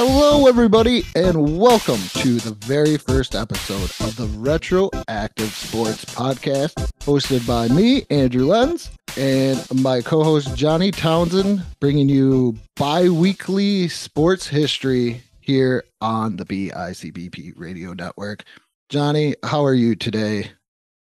[0.00, 7.44] Hello, everybody, and welcome to the very first episode of the Retroactive Sports Podcast, hosted
[7.48, 14.46] by me, Andrew Lenz, and my co host, Johnny Townsend, bringing you bi weekly sports
[14.46, 18.44] history here on the BICBP radio network.
[18.90, 20.52] Johnny, how are you today?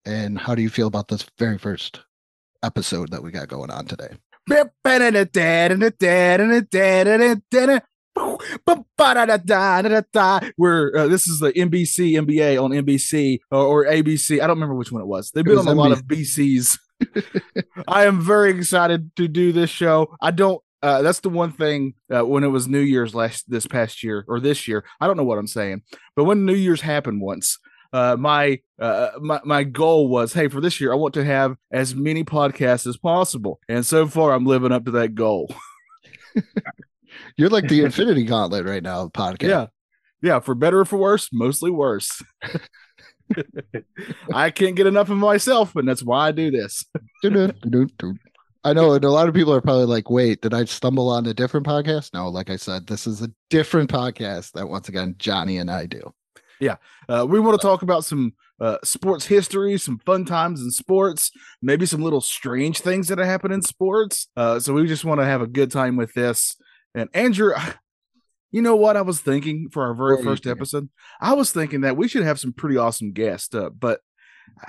[0.06, 2.00] And how do you feel about this very first
[2.62, 4.16] episode that we got going on today?
[10.56, 14.40] We're uh, this is the NBC NBA on NBC or, or ABC.
[14.40, 15.30] I don't remember which one it was.
[15.30, 16.78] They've been on a lot of BCs.
[17.88, 20.16] I am very excited to do this show.
[20.20, 20.62] I don't.
[20.82, 24.24] Uh, that's the one thing uh, when it was New Year's last this past year
[24.28, 24.84] or this year.
[25.00, 25.82] I don't know what I'm saying,
[26.14, 27.58] but when New Year's happened once,
[27.92, 31.56] uh, my uh, my my goal was, hey, for this year, I want to have
[31.70, 35.52] as many podcasts as possible, and so far, I'm living up to that goal.
[37.36, 39.48] You're like the Infinity Gauntlet right now, podcast.
[39.48, 39.66] Yeah.
[40.22, 42.22] Yeah, for better or for worse, mostly worse.
[44.32, 46.84] I can't get enough of myself, and that's why I do this.
[48.64, 51.26] I know, and a lot of people are probably like, "Wait, did I stumble on
[51.26, 55.14] a different podcast?" No, like I said, this is a different podcast that once again
[55.18, 56.12] Johnny and I do.
[56.60, 56.76] Yeah.
[57.08, 61.30] Uh, we want to talk about some uh, sports history, some fun times in sports,
[61.60, 64.28] maybe some little strange things that happen in sports.
[64.36, 66.56] Uh, so we just want to have a good time with this.
[66.96, 67.52] And Andrew,
[68.50, 70.88] you know what I was thinking for our very first episode?
[71.20, 73.54] I was thinking that we should have some pretty awesome guests.
[73.54, 74.00] Uh, but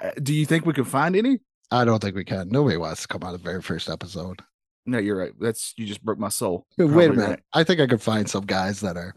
[0.04, 1.40] uh, do you think we can find any?
[1.72, 2.50] I don't think we can.
[2.50, 4.42] Nobody wants to come on the very first episode.
[4.86, 5.34] No, you're right.
[5.40, 6.66] That's you just broke my soul.
[6.78, 7.18] Wait a minute.
[7.18, 7.40] right.
[7.54, 9.14] I think I could find some guys that are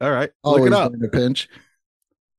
[0.00, 0.94] All right, always look it up.
[0.94, 1.48] in a pinch.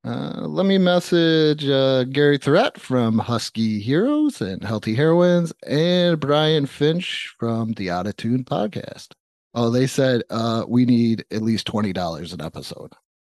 [0.04, 6.68] Uh, let me message uh, Gary Threat from Husky Heroes and Healthy Heroines and Brian
[6.68, 9.14] Fitch from the Tune podcast.
[9.56, 12.92] Oh, they said uh, we need at least twenty dollars an episode.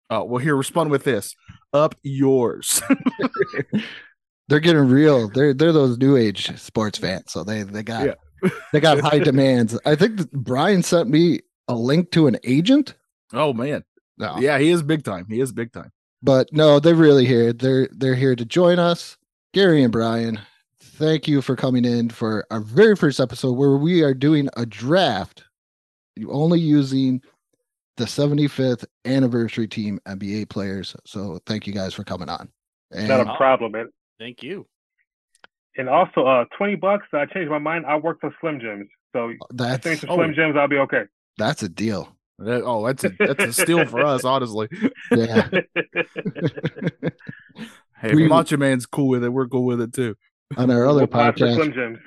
[0.10, 1.36] Oh, well, here, respond with this.
[1.74, 2.82] Up yours.
[4.50, 5.30] They're getting real.
[5.30, 8.06] They're they're those new age sports fans, so they they got
[8.44, 8.50] Yeah.
[8.74, 9.80] they got high demands.
[9.86, 12.94] I think Brian sent me a link to an agent.
[13.32, 13.84] oh man,
[14.18, 15.26] No, yeah, he is big time.
[15.30, 15.92] He is big time.
[16.22, 17.54] but no, they're really here.
[17.54, 19.18] They're they're here to join us.
[19.54, 20.40] Gary and Brian,
[20.82, 24.66] thank you for coming in for our very first episode where we are doing a
[24.66, 25.46] draft,
[26.28, 27.22] only using
[27.98, 30.96] the 75th anniversary team NBA players.
[31.06, 32.50] So thank you guys for coming on.
[32.92, 33.76] And Not a problem.
[33.76, 34.68] And, Thank you.
[35.78, 37.08] and also, uh, twenty bucks.
[37.14, 37.86] I changed my mind.
[37.88, 40.16] I work for Slim Jims, so send me that's some oh.
[40.18, 40.56] Slim Jims.
[40.56, 41.04] I'll be okay.
[41.38, 42.16] that's a deal.
[42.40, 44.68] That- oh, that's a, that's a steal for us, honestly.
[45.12, 45.50] Yeah.
[48.00, 49.30] Hey, We- if Macho Man's cool with it.
[49.30, 50.16] We're cool with it too.
[50.58, 52.00] on our other We'll podcast, Slim Jims.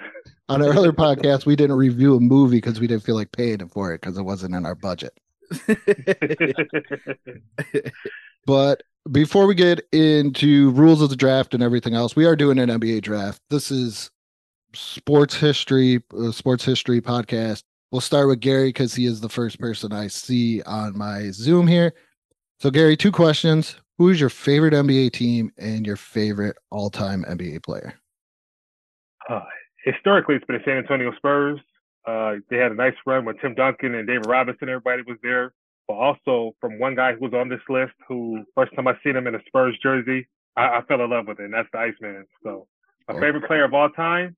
[0.48, 3.66] On our other podcast, we didn't review a movie because we didn't feel like paying
[3.68, 5.18] for it because it wasn't in our budget.
[8.46, 12.58] But before we get into rules of the draft and everything else, we are doing
[12.58, 13.42] an NBA draft.
[13.50, 14.10] This is
[14.72, 17.64] sports history, uh, sports history podcast.
[17.90, 21.66] We'll start with Gary because he is the first person I see on my Zoom
[21.66, 21.92] here.
[22.60, 27.64] So, Gary, two questions: Who is your favorite NBA team and your favorite all-time NBA
[27.64, 27.94] player?
[29.28, 29.40] uh,
[29.86, 31.58] historically, it's been the San Antonio Spurs.
[32.06, 34.68] Uh, they had a nice run with Tim Duncan and David Robinson.
[34.68, 35.52] Everybody was there.
[35.88, 39.16] But also from one guy who was on this list, who first time I seen
[39.16, 40.26] him in a Spurs jersey,
[40.56, 42.26] I, I fell in love with it, and that's the Iceman.
[42.42, 42.66] So
[43.08, 43.20] my Oh.
[43.20, 44.36] favorite player of all time,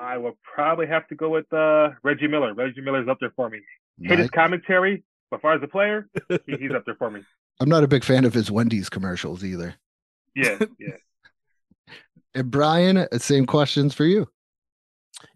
[0.00, 2.54] I would probably have to go with uh, Reggie Miller.
[2.54, 3.60] Reggie Miller's up there for me.
[4.02, 6.06] Hate his commentary, but as far as a player,
[6.46, 7.20] he, he's up there for me.
[7.60, 9.74] I'm not a big fan of his Wendy's commercials either.
[10.34, 10.96] Yeah, yeah.
[12.34, 14.28] And Brian, same questions for you.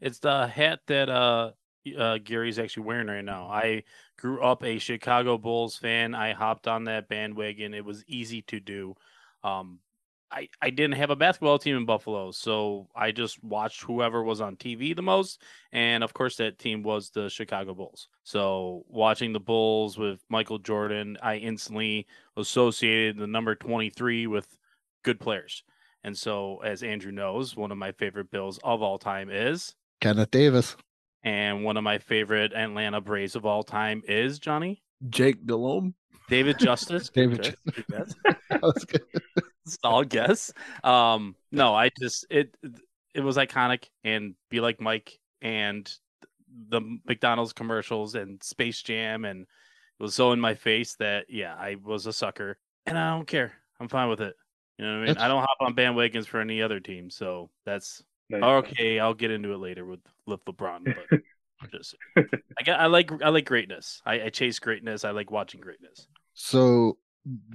[0.00, 1.52] It's the hat that uh,
[1.98, 3.46] uh Gary's actually wearing right now.
[3.46, 3.84] I
[4.18, 6.14] grew up a Chicago Bulls fan.
[6.14, 7.74] I hopped on that bandwagon.
[7.74, 8.94] It was easy to do.
[9.42, 9.80] Um
[10.34, 14.40] I, I didn't have a basketball team in Buffalo, so I just watched whoever was
[14.40, 15.40] on TV the most.
[15.70, 18.08] And of course, that team was the Chicago Bulls.
[18.24, 24.48] So, watching the Bulls with Michael Jordan, I instantly associated the number 23 with
[25.04, 25.62] good players.
[26.04, 30.30] And so, as Andrew knows, one of my favorite Bills of all time is, Kenneth
[30.30, 30.76] Davis.
[31.22, 35.94] and one of my favorite Atlanta Braves of all time is Johnny Jake Delhomme.
[36.28, 37.08] David Justice.
[37.14, 38.14] David guess, good guess.
[38.50, 39.02] That was good.
[39.66, 40.52] Solid guess.
[40.82, 42.54] Um, no, I just it
[43.14, 45.90] it was iconic and be like Mike and
[46.68, 51.54] the McDonald's commercials and Space Jam and it was so in my face that yeah,
[51.54, 53.52] I was a sucker and I don't care.
[53.80, 54.34] I'm fine with it.
[54.78, 55.06] You know what I mean?
[55.08, 58.42] That's- I don't hop on bandwagons for any other team, so that's Nice.
[58.42, 58.98] okay.
[58.98, 61.20] I'll get into it later with with LeBron, but
[61.72, 64.00] just I got I like I like greatness.
[64.04, 65.04] I, I chase greatness.
[65.04, 66.06] I like watching greatness.
[66.32, 66.98] So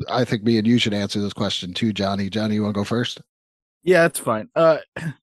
[0.07, 2.29] I think me and you should answer this question too, Johnny.
[2.29, 3.21] Johnny, you want to go first?
[3.83, 4.49] Yeah, that's fine.
[4.55, 5.13] Uh, I'm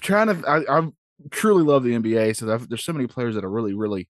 [0.00, 0.48] trying to.
[0.48, 0.88] I, I
[1.30, 4.08] truly love the NBA, so there's so many players that are really, really,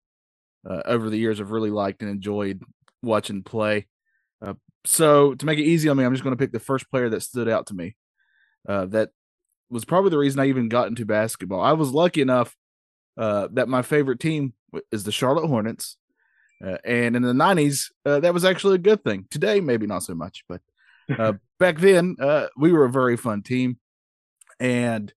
[0.69, 2.63] uh, over the years, have really liked and enjoyed
[3.03, 3.87] watching play.
[4.41, 4.55] Uh,
[4.87, 7.09] so to make it easy on me, I'm just going to pick the first player
[7.11, 7.97] that stood out to me.
[8.69, 9.11] Uh, that
[9.71, 11.61] was probably the reason I even got into basketball.
[11.61, 12.57] I was lucky enough
[13.17, 14.55] uh, that my favorite team
[14.93, 15.97] is the Charlotte Hornets.
[16.65, 19.27] Uh, and in the 90s, uh, that was actually a good thing.
[19.31, 20.61] Today, maybe not so much, but
[21.19, 23.79] uh, back then, uh, we were a very fun team.
[24.59, 25.13] And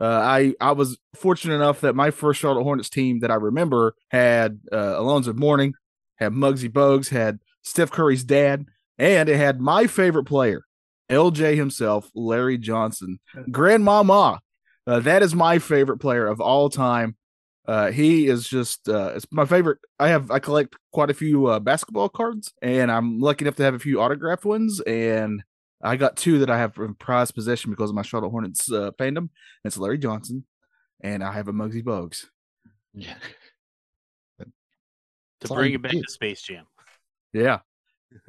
[0.00, 3.94] uh, I I was fortunate enough that my first Charlotte Hornets team that I remember
[4.08, 5.74] had Alonzo Mourning,
[6.16, 8.66] had Muggsy Bogues, had Steph Curry's dad,
[9.00, 10.62] and it had my favorite player,
[11.10, 13.18] LJ himself, Larry Johnson,
[13.50, 14.40] Grandmama.
[14.86, 17.16] that is my favorite player of all time.
[17.66, 19.78] Uh, he is just uh, it's my favorite.
[19.98, 23.62] I have I collect quite a few uh, basketball cards, and I'm lucky enough to
[23.62, 24.80] have a few autographed ones.
[24.80, 25.42] And
[25.82, 28.90] I got two that I have in prized possession because of my Charlotte Hornets uh,
[28.98, 29.30] fandom.
[29.64, 30.44] It's Larry Johnson,
[31.00, 32.26] and I have a Muggsy Bogues.
[32.92, 33.14] Yeah.
[34.40, 36.66] to bring it back to Space Jam.
[37.32, 37.60] Yeah,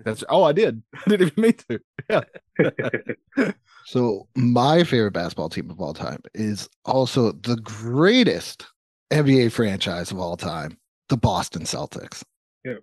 [0.04, 0.82] that's oh, I did.
[0.94, 1.82] I didn't even mean to.
[2.10, 3.52] Yeah.
[3.86, 8.66] so my favorite basketball team of all time is also the greatest
[9.12, 10.78] NBA franchise of all time,
[11.10, 12.24] the Boston Celtics.
[12.64, 12.76] Yeah.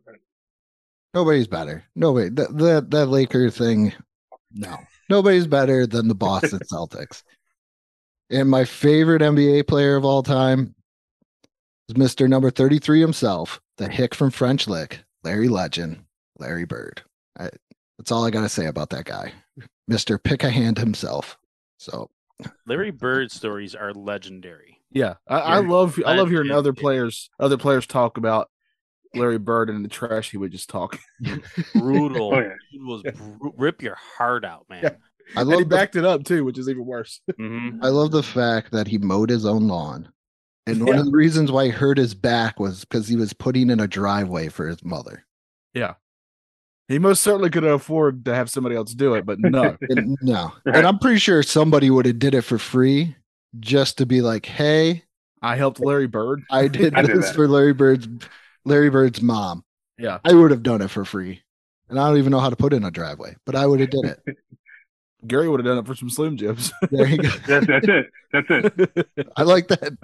[1.15, 1.85] Nobody's better.
[1.97, 3.93] Nobody that that that Laker thing.
[4.53, 4.77] No,
[5.09, 7.23] nobody's better than the Boston Celtics.
[8.31, 10.75] And my favorite NBA player of all time
[11.89, 12.29] is Mr.
[12.29, 16.05] Number 33 himself, the hick from French Lick, Larry Legend,
[16.39, 17.03] Larry Bird.
[17.39, 17.51] I,
[17.99, 19.33] that's all I got to say about that guy,
[19.91, 20.23] Mr.
[20.23, 21.37] Pick a Hand himself.
[21.79, 22.11] So,
[22.67, 24.81] Larry Bird stories are legendary.
[24.91, 28.49] Yeah, I, I love I love hearing other players other players talk about
[29.15, 30.99] Larry Bird and the trash he would just talk.
[31.75, 32.35] Brutal.
[32.35, 32.55] oh, yeah.
[32.71, 34.81] He was br- rip your heart out, man.
[34.83, 34.91] Yeah.
[35.37, 37.21] I love and he the, backed it up too, which is even worse.
[37.39, 37.85] Mm-hmm.
[37.85, 40.11] I love the fact that he mowed his own lawn.
[40.67, 41.01] And one yeah.
[41.01, 43.87] of the reasons why he hurt his back was because he was putting in a
[43.87, 45.25] driveway for his mother.
[45.73, 45.95] Yeah.
[46.89, 49.77] He most certainly could afford to have somebody else do it, but no.
[49.91, 50.53] and, no.
[50.65, 53.15] And I'm pretty sure somebody would have did it for free
[53.61, 55.05] just to be like, hey,
[55.43, 56.43] I helped Larry Bird.
[56.51, 58.09] I did I this did for Larry Bird's
[58.65, 59.65] Larry Bird's mom.
[59.99, 60.19] Yeah.
[60.25, 61.43] I would have done it for free.
[61.91, 63.91] And I don't even know how to put in a driveway, but I would have
[63.91, 64.37] did it.
[65.27, 66.73] Gary would have done it for some Slim Jims.
[66.91, 67.29] there you go.
[67.47, 68.07] That's, that's it.
[68.33, 69.29] That's it.
[69.37, 69.97] I like that.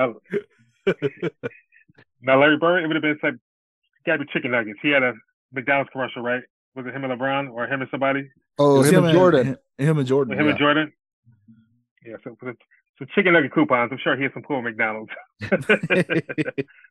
[2.20, 3.34] Now, Larry Bird, it would have been like
[4.06, 4.78] gotta be chicken nuggets.
[4.82, 5.12] He had a
[5.52, 6.42] McDonald's commercial, right?
[6.74, 8.28] Was it him and LeBron or him and somebody?
[8.58, 9.46] Oh, him, him, and Jordan.
[9.46, 10.38] Him, him and Jordan.
[10.38, 10.50] Him yeah.
[10.50, 10.92] and Jordan.
[12.04, 12.56] Yeah, so for the
[12.98, 13.90] some chicken nugget coupons.
[13.92, 15.10] I'm sure he has some cool McDonald's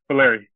[0.08, 0.50] for Larry.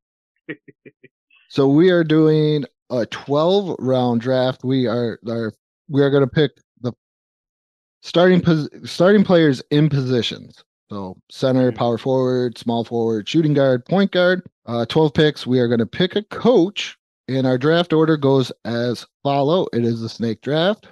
[1.50, 4.64] so we are doing a 12 round draft.
[4.64, 5.54] We are are
[5.90, 6.52] we are going to pick
[6.82, 6.92] the
[8.02, 10.64] starting pos- starting players in positions.
[10.90, 11.78] So center, mm-hmm.
[11.78, 14.44] power forward, small forward, shooting guard, point guard.
[14.66, 15.48] Uh, 12 picks.
[15.48, 16.98] We are going to pick a coach,
[17.28, 19.68] and our draft order goes as follow.
[19.74, 20.88] It is the snake draft.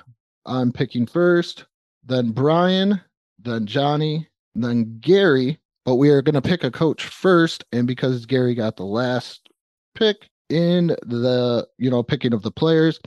[0.46, 1.66] I'm picking first,
[2.04, 3.02] then Brian,
[3.40, 7.64] then Johnny, then Gary, but we are going to pick a coach first.
[7.72, 9.50] And because Gary got the last
[9.96, 13.00] pick in the, you know, picking of the players,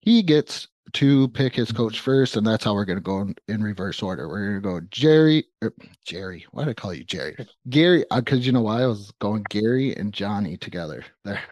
[0.00, 2.36] he gets to pick his coach first.
[2.36, 4.28] And that's how we're going to go in, in, reverse order.
[4.28, 5.72] We're going to go Jerry, er,
[6.04, 6.46] Jerry.
[6.52, 7.36] Why did I call you Jerry?
[7.68, 11.42] Gary, because uh, you know why I was going Gary and Johnny together there.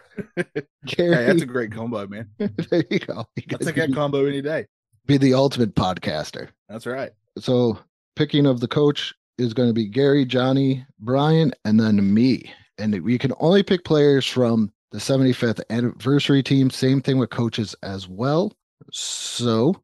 [0.87, 2.29] Gary, hey, that's a great combo, man.
[2.39, 3.25] there you go.
[3.37, 4.67] You I'll take that combo any day.
[5.07, 6.49] Be the ultimate podcaster.
[6.69, 7.11] That's right.
[7.39, 7.79] So,
[8.17, 12.53] picking of the coach, is going to be Gary, Johnny, Brian, and then me.
[12.79, 16.71] And we can only pick players from the 75th anniversary team.
[16.71, 18.53] Same thing with coaches as well.
[18.93, 19.83] So,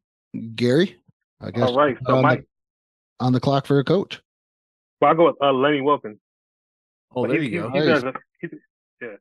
[0.55, 0.97] Gary,
[1.41, 1.69] I guess.
[1.69, 1.97] All right.
[2.05, 2.45] So on, Mike,
[3.19, 4.21] the, on the clock for a coach.
[5.01, 6.19] Well, I'll go with uh, Lenny Wilkens.
[7.15, 7.71] Oh, but there you go.
[7.71, 8.51] He's, a, he's,
[9.01, 9.15] yeah.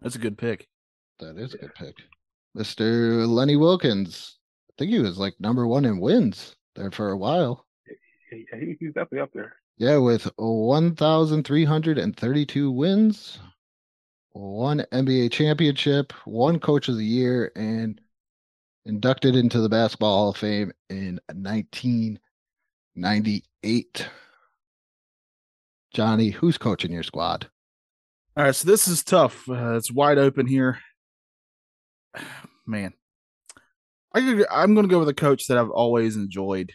[0.00, 0.68] That's a good pick.
[1.20, 1.96] That is a good pick.
[2.56, 3.28] Mr.
[3.28, 4.38] Lenny Wilkens.
[4.70, 7.66] I think he was like number one in wins there for a while.
[8.30, 8.46] He,
[8.80, 9.56] he's definitely up there.
[9.78, 13.38] Yeah, with 1,332 wins,
[14.32, 18.00] one NBA championship, one coach of the year, and
[18.84, 24.08] inducted into the Basketball Hall of Fame in 1998.
[25.94, 27.48] Johnny, who's coaching your squad?
[28.36, 29.48] All right, so this is tough.
[29.48, 30.80] Uh, it's wide open here.
[32.66, 32.92] Man,
[34.14, 36.72] I I'm going to go with a coach that I've always enjoyed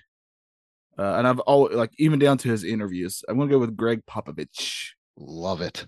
[0.97, 3.23] uh, and I've always like even down to his interviews.
[3.27, 4.91] I'm gonna go with Gregg Popovich.
[5.15, 5.85] Love it.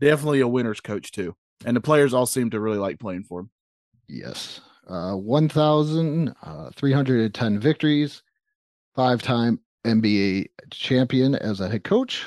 [0.00, 3.40] Definitely a winner's coach too, and the players all seem to really like playing for
[3.40, 3.50] him.
[4.08, 8.22] Yes, uh, 1,310 victories,
[8.94, 12.24] five time NBA champion as a head coach,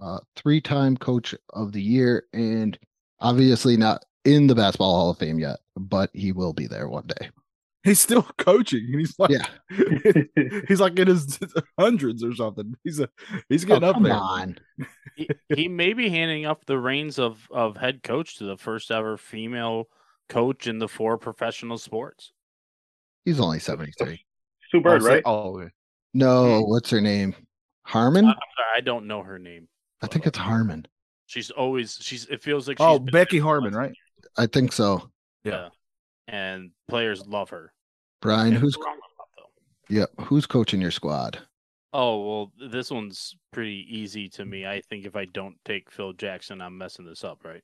[0.00, 2.78] uh, three time coach of the year, and
[3.20, 7.06] obviously not in the Basketball Hall of Fame yet, but he will be there one
[7.06, 7.30] day.
[7.84, 9.46] He's still coaching, and he's like, Yeah.
[10.68, 11.38] he's like in his
[11.78, 12.74] hundreds or something.
[12.84, 13.08] He's a
[13.48, 14.14] he's getting Oh, up come there.
[14.14, 14.58] on.
[15.16, 18.90] he, he may be handing up the reins of, of head coach to the first
[18.90, 19.88] ever female
[20.28, 22.32] coach in the four professional sports.
[23.24, 24.24] He's only 73.
[24.70, 25.22] Sue Bird, right?
[25.24, 25.68] Oh.
[26.14, 26.70] No, mm-hmm.
[26.70, 27.34] what's her name?
[27.82, 28.24] Harmon?
[28.24, 29.68] I- I'm sorry, I don't know her name.
[30.02, 30.86] I think it's Harmon.
[31.26, 32.24] She's always she's.
[32.26, 33.88] It feels like oh, she's oh, Becky Harmon, right?
[33.88, 33.96] years.
[34.38, 35.10] I think so.
[35.44, 35.68] Yeah.
[36.26, 37.72] And players love her.
[38.22, 38.98] Brian, who's wrong
[39.88, 41.38] yeah, who's coaching your squad?
[41.92, 44.66] Oh well, this one's pretty easy to me.
[44.66, 47.62] I think if I don't take Phil Jackson, I'm messing this up, right?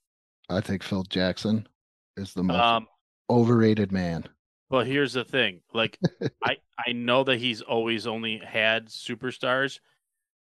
[0.49, 1.69] I think Phil Jackson
[2.17, 2.87] is the most Um,
[3.31, 4.25] overrated man.
[4.71, 5.99] but here's the thing: like,
[6.45, 6.57] I
[6.87, 9.79] I know that he's always only had superstars,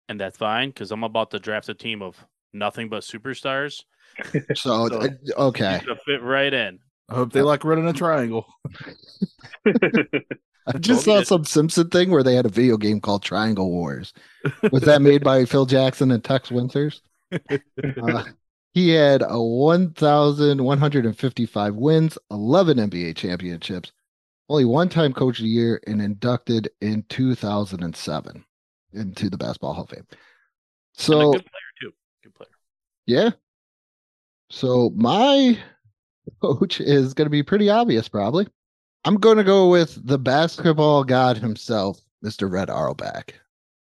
[0.09, 2.17] and that's fine because I'm about to draft a team of
[2.53, 3.83] nothing but superstars.
[4.55, 5.81] So, So- uh, okay.
[6.07, 6.79] Fit right in.
[7.09, 8.47] I hope they like running a triangle.
[9.67, 14.13] I just saw some Simpson thing where they had a video game called Triangle Wars.
[14.71, 17.03] Was that made by Phil Jackson and Tex Winters?
[17.33, 18.25] Uh,
[18.75, 23.91] he had a 1,155 wins, 11 NBA championships,
[24.49, 28.45] only one time coach of the year, and inducted in 2007
[28.95, 30.07] into the Basketball Hall of Fame.
[30.95, 31.93] So, good player too.
[32.23, 32.49] Good player.
[33.07, 33.31] yeah.
[34.51, 35.59] So, my
[36.41, 38.47] coach is going to be pretty obvious, probably.
[39.05, 42.51] I'm going to go with the basketball god himself, Mr.
[42.51, 43.35] Red Auerbach.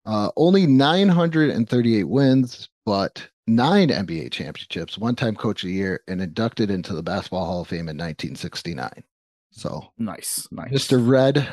[0.04, 6.20] Uh, only 938 wins, but nine NBA championships, one time coach of the year, and
[6.20, 9.02] inducted into the Basketball Hall of Fame in 1969.
[9.50, 10.70] So, Nice, nice.
[10.70, 11.04] Mr.
[11.04, 11.48] Red,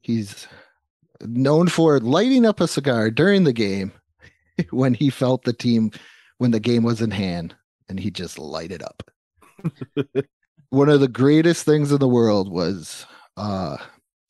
[0.00, 0.46] he's
[1.20, 3.92] known for lighting up a cigar during the game
[4.70, 5.90] when he felt the team,
[6.38, 7.54] when the game was in hand,
[7.88, 9.10] and he just lighted up.
[10.70, 13.06] One of the greatest things in the world was
[13.36, 13.78] uh,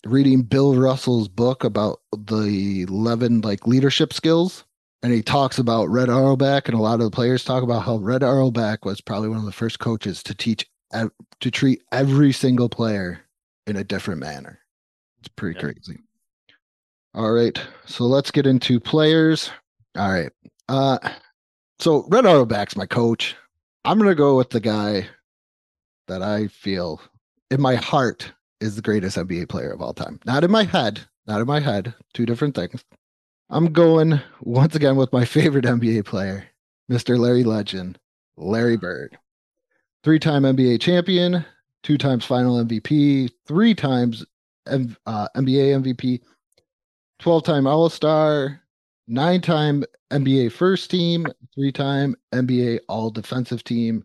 [0.06, 4.64] reading Bill Russell's book about the 11 like leadership skills.
[5.02, 7.96] And he talks about Red Auerbach, and a lot of the players talk about how
[7.98, 10.66] Red Auerbach was probably one of the first coaches to teach
[11.40, 13.20] to treat every single player
[13.66, 14.58] in a different manner.
[15.20, 15.72] It's pretty Yeah.
[15.72, 15.98] crazy.
[17.14, 19.50] All right, so let's get into players.
[19.96, 20.32] All right,
[20.68, 20.98] uh,
[21.78, 23.36] so Red Auerbach's my coach.
[23.84, 25.08] I'm gonna go with the guy
[26.08, 27.00] that I feel
[27.50, 30.18] in my heart is the greatest NBA player of all time.
[30.24, 31.94] Not in my head, not in my head.
[32.14, 32.82] Two different things.
[33.50, 36.46] I'm going once again with my favorite NBA player,
[36.90, 37.18] Mr.
[37.18, 37.98] Larry Legend,
[38.36, 39.18] Larry Bird.
[40.04, 41.44] Three time NBA champion,
[41.82, 44.24] two times final MVP, three times
[44.66, 46.20] M- uh, NBA MVP,
[47.18, 48.60] 12 time All Star,
[49.06, 54.04] nine time NBA first team, three time NBA All Defensive Team,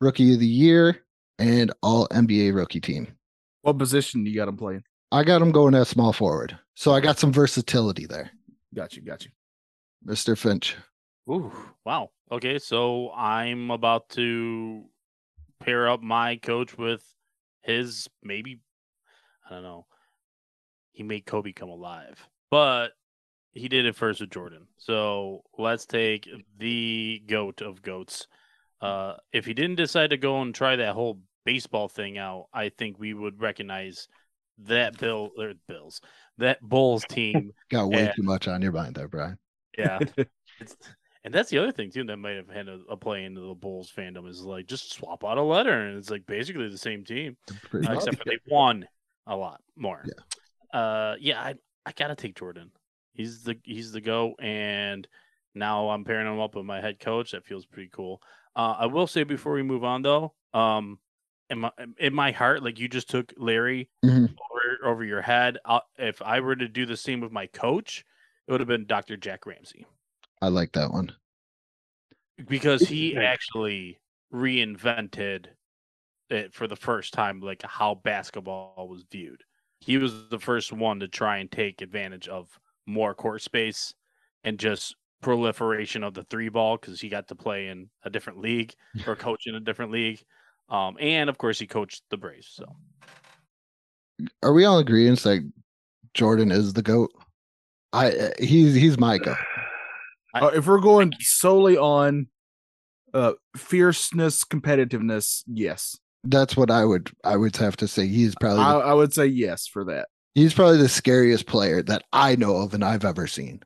[0.00, 1.02] Rookie of the Year,
[1.38, 3.08] and All NBA Rookie Team.
[3.62, 4.84] what position do you got him playing?
[5.12, 6.56] I got him going as small forward.
[6.76, 8.30] So I got some versatility there.
[8.74, 9.30] Got you, got you.
[10.06, 10.36] Mr.
[10.36, 10.76] Fitch.
[11.28, 11.52] Ooh,
[11.84, 12.10] wow.
[12.32, 14.84] Okay, so I'm about to
[15.60, 17.04] pair up my coach with
[17.62, 18.60] his maybe
[19.48, 19.86] I don't know.
[20.92, 22.26] He made Kobe come alive.
[22.50, 22.92] But
[23.52, 24.66] he did it first with Jordan.
[24.78, 28.26] So let's take the goat of goats.
[28.80, 32.70] Uh if he didn't decide to go and try that whole baseball thing out, I
[32.70, 34.08] think we would recognize
[34.58, 36.00] that Bill or Bills,
[36.40, 38.12] that Bulls team Got way Yeah.
[38.12, 39.38] too much on your mind there, Brian.
[39.78, 39.98] yeah.
[40.60, 40.76] It's,
[41.24, 43.54] and that's the other thing too that might have had a, a play into the
[43.54, 47.02] Bulls fandom is like just swap out a letter and it's like basically the same
[47.02, 47.38] team
[47.72, 48.86] uh, except for they won
[49.26, 50.04] a lot more.
[50.04, 50.78] Yeah.
[50.78, 51.54] Uh, yeah, I
[51.86, 52.70] I gotta take Jordan.
[53.14, 55.08] He's the he's the go, and
[55.54, 57.32] now I'm pairing him up with my head coach.
[57.32, 58.20] That feels pretty cool.
[58.54, 60.98] Uh, I will say before we move on though, um,
[61.50, 64.34] in my in my heart, like you just took Larry Mhm.
[64.50, 65.58] over over your head.
[65.64, 68.04] i if I were to do the same with my coach,
[68.46, 69.16] it would have been Dr.
[69.16, 69.84] Jack Ramsay
[70.40, 71.14] I like that one.
[72.48, 74.00] because he actually
[74.32, 75.46] reinvented
[76.30, 79.42] it for the first time, like how basketball was viewed.
[79.80, 83.92] He was the first one to try and take advantage of more court space
[84.44, 88.38] and just proliferation of the three ball because he got to play in a different
[88.38, 88.72] league
[89.06, 90.22] or coach in a different league.
[90.70, 92.48] Um, and of course, he coached the Braves.
[92.52, 92.64] So
[94.42, 95.50] Are we all agreeing that
[96.14, 97.10] Jordan is the GOAT?
[97.92, 99.36] I uh, he's he's my GOAT.
[100.34, 102.28] I- Uh, if we're going solely on
[103.12, 105.98] uh fierceness, competitiveness, yes.
[106.22, 108.06] That's what I would I would have to say.
[108.06, 110.08] He's probably I, the, I would say yes for that.
[110.36, 113.62] he's probably the scariest player that I know of and I've ever seen.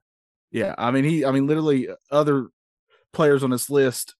[0.53, 2.47] Yeah, I mean he I mean literally other
[3.13, 4.15] players on this list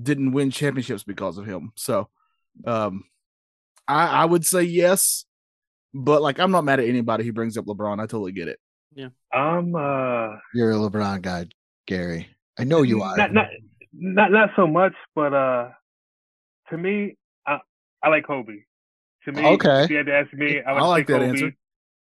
[0.00, 1.72] didn't win championships because of him.
[1.76, 2.08] So
[2.66, 3.04] um
[3.86, 5.24] I I would say yes,
[5.92, 7.98] but like I'm not mad at anybody who brings up LeBron.
[8.00, 8.58] I totally get it.
[8.94, 9.08] Yeah.
[9.32, 11.46] I'm uh You're a LeBron guy,
[11.86, 12.28] Gary.
[12.58, 13.16] I know you are.
[13.16, 13.46] Not not
[13.92, 15.70] not not so much, but uh
[16.70, 17.58] to me, I
[18.02, 18.64] I like Kobe.
[19.24, 19.84] To me, Okay.
[19.84, 21.56] if you had to ask me, I would I like say that Kobe answer.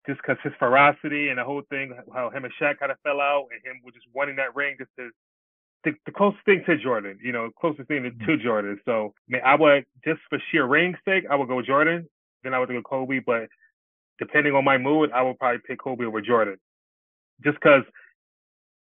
[0.07, 3.21] just because his ferocity and the whole thing, how him and Shaq kind of fell
[3.21, 5.11] out, and him with just wanting that ring, just is
[5.83, 7.19] the, the closest thing to Jordan.
[7.23, 8.79] You know, closest thing to, to Jordan.
[8.85, 12.07] So, I mean, I would just for sheer ring sake, I would go Jordan.
[12.43, 13.47] Then I would go Kobe, but
[14.19, 16.57] depending on my mood, I would probably pick Kobe over Jordan,
[17.43, 17.83] just because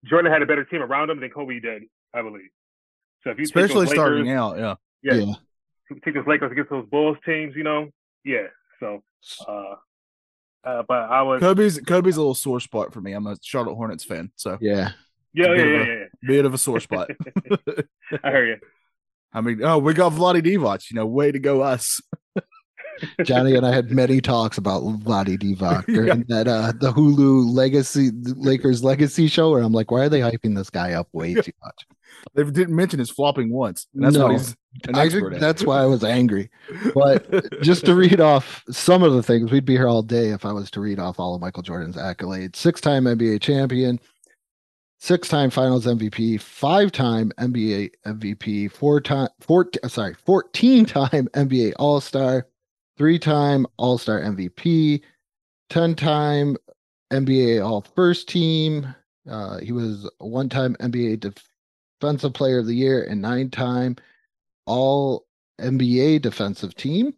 [0.05, 1.83] Jordan had a better team around him than Kobe did,
[2.13, 2.49] I believe.
[3.23, 4.75] So if you take those Especially starting out, yeah.
[5.01, 5.33] yeah, Yeah.
[5.89, 7.89] you take those Lakers against those Bulls teams, you know,
[8.23, 8.47] yeah.
[8.79, 9.01] So,
[9.47, 9.75] uh,
[10.63, 13.13] uh but I was, Kobe's Kobe's a little sore spot for me.
[13.13, 14.91] I'm a Charlotte Hornets fan, so Yeah.
[15.33, 17.09] Yeah, yeah, yeah, a- yeah, bit of a sore spot.
[18.23, 18.57] I hear you.
[19.33, 20.91] I mean, oh, we got Vlade Divac.
[20.91, 21.99] You know, way to go us.
[23.23, 28.11] Johnny and I had many talks about Vlade Divac during that uh the Hulu legacy
[28.13, 31.51] Lakers legacy show where I'm like, why are they hyping this guy up way too
[31.63, 31.87] much?
[32.35, 33.87] They didn't mention his flopping once.
[33.95, 34.27] And that's No.
[34.27, 34.55] what he's
[34.87, 35.39] an I expert think at.
[35.41, 36.51] that's why I was angry.
[36.93, 40.45] But just to read off some of the things, we'd be here all day if
[40.45, 42.55] I was to read off all of Michael Jordan's accolades.
[42.55, 43.99] Six time NBA champion,
[45.03, 51.73] six time finals MVP, five time NBA MVP, four time, four, sorry, 14 time NBA
[51.77, 52.47] All Star,
[52.97, 55.01] three time All Star MVP,
[55.69, 56.55] 10 time
[57.11, 58.95] NBA All First Team.
[59.29, 61.33] Uh, he was one time NBA
[61.99, 63.97] Defensive Player of the Year and nine time
[64.65, 65.25] All
[65.59, 67.13] NBA Defensive Team,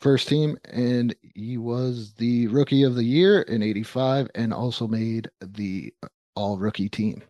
[0.00, 5.30] first team, and he was the Rookie of the Year in '85, and also made
[5.40, 5.94] the
[6.36, 7.22] All Rookie Team.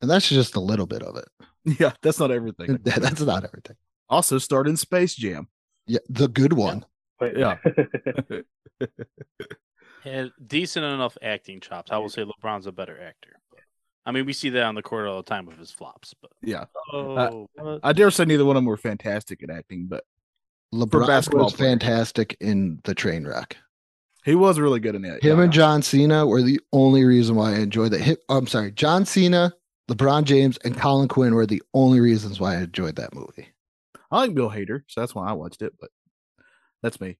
[0.00, 1.24] And that's just a little bit of it.
[1.80, 2.78] yeah, that's not everything.
[2.84, 3.76] That's not everything.
[4.08, 5.48] Also starred in Space Jam.
[5.86, 6.84] Yeah, the good one.
[7.18, 7.56] But, Yeah.
[10.04, 11.90] Had decent enough acting chops.
[11.90, 13.40] I will say LeBron's a better actor.
[13.50, 13.60] But,
[14.04, 16.14] I mean, we see that on the court all the time with his flops.
[16.20, 16.66] But Yeah.
[16.92, 17.80] oh, what?
[17.82, 20.04] I dare say neither one of them were fantastic at acting, but
[20.72, 23.56] LeBron basketball was fantastic in the train wreck.
[24.26, 25.22] He was really good in it.
[25.22, 25.44] Him yeah.
[25.44, 28.18] and John Cena were the only reason why I enjoyed that.
[28.28, 29.54] I'm sorry, John Cena,
[29.88, 33.48] LeBron James, and Colin Quinn were the only reasons why I enjoyed that movie.
[34.10, 35.90] I like Bill Hader, so that's why I watched it, but
[36.82, 37.18] that's me.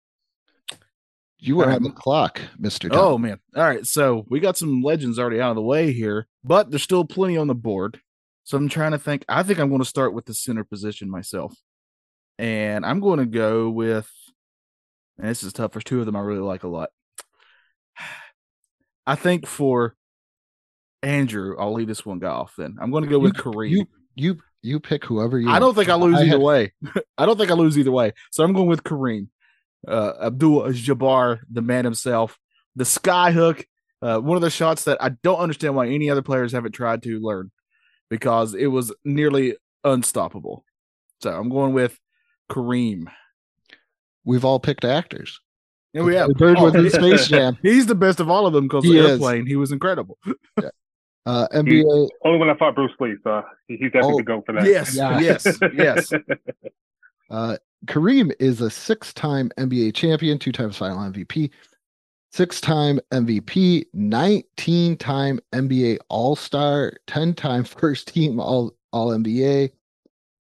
[1.38, 2.88] You were on the clock, Mister.
[2.90, 3.38] Oh man.
[3.54, 3.86] All right.
[3.86, 7.36] So we got some legends already out of the way here, but there's still plenty
[7.36, 8.00] on the board.
[8.44, 9.24] So I'm trying to think.
[9.28, 11.54] I think I'm going to start with the center position myself.
[12.38, 14.10] And I'm going to go with
[15.18, 15.72] and this is tough.
[15.72, 16.90] There's two of them I really like a lot.
[19.06, 19.94] I think for
[21.02, 22.76] Andrew, I'll leave this one guy off then.
[22.80, 23.70] I'm going to go with Kareem.
[23.70, 25.48] you you you pick whoever you.
[25.48, 26.72] I don't think I lose either had- way.
[27.18, 28.12] I don't think I lose either way.
[28.32, 29.28] So I'm going with Kareem.
[29.86, 32.38] Uh, Abdul Jabbar, the man himself,
[32.74, 33.64] the sky hook,
[34.02, 37.04] uh, one of the shots that I don't understand why any other players haven't tried
[37.04, 37.52] to learn
[38.10, 40.64] because it was nearly unstoppable.
[41.20, 41.98] So I'm going with
[42.50, 43.06] Kareem.
[44.24, 45.40] We've all picked actors.
[45.96, 46.28] Yeah, we have.
[46.34, 47.56] Bird was in Space Jam.
[47.62, 49.10] He's the best of all of them because He the is.
[49.12, 49.46] airplane.
[49.46, 50.18] He was incredible.
[51.28, 52.08] Uh, NBA.
[52.24, 54.64] Only when I fought Bruce Lee, so he- he's definitely Oh, the go for that.
[54.64, 55.18] Yes, Yeah.
[55.18, 56.12] yes, yes.
[57.30, 57.56] Uh,
[57.86, 61.50] Kareem is a six-time NBA champion, two-time Final MVP,
[62.30, 69.72] six-time MVP, nineteen-time NBA All-Star, ten-time First-Team All All NBA.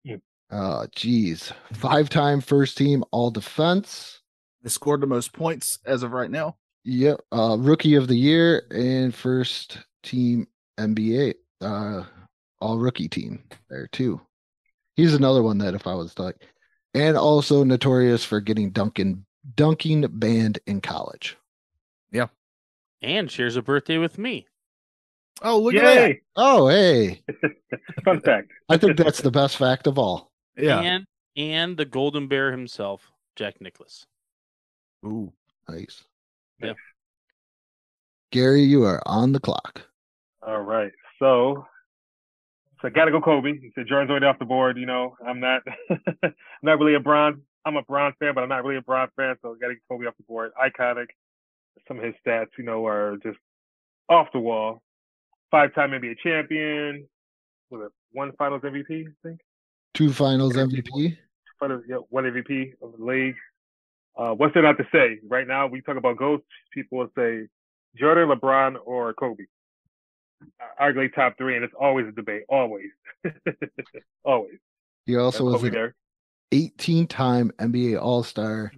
[0.03, 0.15] Yeah.
[0.49, 4.20] Uh, geez, five-time First-Team All Defense.
[4.63, 6.57] They scored the most points as of right now.
[6.83, 7.21] Yep.
[7.31, 10.47] Uh, Rookie of the Year and First-Team
[10.79, 11.35] NBA.
[11.61, 12.03] Uh,
[12.59, 14.21] All Rookie Team there too.
[14.95, 16.47] He's another one that if I was to like,
[16.93, 21.37] and also notorious for getting dunking dunking banned in college.
[22.11, 22.27] Yeah.
[23.01, 24.47] And shares a birthday with me.
[25.41, 26.17] Oh, look at that.
[26.35, 27.23] Oh, hey,
[28.05, 28.51] Fun fact.
[28.69, 30.31] I think that's the best fact of all.
[30.55, 30.79] Yeah.
[30.79, 34.05] And and the Golden Bear himself, Jack Nicklaus.
[35.05, 35.31] Ooh.
[35.67, 36.03] Nice.
[36.61, 36.73] Yeah.
[38.31, 39.81] Gary, you are on the clock.
[40.45, 40.91] All right.
[41.19, 41.65] So,
[42.81, 43.59] so gotta go Kobe.
[43.59, 44.77] He said Jordan's already off the board.
[44.77, 46.33] You know, I'm not, I'm
[46.63, 47.41] not really a Bron.
[47.65, 49.35] I'm a Bron fan, but I'm not really a Bron fan.
[49.41, 50.51] So gotta get Kobe off the board.
[50.61, 51.07] Iconic.
[51.87, 53.37] Some of his stats, you know, are just
[54.09, 54.81] off the wall.
[55.51, 57.07] Five-time NBA champion.
[57.69, 59.39] With a one Finals MVP, I think.
[59.93, 61.17] Two finals MVP.
[61.59, 63.35] for the one MVP of the league.
[64.17, 65.19] Uh, what's there not to say?
[65.27, 66.43] Right now, we talk about GOATs.
[66.73, 67.47] People will say
[67.97, 69.43] Jordan, LeBron, or Kobe.
[70.79, 72.43] Arguably top three, and it's always a debate.
[72.49, 72.89] Always,
[74.23, 74.57] always.
[75.05, 75.93] He also was an
[76.51, 78.71] 18 time NBA All Star,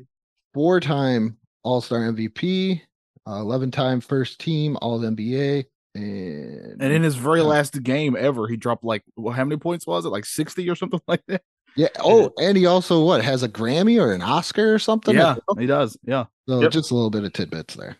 [0.53, 2.81] four time All Star MVP,
[3.27, 5.65] uh, 11 time first team All NBA.
[5.95, 9.85] And, And in his very last game ever, he dropped like well, how many points
[9.85, 10.09] was it?
[10.09, 11.43] Like sixty or something like that.
[11.75, 15.15] Yeah, oh, and he also what has a Grammy or an Oscar or something?
[15.15, 15.97] yeah, he does.
[16.03, 16.71] Yeah, So Yep.
[16.71, 17.97] just a little bit of tidbits there.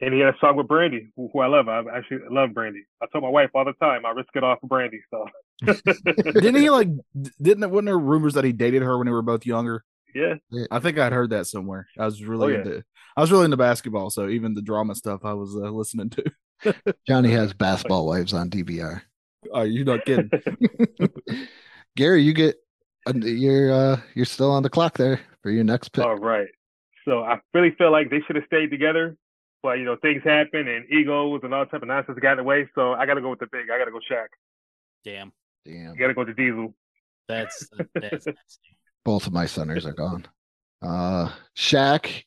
[0.00, 1.68] And he had a song with Brandy, who, who I love.
[1.68, 2.84] I actually love Brandy.
[3.02, 5.00] I tell my wife all the time, I risk it all for Brandy.
[5.10, 5.26] So,
[6.34, 6.88] didn't he like?
[7.40, 7.70] Didn't it?
[7.70, 9.84] Wasn't there rumors that he dated her when they were both younger?
[10.14, 10.34] yeah,
[10.70, 11.88] I think I'd heard that somewhere.
[11.98, 12.58] I was really yeah.
[12.60, 12.84] into.
[13.16, 16.84] I was really into basketball, so even the drama stuff I was uh, listening to.
[17.08, 19.02] Johnny has basketball wives on DVR.
[19.52, 20.30] Oh, you're not kidding.
[21.96, 22.56] Gary, you get
[23.14, 26.04] you're uh you're still on the clock there for your next pick.
[26.04, 26.48] all right.
[27.06, 29.16] So I really feel like they should have stayed together,
[29.62, 32.44] but you know things happen and egos and all type of nonsense got in the
[32.44, 32.68] way.
[32.74, 33.70] So I got to go with the big.
[33.70, 34.26] I got to go Shaq.
[35.04, 35.32] Damn,
[35.66, 35.92] Damn.
[35.92, 36.74] I got to go to Diesel.
[37.28, 38.38] that's that's nasty.
[39.04, 40.26] both of my centers are gone.
[40.80, 42.24] Uh Shaq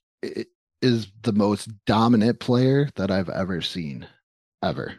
[0.82, 4.08] is the most dominant player that I've ever seen,
[4.64, 4.96] ever.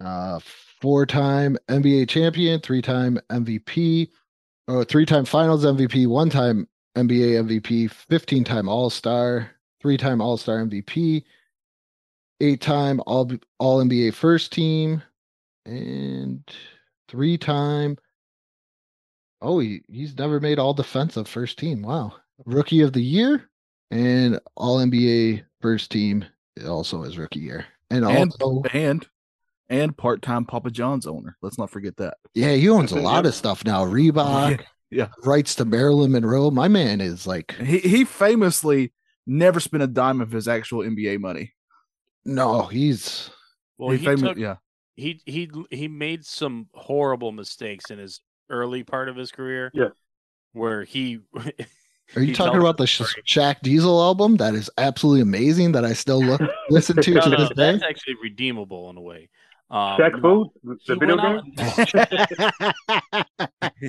[0.00, 0.38] Uh
[0.80, 4.08] four-time NBA champion, three-time MVP,
[4.68, 9.50] or three-time Finals MVP, one-time NBA MVP, 15-time All-Star,
[9.80, 11.24] three-time All-Star MVP,
[12.40, 15.02] eight-time All All NBA first team,
[15.66, 16.42] and
[17.08, 17.96] three-time
[19.40, 21.82] Oh, he, he's never made all defensive first team.
[21.82, 22.14] Wow.
[22.44, 23.48] Rookie of the year
[23.90, 26.24] and all NBA first team
[26.66, 27.66] also his rookie year.
[27.90, 29.06] And, and also, and
[29.68, 31.36] and part time Papa John's owner.
[31.42, 32.16] Let's not forget that.
[32.34, 33.26] yeah, he owns a lot yep.
[33.26, 33.84] of stuff now.
[33.84, 35.08] Reebok, yeah.
[35.24, 36.50] rights to Marilyn Monroe.
[36.50, 38.92] My man is like, He he famously
[39.26, 41.52] never spent a dime of his actual NBA money.
[42.24, 43.30] no, he's
[43.76, 44.56] Well, he he, famo- took, yeah.
[44.96, 49.70] he he he made some horrible mistakes in his early part of his career.
[49.74, 49.88] Yeah.
[50.52, 51.20] where he.
[52.16, 54.38] Are you talking about the the Shaq Diesel album?
[54.38, 55.72] That is absolutely amazing.
[55.72, 57.72] That I still look listen to No, to no, this day.
[57.72, 59.28] that's actually redeemable in a way.
[59.70, 61.42] Um, Shaq you Fu, the video game.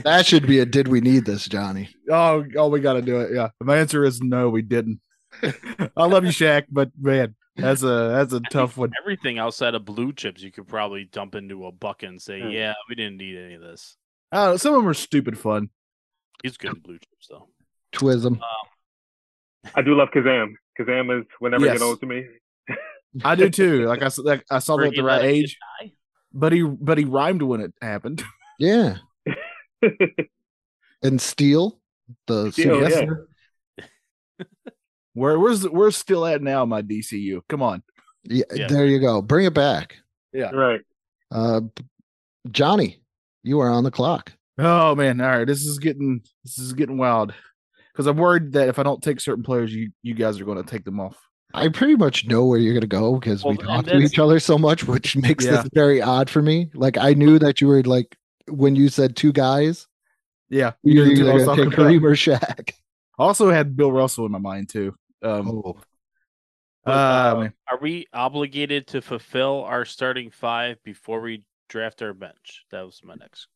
[0.04, 1.90] That should be a did we need this, Johnny?
[2.12, 3.32] oh, oh, we got to do it.
[3.34, 3.50] Yeah.
[3.62, 5.00] My answer is no, we didn't.
[5.42, 8.92] I love you, Shaq, but man, that's a that's a tough one.
[9.02, 12.50] everything outside of blue chips, you could probably dump into a bucket and say, Hmm.
[12.50, 13.96] "Yeah, we didn't need any of this."
[14.32, 15.70] Uh, some of them are stupid fun.
[16.44, 17.48] He's good in blue chips, though.
[17.94, 18.40] Twism.
[19.76, 20.54] I do love Kazam.
[20.80, 21.80] Kazam is whenever never Yes.
[21.80, 22.26] get old to me.
[23.24, 23.86] I do too.
[23.86, 25.92] Like I like I saw that at the right let a kid age, die?
[26.34, 28.24] but he but he rhymed when it happened.
[28.60, 28.98] Yeah.
[31.02, 31.80] And Steel,
[32.28, 33.06] the Steel, Yes,
[33.78, 33.86] yeah.
[35.14, 37.42] Where where's where's still at now, my DCU?
[37.48, 37.84] Come on.
[38.24, 38.68] Yeah, Yeah.
[38.68, 39.22] there you go.
[39.22, 39.96] Bring it back.
[40.34, 40.52] Yeah.
[40.52, 40.82] Right.
[41.32, 41.62] Uh,
[42.52, 43.02] Johnny,
[43.44, 44.34] you are on the clock.
[44.58, 45.48] Oh man, all right.
[45.48, 47.34] This is getting this is getting wild.
[47.94, 50.62] Because I'm worried that if I don't take certain players, you you guys are going
[50.62, 51.18] to take them off.
[51.54, 54.20] I pretty much know where you're going to go because we talk to that's- each
[54.20, 55.62] other so much, which makes Yeah.
[55.64, 56.70] this very odd for me.
[56.74, 58.16] Like I knew that you were like
[58.48, 59.88] when you said two guys,
[60.50, 61.88] Yeah, you you're knew you two were going to talking take about.
[61.92, 62.72] Kareem or Shaq.
[63.18, 64.96] Also had Bill Russell in my mind too.
[65.24, 65.78] Um, Oh,
[66.86, 67.50] But, uh, uh.
[67.72, 72.64] Are we obligated to fulfill our starting five before we draft our bench?
[72.72, 73.48] That was my next.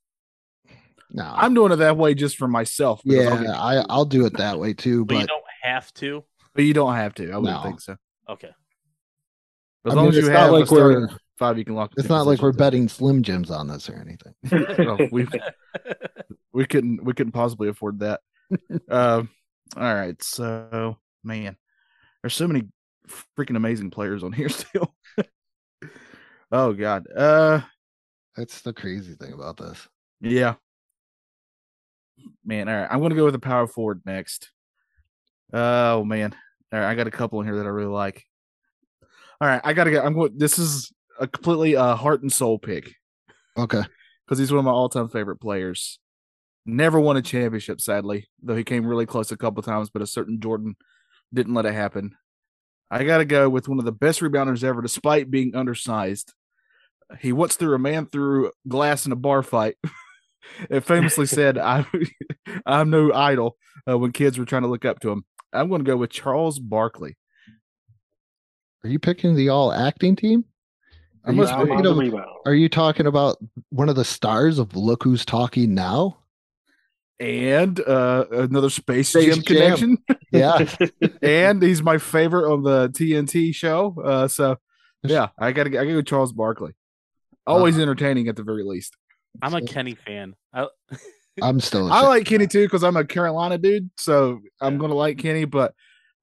[1.12, 1.32] no.
[1.34, 3.02] I'm doing it that way just for myself.
[3.04, 5.06] because I'll yeah, get- I, I'll do it that way too.
[5.06, 6.24] But, you don't have to.
[6.56, 7.32] But you don't have to.
[7.32, 7.63] I wouldn't No.
[7.63, 7.96] think so.
[8.30, 8.52] Okay.
[9.86, 11.92] As I long mean, as you have like a we're- five, you can lock.
[11.98, 12.58] it's not like we're positions in.
[12.58, 14.34] betting Slim Jims on this or anything.
[15.12, 15.28] We
[16.54, 18.22] we couldn't we couldn't possibly afford that.
[18.89, 19.30] um,
[19.76, 21.58] all right, so man,
[22.22, 22.68] there's so many
[23.38, 24.96] freaking amazing players on here still.
[26.52, 27.62] oh God, uh,
[28.38, 29.88] That's the crazy thing about this.
[30.22, 30.54] yeah,
[32.46, 32.70] man.
[32.70, 34.50] All right, I'm gonna go with the power forward next.
[35.52, 36.36] Oh man,
[36.74, 38.26] all right, I got a couple in here that I really like.
[39.40, 40.04] All right, I gotta get.
[40.04, 40.38] I'm going.
[40.38, 42.96] This is a completely uh, heart and soul pick.
[43.58, 43.84] Okay.
[44.26, 46.00] because he's one of my all-time favorite players.
[46.66, 50.08] Never won a championship, sadly, though he came really close a couple times, but a
[50.08, 50.76] certain Jordan
[51.32, 52.16] didn't let it happen.
[52.90, 56.34] I got to go with one of the best rebounders ever, despite being undersized.
[57.20, 59.76] He once threw a man through glass in a bar fight.
[60.70, 61.86] and famously said, "I,
[62.66, 63.58] I'm no idol."
[63.88, 66.10] Uh, when kids were trying to look up to him, I'm going to go with
[66.10, 67.18] Charles Barkley.
[68.84, 70.46] Are you picking the all acting team?
[71.26, 71.88] Are you, must Rebound be.
[71.89, 73.38] on thinking the of- are you talking about
[73.70, 76.18] one of the stars of Look Who's Talking Now?
[77.20, 79.44] and uh, another Space, Space Jam Jam.
[79.44, 79.98] connection.
[80.34, 80.66] Yeah.
[81.22, 83.96] and he's my favorite on the TNT show.
[84.04, 84.58] Uh, so
[85.04, 86.74] yeah, I gotta I gotta go Charles Barkley.
[87.46, 88.98] Always entertaining at the very least.
[89.44, 90.36] I'm a Kenny fan.
[90.52, 90.68] I,
[91.41, 91.91] I'm still.
[91.91, 94.80] I like Kenny too because I'm a Carolina dude, so I'm Yeah.
[94.80, 95.46] gonna like Kenny.
[95.46, 95.74] But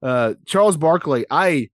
[0.03, 1.70] uh, Charles Barkley, I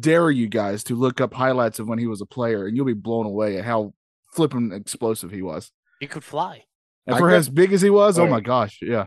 [0.00, 2.86] dare you guys to look up highlights of when he was a player, and you'll
[2.86, 3.94] be blown away at how
[4.32, 5.70] flipping explosive he was.
[6.00, 6.64] he could fly.
[7.06, 9.06] And I for got- as big as he was, oh my gosh, yeah.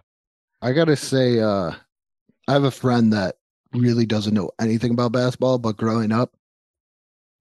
[0.61, 1.71] I gotta say, uh,
[2.47, 3.35] I have a friend that
[3.73, 6.33] really doesn't know anything about basketball, but growing up,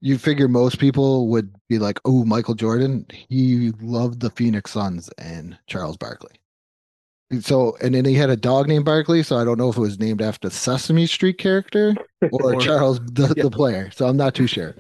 [0.01, 5.09] you figure most people would be like, "Oh, Michael Jordan." He loved the Phoenix Suns
[5.19, 6.37] and Charles Barkley.
[7.31, 9.23] And So, and then he had a dog named Barkley.
[9.23, 11.95] So I don't know if it was named after the Sesame Street character
[12.33, 13.43] or, Or- Charles the, Yeah.
[13.45, 13.91] the player.
[13.93, 14.77] So I'm not too sure.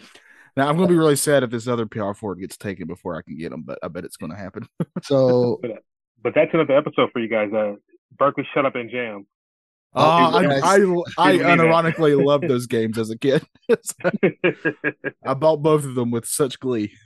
[0.56, 3.22] Now I'm gonna be really sad if this other PR forward gets taken before I
[3.22, 4.66] can get him, but I bet it's gonna happen.
[5.02, 5.60] So
[6.22, 7.52] But that's another episode for you guys.
[7.52, 7.74] Uh,
[8.18, 9.26] Barkley, shut up and jam.
[9.94, 10.42] Oh, Oh, I.
[10.44, 11.58] I, I Didn't mean that.
[11.58, 13.42] unironically loved those games as a kid.
[15.24, 16.92] I bought both of them with such glee.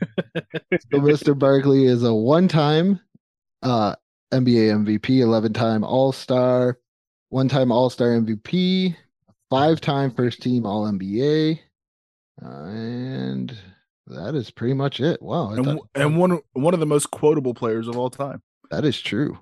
[0.91, 1.39] So Mr.
[1.39, 3.01] Barkley is a one-time
[3.63, 3.95] uh,
[4.33, 6.79] NBA MVP, 11-time All-Star,
[7.29, 8.97] one-time All-Star MVP,
[9.51, 11.59] five-time first-team All-NBA,
[12.45, 13.57] uh, and
[14.07, 15.21] that is pretty much it.
[15.23, 18.43] Wow, and, thought- and one one of the most quotable players of all time.
[18.71, 19.39] that is true.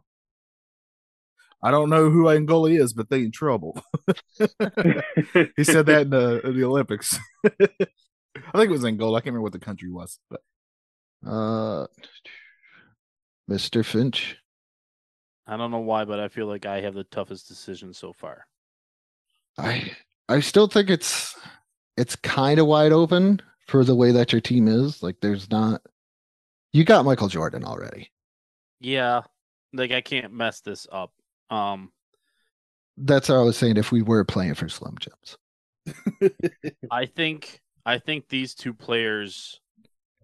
[1.62, 3.80] I don't know who Angola is, but they in trouble.
[5.56, 7.18] He said that in the, in the Olympics.
[7.44, 7.50] I
[8.58, 9.18] think it was Angola.
[9.18, 10.40] I can't remember what the country was, but
[11.26, 11.86] Uh,
[13.50, 13.84] Mr.
[13.84, 14.36] Fitch.
[15.46, 18.46] I don't know why, but I feel like I have the toughest decision so far.
[19.58, 19.92] I
[20.28, 21.36] I still think it's
[21.96, 25.02] it's kind of wide open for the way that your team is.
[25.02, 25.82] Like, there's not.
[26.72, 28.10] You got Michael Jordan already.
[28.80, 29.22] Yeah,
[29.72, 31.12] like I can't mess this up.
[31.50, 31.90] Um,
[32.96, 33.76] That's what I was saying.
[33.76, 35.36] If we were playing for Slim Jims,
[36.90, 39.60] I think I think these two players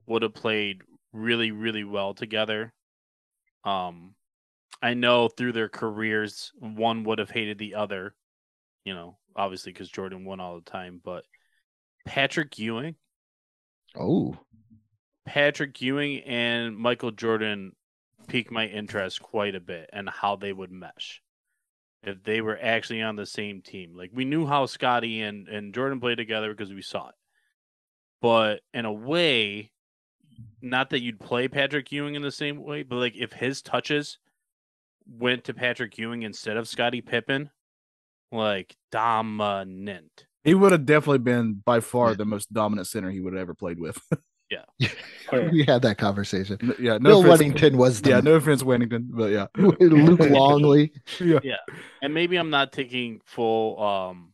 [0.06, 2.72] would have played really really well together.
[3.64, 4.14] Um
[4.82, 8.14] I know through their careers one would have hated the other,
[8.84, 11.24] you know, obviously cuz Jordan won all the time, but
[12.06, 12.96] Patrick Ewing,
[13.96, 14.38] oh,
[15.26, 17.75] Patrick Ewing and Michael Jordan
[18.26, 21.22] piqued my interest quite a bit and how they would mesh.
[22.02, 23.96] If they were actually on the same team.
[23.96, 27.14] Like we knew how Scottie and, and Jordan played together because we saw it.
[28.22, 29.72] But in a way,
[30.62, 34.18] not that you'd play Patrick Ewing in the same way, but like if his touches
[35.08, 37.50] went to Patrick Ewing instead of Scottie Pippen,
[38.32, 40.26] like dominant.
[40.44, 43.54] he would have definitely been by far the most dominant center he would have ever
[43.54, 44.00] played with.
[45.32, 45.50] Oh, yeah.
[45.50, 46.56] we had that conversation.
[46.62, 50.20] N- yeah, no Bill offense, Wennington was the Yeah, no offense, Wennington, but yeah, Luke
[50.20, 50.92] Longley.
[51.18, 51.56] yeah.
[52.00, 54.32] and maybe I'm not taking full um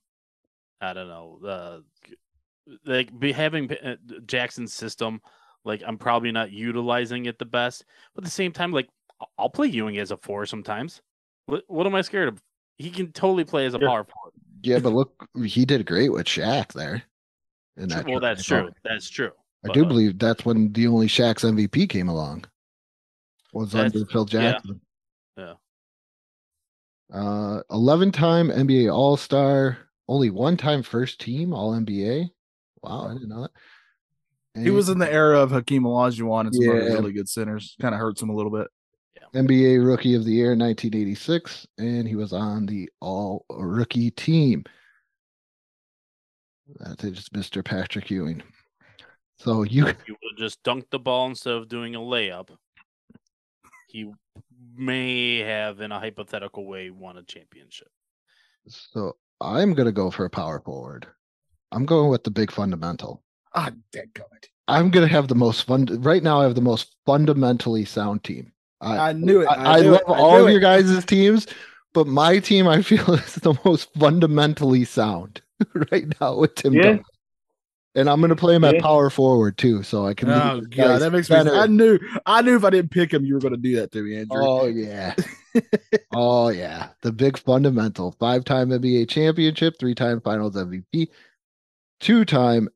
[0.83, 1.79] I don't know uh
[2.85, 3.97] like be having uh,
[4.27, 5.23] Jackson's system
[5.65, 8.89] like I'm probably not utilizing it the best but at the same time like
[9.21, 11.01] I- I'll play Ewing as a four sometimes
[11.47, 12.43] what what am I scared of
[12.77, 13.89] he can totally play as a Yeah.
[13.89, 17.03] power forward Yeah, but look, he did great with Shaq there.
[17.79, 19.31] In that well that's true that's true
[19.65, 22.45] I but, do uh, believe that's when the only Shaq's MVP came along.
[23.53, 24.25] Was under Phil.
[24.25, 24.81] Jackson.
[25.37, 25.55] Yeah.
[27.13, 32.31] Uh, eleven-time NBA All-Star, only one-time first team All NBA.
[32.83, 33.51] Wow, I didn't know that.
[34.55, 37.75] He was in the era of Hakeem Olajuwon and some other really good centers.
[37.81, 38.69] Kind of hurts him a little bit.
[39.17, 39.41] Yeah.
[39.41, 44.65] NBA Rookie of the Year 1986, and he was on the All Rookie team.
[46.81, 47.65] That is Mr.
[47.65, 48.43] Patrick Ewing.
[49.45, 52.49] So you if you would have just dunked the ball instead of doing a layup
[53.89, 54.11] he
[54.77, 57.89] may have in a hypothetical way won a championship
[58.69, 61.07] So I'm gonna go for a power forward.
[61.73, 63.23] I'm going with the big fundamental.
[63.55, 64.47] Ah, dead dadgummit.
[64.69, 65.87] I'm gonna have the most fun.
[66.03, 68.53] Right now, I have the most fundamentally sound team.
[68.81, 69.49] I, I knew it.
[69.49, 70.09] I, I knew love it.
[70.09, 70.53] I all knew of it.
[70.53, 71.47] your guys' teams,
[71.93, 75.43] but my team I feel is the most fundamentally sound
[75.93, 76.83] right now with Tim Yeah.
[76.83, 77.05] Duncan.
[77.95, 78.81] And I'm gonna play him at Yeah.
[78.81, 80.31] power forward too, so I can.
[80.31, 81.37] Oh god, guys that makes me.
[81.37, 81.99] I knew.
[82.25, 84.17] I knew if I didn't pick him, you were going to do that to me,
[84.17, 84.41] Andrew.
[84.43, 85.15] Oh yeah.
[86.15, 86.89] oh yeah.
[87.03, 88.13] The big fundamental.
[88.13, 91.09] Five time NBA championship, three time finals MVP,
[92.01, 92.69] two time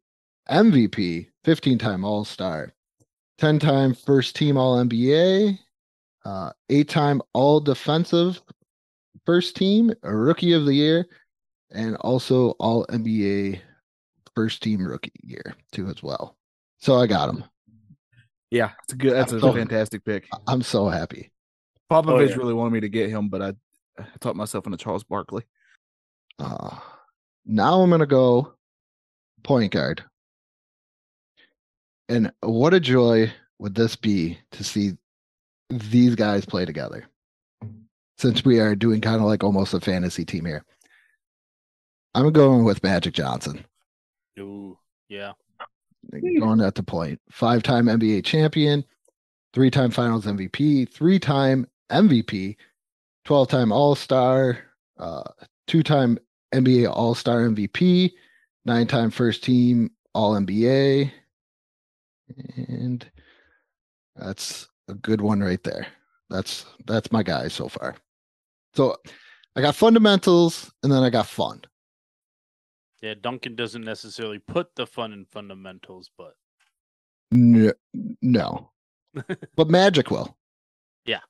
[0.50, 2.74] MVP, 15 time All Star,
[3.38, 5.58] 10 time first team All NBA,
[6.26, 8.42] uh, eight time All Defensive
[9.24, 11.06] first team, a rookie of the year,
[11.70, 13.60] and also All NBA
[14.36, 16.36] first team rookie year too as well.
[16.78, 17.42] So I got him.
[18.50, 19.14] yeah, it's a good.
[19.14, 20.28] That's a So- fantastic pick.
[20.46, 21.32] I'm so happy.
[21.90, 22.36] Popovich yeah.
[22.36, 23.52] really wanted me to get him, but I,
[23.98, 25.44] I talked myself into Charles Barkley.
[26.38, 26.76] Uh,
[27.46, 28.52] now I'm gonna go
[29.42, 30.04] point guard.
[32.08, 34.92] And what a joy would this be to see
[35.70, 37.06] these guys play together.
[38.18, 40.64] Since we are doing kind of like almost a fantasy team here.
[42.14, 43.64] I'm going with Magic Johnson.
[44.38, 45.32] Ooh, yeah.
[46.12, 47.20] Going at the point.
[47.30, 48.84] Five time NBA champion,
[49.52, 52.56] three time finals MVP, three time MVP,
[53.24, 54.58] 12 time All Star,
[54.98, 55.24] uh,
[55.66, 56.18] two time
[56.54, 58.12] NBA All Star MVP,
[58.64, 61.10] nine time first team All NBA.
[62.56, 63.08] And
[64.14, 65.86] that's a good one right there.
[66.30, 67.96] That's that's my guy so far.
[68.74, 68.96] So
[69.54, 71.62] I got fundamentals and then I got fun.
[73.06, 76.34] Yeah, Duncan doesn't necessarily put the fun in fundamentals, but
[77.30, 77.72] No,
[78.20, 78.72] no.
[79.54, 80.36] but Magic will.
[81.04, 81.20] Yeah,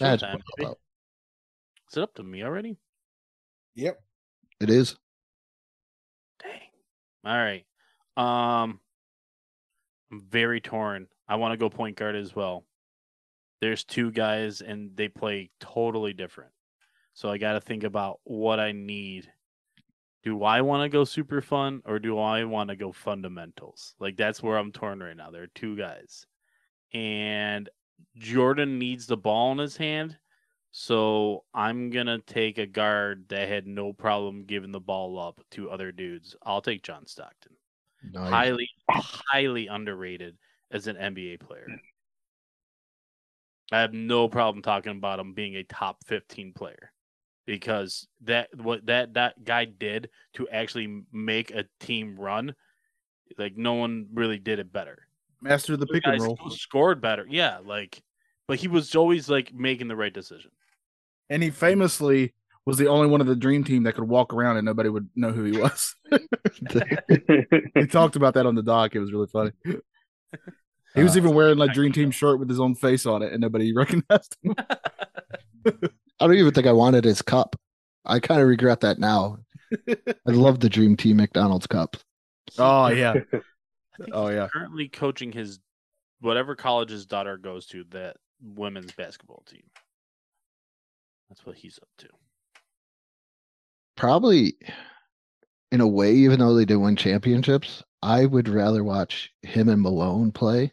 [0.00, 0.70] Magic Showtime, will baby.
[1.90, 2.78] Is it up to me already?
[3.74, 4.00] Yep.
[4.60, 4.96] It is.
[6.42, 6.70] Dang.
[7.26, 7.66] All right.
[8.16, 8.80] Um
[10.10, 11.06] I'm very torn.
[11.28, 12.64] I want to go point guard as well.
[13.60, 16.52] There's two guys and they play totally different.
[17.12, 19.30] So I got to think about what I need.
[20.24, 23.94] Do I want to go super fun or do I want to go fundamentals?
[24.00, 25.30] Like that's where I'm torn right now.
[25.30, 26.26] There are two guys.
[26.92, 27.68] And
[28.16, 30.16] Jordan needs the ball in his hand.
[30.70, 35.70] So I'm gonna take a guard that had no problem giving the ball up to
[35.70, 36.36] other dudes.
[36.42, 37.56] I'll take John Stockton.
[38.12, 38.30] Nice.
[38.30, 40.36] Highly, highly underrated
[40.70, 41.66] as an NBA player.
[43.72, 46.92] I have no problem talking about him being a top 15 player
[47.48, 52.54] because that what that that guy did to actually make a team run,
[53.38, 55.08] like no one really did it better
[55.40, 56.36] Master of the pick and roll.
[56.50, 57.26] scored better.
[57.28, 58.02] Yeah, like,
[58.46, 60.50] but he was always like making the right decision.
[61.30, 62.34] And he famously
[62.66, 65.08] was the only one of the dream team that could walk around and nobody would
[65.16, 65.94] know who he was.
[67.74, 68.94] he talked about that on the doc.
[68.94, 69.52] It was really funny.
[70.94, 73.32] He was Uh, even wearing like dream team shirt with his own face on it
[73.32, 74.54] and nobody recognized him.
[76.20, 77.56] I don't even think I wanted his cup.
[78.04, 79.38] I kind of regret that now.
[79.88, 81.96] I love the Dream Team McDonald's cup.
[82.58, 83.14] Oh yeah.
[84.12, 84.46] Oh, he's yeah.
[84.52, 85.58] currently coaching his
[86.20, 89.64] whatever college his daughter goes to that women's basketball team.
[91.28, 92.08] That's what he's up to.
[93.96, 94.56] Probably,
[95.72, 99.82] in a way, even though they didn't win championships, I would rather watch him and
[99.82, 100.72] Malone play.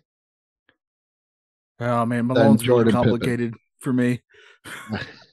[1.80, 3.10] Oh man, Malone's really Jordan Pippen.
[3.10, 4.22] complicated for me.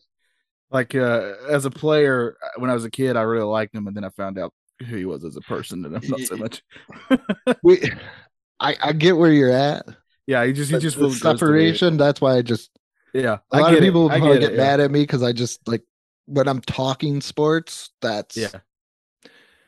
[0.73, 3.97] like uh as a player, when I was a kid, I really liked him, and
[3.97, 6.63] then I found out who he was as a person, and I'm not so much.
[7.63, 7.81] We,
[8.61, 9.87] I, I get where you're at.
[10.27, 11.81] yeah, he just he just the really gross to me.
[11.81, 11.97] separation.
[11.97, 12.71] That's why I just
[13.13, 14.59] Yeah, a I lot get of people I probably get get, it, yeah.
[14.59, 15.83] mad at me because I just like
[16.27, 17.91] when I'm talking sports.
[18.01, 18.61] That's Yeah,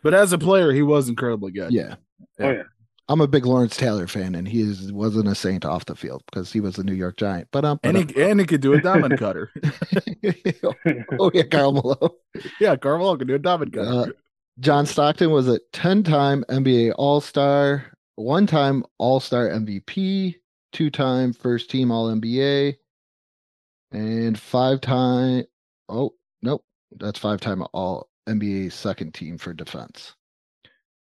[0.02, 1.70] but as a player, he was incredibly good.
[1.70, 1.96] yeah.
[2.40, 2.62] Oh, yeah.
[3.08, 6.22] I'm a big Lawrence Taylor fan, and he is, wasn't a saint off the field
[6.26, 7.48] because he was a New York Giant.
[7.52, 9.52] But um, and he and he could do a diamond cutter.
[11.18, 12.10] oh yeah, Karl Malone.
[12.60, 13.90] yeah, Carmelo could do a diamond cutter.
[13.90, 14.06] Uh,
[14.60, 20.36] John Stockton was a 10-time NBA All-Star, one-time All-Star MVP,
[20.72, 22.76] two-time first team All-NBA,
[23.90, 25.44] and five-time
[25.88, 26.64] oh, nope,
[26.96, 30.14] that's five-time All NBA second team for defense.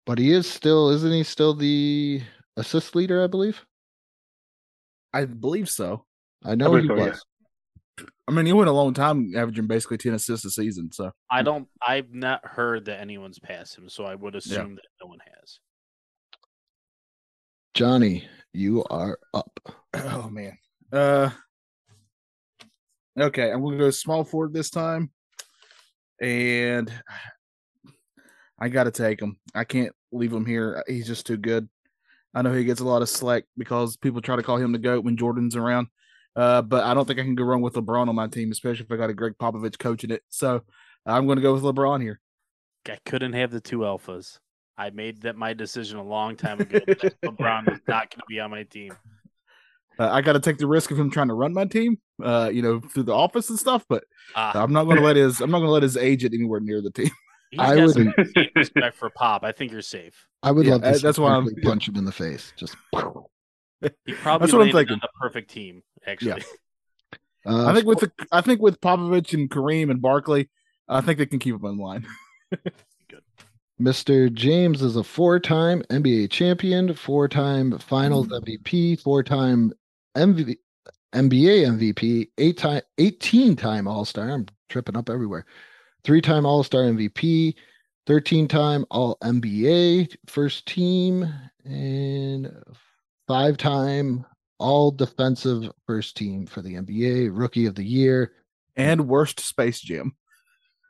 [0.06, 2.22] But he is still isn't he still the
[2.56, 3.64] assist leader, I believe?
[5.12, 6.04] I believe so.
[6.44, 7.08] I know believe he so, yeah.
[7.10, 7.24] was.
[8.26, 10.90] I mean, he went a long time, averaging basically ten assists a season.
[10.92, 11.68] So I don't.
[11.86, 15.58] I've not heard that anyone's passed him, so I would assume that no one has.
[17.74, 19.58] Johnny, you are up.
[19.94, 20.56] Oh man.
[20.90, 21.28] Uh
[23.20, 25.10] okay, I'm gonna go small forward this time.
[26.18, 26.90] And
[28.62, 29.38] I gotta take him.
[29.57, 30.85] I can't leave him here.
[30.87, 31.68] He's just too good.
[32.33, 34.79] I know he gets a lot of slack because people try to call him the
[34.79, 35.89] GOAT when Jordan's around.
[36.36, 38.84] Uh, but I don't think I can go wrong with LeBron on my team, especially
[38.84, 40.22] if I got a Gregg Popovich coaching it.
[40.28, 40.62] So
[41.05, 42.20] I'm gonna go with LeBron here.
[42.89, 44.39] I couldn't have the two alphas.
[44.78, 46.78] I made that my decision a long time ago.
[47.24, 48.93] LeBron is not going to be on my team.
[49.99, 52.51] Uh, I got to take the risk of him trying to run my team, uh,
[52.53, 53.84] you know, through the office and stuff.
[53.89, 56.32] But Ah, I'm not going to let his I'm not going to let his agent
[56.34, 57.11] anywhere near the team.
[57.53, 59.44] he's I would- some deep respect for Pop.
[59.44, 60.26] I think you're safe.
[60.42, 62.53] I would Yeah, love to uh, that's why I'm- Barkley punch him in the face.
[62.57, 62.76] Just
[64.07, 64.94] He probably That's what I'm thinking.
[64.94, 65.82] on the perfect team.
[66.07, 66.42] Actually,
[67.46, 70.48] uh, I think with the I think with Popovich and Kareem and Barkley,
[70.88, 72.07] I think they can keep him in line.
[73.09, 73.22] Good.
[73.80, 74.32] Mr.
[74.32, 79.72] James is a four-time NBA champion, four-time Finals MVP, four-time
[80.16, 80.57] MV,
[81.12, 84.30] NBA MVP, eight time, 18 time All Star.
[84.30, 85.44] I'm tripping up everywhere.
[86.05, 87.55] Three time All Star MVP,
[88.07, 91.32] 13 time All NBA first team,
[91.64, 92.53] and
[93.28, 94.26] five time
[94.59, 98.32] All Defensive first team for the NBA, Rookie of the Year.
[98.74, 100.16] And worst Space Jam.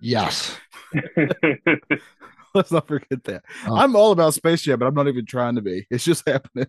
[0.01, 0.57] Yes.
[2.55, 3.45] Let's not forget that.
[3.67, 3.77] Oh.
[3.77, 5.87] I'm all about Space Jam, but I'm not even trying to be.
[5.91, 6.67] It's just happening.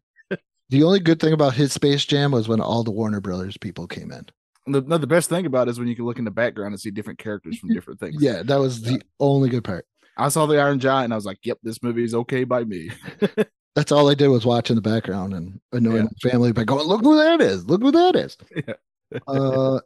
[0.69, 3.85] The only good thing about his Space Jam was when all the Warner Brothers people
[3.87, 4.25] came in.
[4.65, 6.73] The, no, the best thing about it is when you can look in the background
[6.73, 8.21] and see different characters from different things.
[8.21, 9.85] Yeah, that was the only good part.
[10.17, 12.63] I saw the Iron Giant and I was like, yep, this movie is okay by
[12.63, 12.91] me.
[13.75, 16.85] That's all I did was watch in the background and annoying my family by going,
[16.85, 17.65] look who that is.
[17.65, 18.37] Look who that is.
[18.67, 19.19] Yeah.
[19.27, 19.79] uh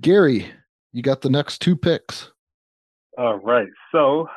[0.00, 0.46] Gary,
[0.92, 2.30] you got the next two picks.
[3.18, 3.68] All right.
[3.90, 4.28] So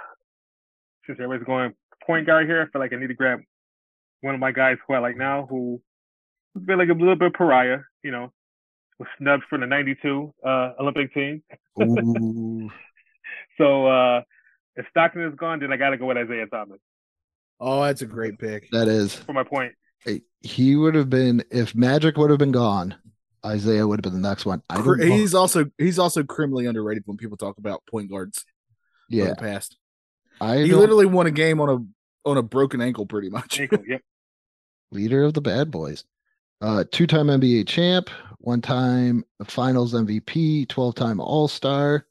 [1.05, 1.73] since everybody's going
[2.05, 3.39] point guard here, I feel like I need to grab
[4.21, 5.81] one of my guys who I like now, who
[6.55, 8.31] has been like a little bit pariah, you know,
[8.99, 11.41] was snubbed from the '92 uh, Olympic team.
[13.57, 14.21] So uh,
[14.75, 16.79] if Stockton is gone, then I got to go with Isiah Thomas
[17.59, 18.69] Oh, that's a great pick.
[18.71, 19.71] that is for my point.
[20.41, 22.95] he would have been if Magic would have been gone,
[23.49, 24.61] Isiah would have been the next one.
[24.69, 25.05] I don't know.
[25.05, 28.43] He's also he's also criminally underrated when people talk about point guards
[29.09, 29.77] yeah, the past.
[30.41, 33.59] I He don't- literally won a game on a on a broken ankle, pretty much.
[33.61, 34.01] Ankle, yep.
[34.91, 36.03] leader of the bad boys.
[36.61, 38.09] Uh, two-time NBA champ,
[38.45, 42.05] one-time Finals MVP, twelve-time All-Star,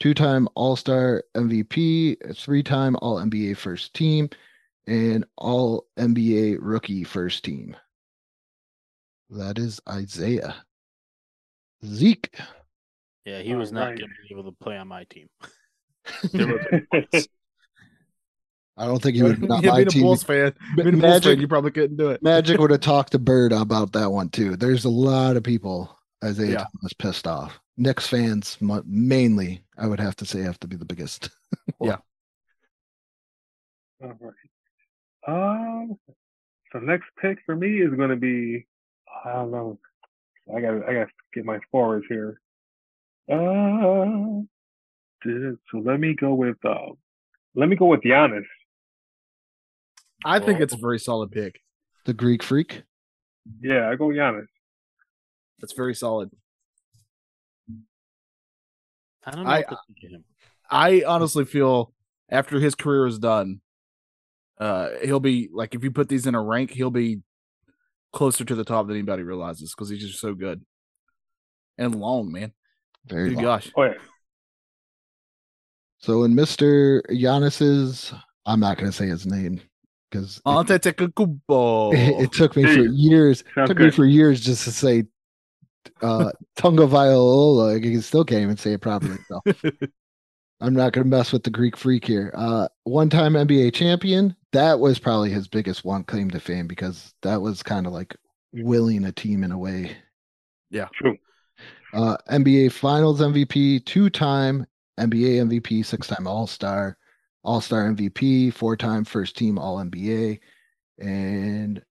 [0.00, 4.30] two-time All-Star MVP, three-time All-NBA First Team,
[4.86, 7.76] and All-NBA Rookie First Team.
[9.28, 10.54] That is Isiah.
[11.84, 12.34] Zeke.
[13.26, 13.98] Yeah, he was not Alright.
[13.98, 15.28] going to be able to play on my team.
[18.76, 20.02] I don't think he would not yeah, my being a team.
[20.02, 22.22] Bulls fan, Ma- being a Bulls fan, Magic- you probably couldn't do it.
[22.22, 24.56] Magic would have talked to Bird about that one too.
[24.56, 26.56] There's a lot of people Isiah Yeah.
[26.80, 27.60] Thomas pissed off.
[27.76, 31.30] Knicks fans mainly, I would have to say, have to be the biggest.
[31.80, 31.96] Yeah.
[34.02, 34.34] All right.
[35.26, 35.98] Um,
[36.72, 38.66] so next pick for me is going to be
[39.24, 39.78] I don't know.
[40.54, 42.40] I got I got to get my forwards here.
[43.30, 44.42] Uh,
[45.24, 46.90] so let me go with uh,
[47.54, 48.44] let me go with Giannis.
[50.24, 51.60] I think it's a very solid pick.
[52.04, 52.82] The Greek freak.
[53.60, 54.46] Yeah, I go Giannis.
[55.60, 56.30] That's very solid.
[59.26, 60.24] I don't know I- what to think of him.
[60.70, 61.92] I honestly feel
[62.30, 63.60] after his career is done,
[64.58, 67.20] uh, he'll be like if you put these in a rank, he'll be
[68.12, 70.64] closer to the top than anybody realizes because he's just so good
[71.76, 72.52] and long, man.
[73.06, 73.44] Very Good long.
[73.44, 73.94] gosh, Oh yeah,
[75.98, 77.02] So in Mr.
[77.10, 78.12] Giannis's,
[78.46, 79.60] I'm not going to say his name
[80.14, 82.22] because it, Antetokounmpo.
[82.22, 83.44] it took me for years.
[83.54, 85.04] sounds took me for years just to say
[86.02, 87.74] uh, Tunga Viola.
[87.74, 89.18] I still can't even say it properly.
[89.28, 89.40] So
[90.60, 92.32] I'm not going to mess with the Greek freak here.
[92.34, 94.36] Uh, one-time NBA champion.
[94.52, 98.16] That was probably his biggest one claim to fame because that was kind of like
[98.52, 99.96] willing a team in a way.
[100.70, 100.88] Yeah.
[100.94, 101.16] True.
[101.92, 104.66] Uh, NBA Finals MVP, two-time
[104.98, 106.26] NBA MVP, six-time
[107.44, 110.40] All-Star, All-Star MVP, four-time First-Team All-NBA,
[110.98, 111.82] and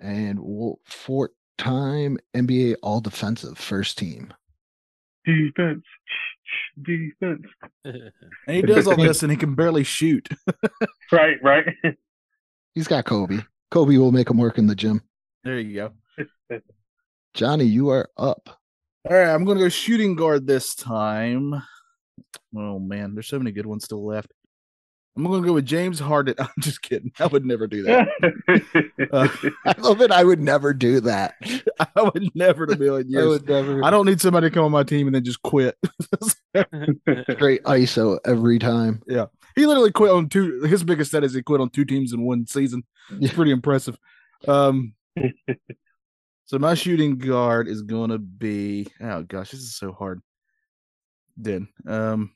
[0.00, 0.38] and
[0.84, 4.34] four-time NBA All-Defensive First Team.
[5.24, 5.84] Defense,
[6.82, 7.46] defense.
[7.84, 8.12] and
[8.46, 10.28] he does all this and he can barely shoot.
[11.12, 11.66] Right, right.
[12.74, 13.40] He's got Kobe.
[13.70, 15.00] Kobe will make him work in the gym.
[15.44, 16.58] There you go.
[17.34, 18.58] Johnny, you are up.
[19.08, 21.62] All right, I'm going to go shooting guard this time.
[22.56, 24.32] Oh man, there's so many good ones still left.
[25.16, 26.34] I'm going to go with James Harden.
[26.40, 27.12] I'm just kidding.
[27.20, 28.08] I would never do that.
[29.12, 29.28] Uh,
[29.64, 30.10] I love it.
[30.10, 31.34] I would never do that.
[31.96, 33.84] I would never in a million I would never.
[33.84, 35.76] I don't need somebody to come on my team and then just quit.
[36.52, 39.02] Great ISO every time.
[39.06, 40.62] Yeah, he literally quit on two.
[40.62, 42.82] His biggest set is he quit on two teams in one season.
[43.10, 43.32] It's Yeah.
[43.34, 43.96] pretty impressive.
[44.48, 44.94] Um,
[46.46, 48.88] so my shooting guard is going to be.
[49.00, 50.20] Oh gosh, this is so hard.
[51.36, 52.32] Then, um,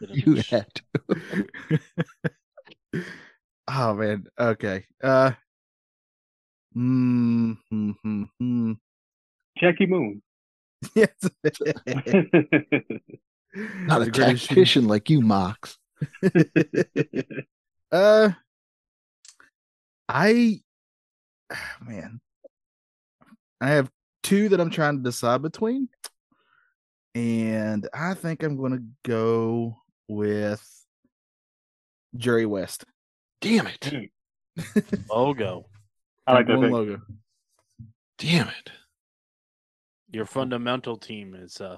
[0.08, 1.80] You had to.
[3.68, 4.86] oh man, okay.
[5.02, 5.32] Uh,
[6.74, 8.72] mm, hmm, hmm, hmm.
[9.58, 10.22] Jackie Moon.
[10.94, 11.10] yes.
[13.54, 15.76] Not a greatest tactician like you, Mox.
[17.92, 18.30] uh,
[20.08, 20.60] I,
[21.86, 22.20] man,
[23.60, 23.90] I have
[24.22, 25.90] two that I'm trying to decide between,
[27.14, 29.76] and I think I'm going to go
[30.08, 30.62] with
[32.16, 32.84] Jerry West.
[33.40, 34.10] Damn it.
[35.08, 35.66] Logo.
[36.26, 36.70] I like that thing.
[36.70, 37.00] logo.
[38.18, 38.70] Damn it.
[40.12, 41.76] Your fundamental team is uh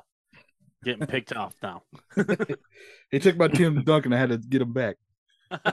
[0.85, 1.83] getting picked off now.
[3.11, 4.14] He took my Tim Duncan.
[4.14, 4.97] I had to get him back.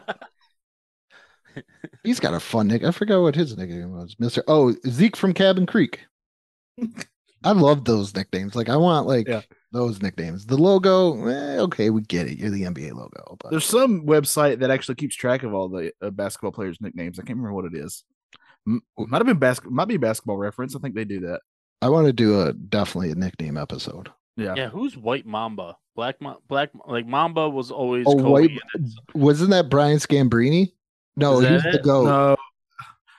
[2.04, 2.84] He's got a fun nick.
[2.84, 4.18] I forgot what his nickname was.
[4.20, 4.44] Mister.
[4.46, 6.02] Oh, Zeke from Cabin Creek.
[7.44, 8.56] I love those nicknames.
[8.56, 9.42] Like I want like Yeah.
[9.72, 10.46] those nicknames.
[10.46, 12.38] The logo, eh, okay, we get it.
[12.38, 15.92] You're the NBA logo, but There's some website that actually keeps track of all the
[16.02, 17.18] uh, basketball players' nicknames.
[17.20, 18.04] I can't remember what it is.
[18.68, 19.72] M- might have been basket.
[19.72, 20.76] Might be basketball reference.
[20.76, 21.42] I think they do that.
[21.82, 24.10] I want to do a definitely a nickname episode.
[24.36, 24.54] Yeah.
[24.58, 25.78] Yeah, who's White Mamba?
[25.96, 28.60] Black Ma- Black like Mamba was always Oh, Kobe, White-
[29.14, 30.72] Wasn't that Brian Scalabrine?
[31.16, 32.06] No, he's the goat.
[32.06, 32.38] No,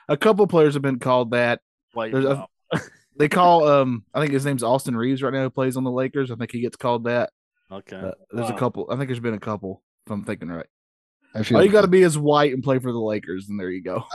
[0.09, 1.61] a couple players have been called that.
[1.93, 2.47] White There's a- Mamba.
[3.21, 4.03] They call um.
[4.15, 5.43] I think his name's Austin Reaves right now.
[5.43, 6.31] Who plays on the Lakers.
[6.31, 7.29] I think he gets called that.
[7.71, 7.95] Okay.
[7.95, 8.87] Uh, there's a couple.
[8.91, 9.83] I think there's been a couple.
[10.07, 10.65] If I'm thinking right.
[11.35, 13.59] I feel All you got to be is white and play for the Lakers, and
[13.59, 14.03] there you go.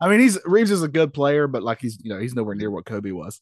[0.00, 2.54] I mean, he's Reaves is a good player, but like he's you know he's nowhere
[2.54, 3.40] near what Kobe was.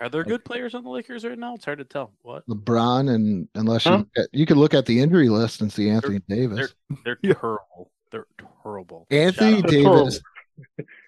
[0.00, 1.54] Are there good players on the Lakers right now?
[1.56, 2.14] It's hard to tell.
[2.22, 2.46] What?
[2.48, 4.04] LeBron, and unless Huh?
[4.16, 6.72] you you could look at the injury list and see Anthony Davis.
[7.04, 7.34] They're Yeah.
[7.34, 7.90] terrible.
[8.10, 8.26] They're
[8.64, 9.06] terrible.
[9.10, 9.68] Anthony Shout.
[9.68, 10.20] Davis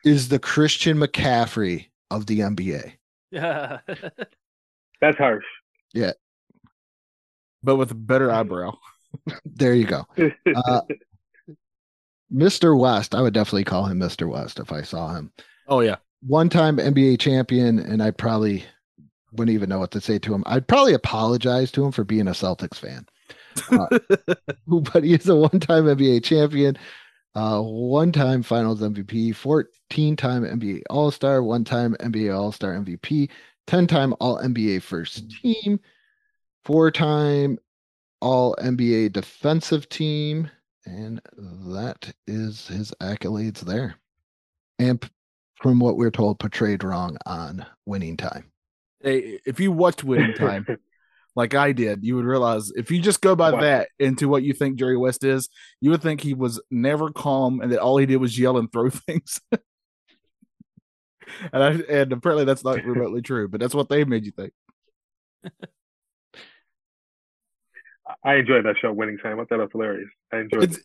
[0.05, 2.93] is the Christian McCaffrey of the NBA.
[3.31, 3.79] Yeah.
[5.01, 5.45] That's harsh.
[5.93, 6.13] Yeah.
[7.63, 8.77] But with a better eyebrow.
[9.45, 10.07] There you go.
[10.57, 10.81] Uh,
[12.33, 12.79] Mr.
[12.79, 14.27] West, I would definitely call him Mr.
[14.27, 15.31] West if I saw him.
[15.69, 18.65] Oh yeah, One time NBA champion, and I probably
[19.33, 20.43] wouldn't even know what to say to him.
[20.47, 23.07] I'd probably apologize to him for being a Celtics fan.
[24.67, 26.79] but he is a one-time NBA champion,
[27.35, 33.31] uh, one-time Finals MVP, 14-time NBA All-Star, one-time NBA All-Star MVP,
[33.67, 35.81] 10-time All-NBA First Team,
[36.65, 37.59] four-time
[38.21, 40.51] All-NBA Defensive Team,
[40.85, 41.21] and
[41.67, 43.95] that is his accolades there.
[44.79, 45.03] And
[45.57, 48.51] from what we're told, portrayed wrong on Winning Time.
[49.01, 50.67] Hey, if you watched Winning Time
[51.35, 53.61] like I did, you would realize if you just go by Wow.
[53.61, 55.49] that into what you think Jerry West is,
[55.81, 58.71] you would think he was never calm and that all he did was yell and
[58.71, 59.41] throw things.
[61.53, 64.53] and I, and apparently that's not remotely true, but that's what they made you think.
[68.25, 69.41] I enjoyed that show, Winning Time.
[69.41, 70.09] I thought it was hilarious.
[70.33, 70.85] I enjoyed It's it.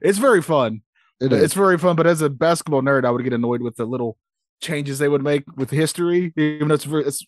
[0.00, 0.82] it's very fun.
[1.20, 1.42] It is.
[1.42, 4.16] It's very fun, but as a basketball nerd, I would get annoyed with the little
[4.60, 6.32] changes they would make with history.
[6.36, 7.24] Even though it's, very, it's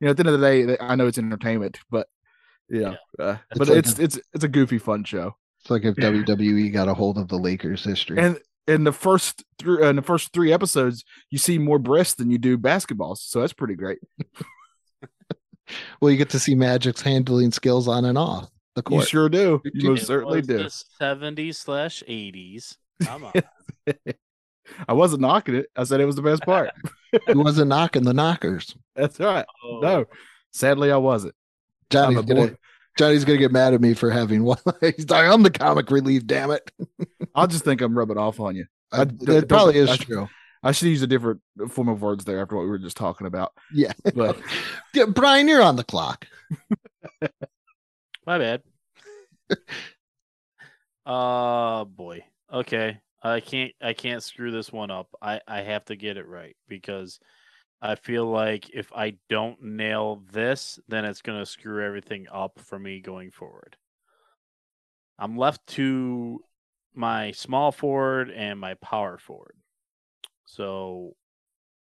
[0.00, 2.06] you know, at the end of the day, I know it's entertainment, but
[2.68, 5.34] yeah, uh, It's but like it's it's it's a goofy fun show.
[5.60, 8.18] It's like if WWE got a hold of the Lakers history.
[8.18, 12.30] And in the first three in the first three episodes, you see more breasts than
[12.30, 13.98] you do basketballs, so that's pretty great.
[16.00, 19.02] well, you get to see Magic's handling skills on and off the court.
[19.02, 19.60] You sure do.
[19.64, 20.68] You You most certainly do.
[21.00, 22.76] 70s slash 80s.
[23.02, 23.32] Come on.
[24.88, 25.66] I wasn't knocking it.
[25.76, 26.70] I said it was the best part.
[27.26, 28.74] he wasn't knocking the knockers.
[28.94, 29.44] That's right.
[29.64, 30.04] Oh, No,
[30.52, 31.34] sadly, I wasn't.
[31.90, 32.56] Johnny's gonna.
[32.98, 34.58] Johnny's gonna get mad at me for having one.
[34.80, 36.26] He's like, I'm the comic relief.
[36.26, 36.70] Damn it!
[37.34, 38.66] I'll just think I'm rubbing off on you.
[38.92, 40.28] I, I- that probably is I- true.
[40.60, 41.40] I should use a different
[41.70, 43.52] form of words there after what we were just talking about.
[43.72, 43.92] Yeah.
[44.16, 44.40] But
[44.92, 46.26] yeah, Brian, you're on the clock.
[48.26, 48.62] My bad.
[51.06, 52.24] uh boy.
[52.52, 52.98] Okay.
[53.22, 55.08] I can't I can't screw this one up.
[55.20, 57.18] I I have to get it right because
[57.80, 62.58] I feel like if I don't nail this, then it's going to screw everything up
[62.58, 63.76] for me going forward.
[65.18, 66.40] I'm left to
[66.94, 69.54] my small forward and my power forward.
[70.44, 71.14] So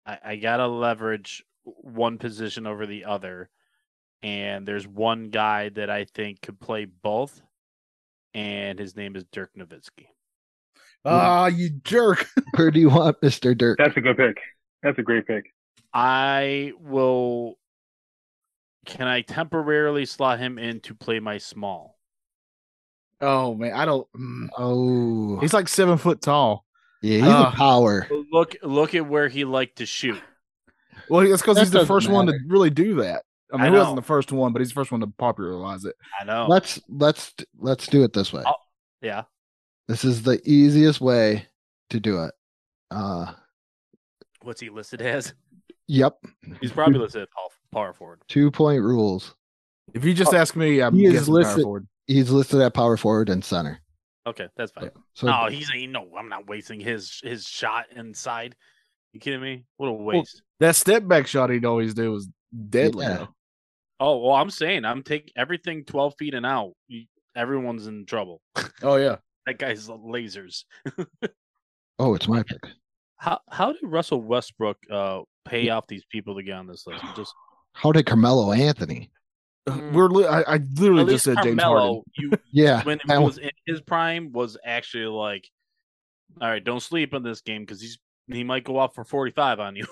[0.06, 3.50] I, I got to leverage one position over the other.
[4.22, 7.42] And there's one guy that I think could play both.
[8.34, 10.06] And his name is Dirk Nowitzki.
[11.04, 12.28] Ah, you jerk!
[12.56, 13.78] Where do you want Mister Dirk?
[13.78, 14.38] That's a good pick.
[14.82, 15.44] That's a great pick.
[15.94, 17.58] I will.
[18.86, 21.98] Can I temporarily slot him in to play my small?
[23.20, 24.06] Oh man, I don't.
[24.16, 24.48] mm.
[24.58, 26.64] Oh, He's like seven foot tall.
[27.02, 27.52] yeah, he's Ah.
[27.52, 28.08] a power.
[28.32, 30.20] Look, look at where he liked to shoot.
[31.08, 33.22] Well, that's because That he's the doesn't first one to really do that.
[33.52, 35.84] I mean, I he wasn't the first one, but he's the first one to popularize
[35.84, 35.94] it.
[36.20, 36.46] I know.
[36.48, 38.42] Let's let's let's do it this way.
[38.46, 38.54] Oh.
[39.02, 39.22] yeah.
[39.92, 41.44] This is the easiest way
[41.90, 42.32] to do it.
[42.90, 43.34] Uh,
[44.40, 45.34] What's he listed as?
[45.86, 46.16] yep,
[46.62, 47.28] He's probably listed as
[47.74, 48.22] power forward.
[48.26, 49.34] two point rules.
[49.92, 51.88] If you just ask me, I'm He is guessing power listed- forward.
[52.06, 53.82] He's listed at power forward and center.
[54.26, 54.92] Okay, that's fine.
[55.12, 56.08] So no, he's ain't no.
[56.18, 58.56] I'm not wasting his his shot inside.
[59.12, 59.66] You kidding me?
[59.76, 60.40] What a waste.
[60.60, 62.30] That step back shot he'd always do was
[62.70, 63.04] deadly.
[63.04, 63.26] Yeah.
[64.00, 66.72] Oh well, I'm saying I'm taking everything 12 feet and out.
[67.36, 68.40] Everyone's in trouble.
[68.82, 69.16] Oh yeah.
[69.46, 70.64] That guy's lasers.
[71.98, 72.60] oh, it's my pick.
[73.16, 77.04] How how did Russell Westbrook uh pay off these people to get on this list?
[77.16, 77.34] Just
[77.74, 79.10] How did Carmelo Anthony?
[79.68, 79.92] Mm.
[79.92, 82.02] We're li- I, I literally at just least said James Harden.
[82.16, 85.48] You Yeah, when I- he was in his prime was actually like,
[86.40, 89.32] all right, don't sleep on this game because he's he might go off for forty
[89.32, 89.86] five on you.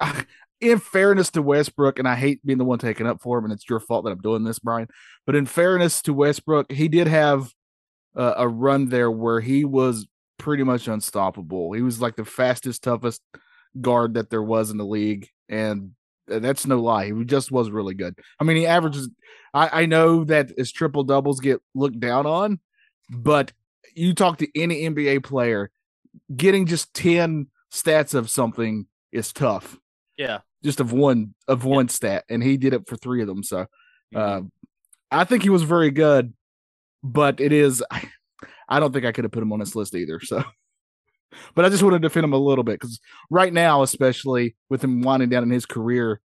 [0.60, 3.52] in fairness to Westbrook, and I hate being the one taking up for him, and
[3.52, 4.88] it's your fault that I'm doing this, Brian.
[5.26, 7.50] But in fairness to Westbrook, he did have
[8.16, 10.06] uh, a run there where he was
[10.38, 11.72] pretty much unstoppable.
[11.72, 13.22] He was like the fastest, toughest
[13.80, 15.92] guard that there was in the league, and
[16.30, 17.06] uh, that's no lie.
[17.06, 18.18] He just was really good.
[18.38, 19.08] I mean, he averages.
[19.52, 22.60] I, I know that his triple doubles get looked down on,
[23.10, 23.52] but
[23.94, 25.70] you talk to any NBA player,
[26.34, 29.78] getting just ten stats of something is tough
[30.20, 33.42] yeah, just of one of one stat, and he did it for three of them.
[33.42, 33.66] So
[34.14, 34.42] uh,
[35.10, 36.34] I think he was very good,
[37.02, 37.82] but it is
[38.68, 40.20] I don't think I could have put him on this list either.
[40.20, 40.42] So,
[41.54, 44.82] but I just want to defend him a little bit because right now, especially with
[44.82, 46.20] him winding down in his career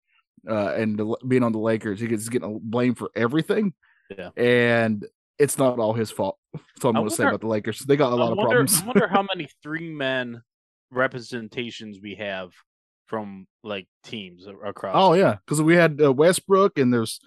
[0.49, 3.75] uh, and the, being on the Lakers, he gets getting blamed for everything.
[4.19, 4.31] Yeah.
[4.37, 5.07] and
[5.39, 6.37] it's not all his fault.
[6.53, 7.79] That's all I'm going to say about the Lakers.
[7.79, 8.83] They got a lot I of wonder, problems.
[8.83, 10.43] I wonder how many three men
[10.91, 12.51] representations we have
[13.07, 14.95] from like teams across.
[14.97, 17.21] Oh yeah, because we had uh, Westbrook and there's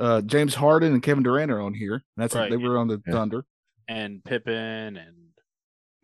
[0.00, 2.02] uh, James Harden and Kevin Durant are on here.
[2.16, 3.12] That's Right, they were on the yeah.
[3.12, 3.44] Thunder.
[3.88, 5.16] and Pippen and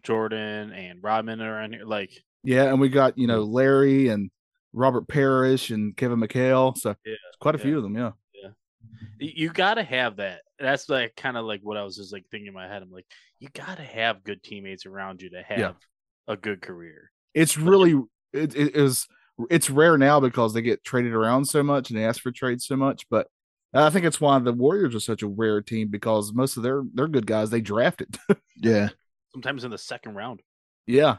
[0.02, 1.84] Jordan and Rodman are on here.
[1.84, 2.10] Like,
[2.44, 4.30] Yeah, and we got you know Larry and
[4.72, 6.76] Robert Parish and Kevin McHale.
[6.76, 7.64] So Yeah, it's quite a yeah.
[7.64, 7.96] few of them.
[7.96, 8.12] Yeah,
[9.20, 10.40] y- you got to have that.
[10.58, 12.82] That's like kind of like what I was just like thinking in my head.
[12.82, 13.06] I'm like,
[13.40, 15.72] you got to have good teammates around you to have Yeah.
[16.28, 17.10] a good career.
[17.34, 17.92] it's really
[18.32, 19.06] it, it is
[19.50, 22.64] it's rare now because they get traded around so much and they ask for trades
[22.66, 23.04] so much.
[23.10, 23.26] But
[23.84, 26.82] I think it's why the Warriors are such a rare team because most of their
[26.94, 28.16] their good guys they drafted.
[28.56, 28.90] yeah.
[29.32, 30.40] Sometimes in the second round.
[30.86, 31.16] yeah,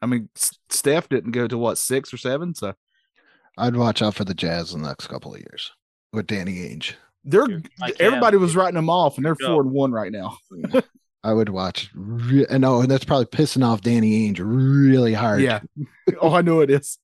[0.00, 2.74] I mean S- Steph didn't go to what six or seven, so
[3.58, 5.72] I'd watch out for the Jazz in the next couple of years
[6.12, 6.94] with Danny Ainge.
[7.24, 7.46] they're
[7.98, 9.46] everybody was writing them off, and they're Go.
[9.46, 10.38] four and one right now.
[11.24, 11.90] I would watch.
[11.92, 15.40] Re- and oh, and that's probably pissing off Danny Ainge really hard.
[15.40, 15.60] Yeah.
[16.20, 16.98] oh, I know it is.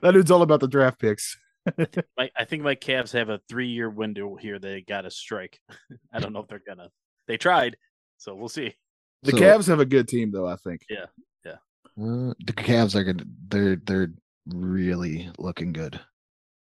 [0.00, 1.36] That dude's all about the draft picks.
[2.18, 4.58] My, I think my Cavs have a three year window here.
[4.58, 5.58] They got to strike.
[6.12, 6.90] I don't know if they're gonna.
[7.26, 7.76] They tried,
[8.18, 8.74] so we'll see.
[9.22, 10.46] The So- Cavs have a good team, though.
[10.46, 10.82] I think.
[10.88, 11.06] Yeah,
[11.44, 11.52] yeah.
[12.00, 13.28] Uh, the Cavs are good.
[13.48, 14.12] They're they're
[14.46, 15.98] really looking good.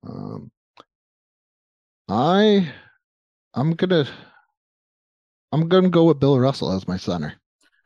[0.07, 0.51] Um,
[2.09, 2.73] I
[3.55, 4.07] I'm gonna
[5.53, 7.35] I'm gonna go with Bill Russell as my center.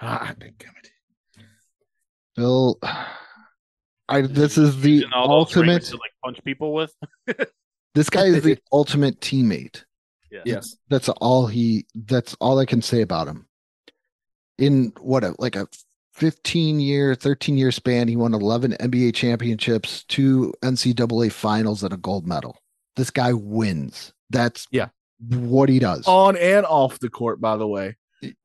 [0.00, 0.90] Ah, damn it.
[2.36, 2.78] Bill,
[4.09, 5.82] I this is the Using all those rings ultimate.
[5.84, 6.94] to like punch people with.
[7.94, 9.84] This guy is the ultimate teammate.
[10.30, 10.40] Yeah.
[10.46, 10.76] Yes.
[10.88, 11.84] That's all he.
[11.94, 13.46] That's all I can say about him.
[14.59, 15.66] In what a like a
[16.14, 21.98] 15 year, 13 year span, he won 11 NBA championships, two NCAA finals, and a
[21.98, 22.57] gold medal.
[22.96, 24.14] This guy wins.
[24.30, 24.88] That's Yeah.
[25.28, 26.07] what he does.
[26.07, 27.96] On and off the court, by the way.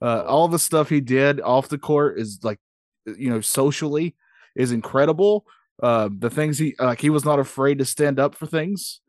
[0.02, 2.60] Uh, all the stuff he did off the court is like,
[3.06, 4.16] you know, socially
[4.58, 5.46] is incredible.
[5.82, 9.00] Uh, the things he like, he was not afraid to stand up for things.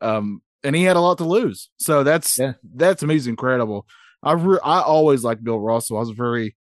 [0.00, 1.70] Um, and he had a lot to lose.
[1.78, 2.54] So that's Yeah.
[2.74, 3.86] that's amazing, incredible.
[4.22, 5.96] I re- I always liked Bill Russell.
[5.96, 6.56] I was very